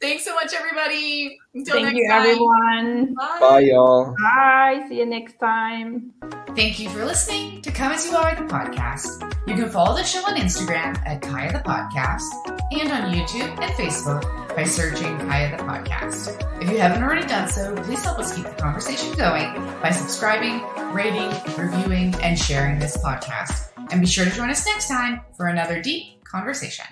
Thanks 0.02 0.24
so 0.24 0.34
much, 0.34 0.52
everybody. 0.52 1.38
Until 1.54 1.74
thank 1.74 1.84
next 1.86 1.96
you 1.96 2.08
time. 2.08 2.26
everyone 2.26 3.14
Bye, 3.14 3.60
y'all. 3.60 4.14
bye 4.20 4.84
see 4.88 4.98
you 4.98 5.06
next 5.06 5.38
time 5.38 6.12
Thank 6.56 6.78
you 6.80 6.90
for 6.90 7.04
listening 7.06 7.62
to 7.62 7.70
Come 7.70 7.92
As 7.92 8.04
You 8.04 8.14
Are, 8.14 8.34
the 8.34 8.42
podcast. 8.42 9.22
You 9.48 9.54
can 9.54 9.70
follow 9.70 9.96
the 9.96 10.04
show 10.04 10.20
on 10.26 10.36
Instagram 10.36 10.98
at 11.06 11.22
Kaya 11.22 11.50
the 11.50 11.60
Podcast 11.60 12.28
and 12.72 12.92
on 12.92 13.10
YouTube 13.10 13.48
and 13.58 13.72
Facebook 13.72 14.22
by 14.54 14.64
searching 14.64 15.16
Kaya 15.20 15.56
the 15.56 15.62
Podcast. 15.62 16.36
If 16.62 16.68
you 16.68 16.76
haven't 16.76 17.02
already 17.02 17.26
done 17.26 17.48
so, 17.48 17.74
please 17.76 18.04
help 18.04 18.18
us 18.18 18.36
keep 18.36 18.44
the 18.44 18.52
conversation 18.52 19.14
going 19.16 19.54
by 19.80 19.90
subscribing, 19.90 20.60
rating, 20.92 21.30
reviewing, 21.56 22.14
and 22.16 22.38
sharing 22.38 22.78
this 22.78 22.98
podcast. 22.98 23.70
And 23.90 24.02
be 24.02 24.06
sure 24.06 24.26
to 24.26 24.30
join 24.30 24.50
us 24.50 24.66
next 24.66 24.88
time 24.88 25.22
for 25.38 25.46
another 25.46 25.80
deep 25.80 26.22
conversation. 26.24 26.84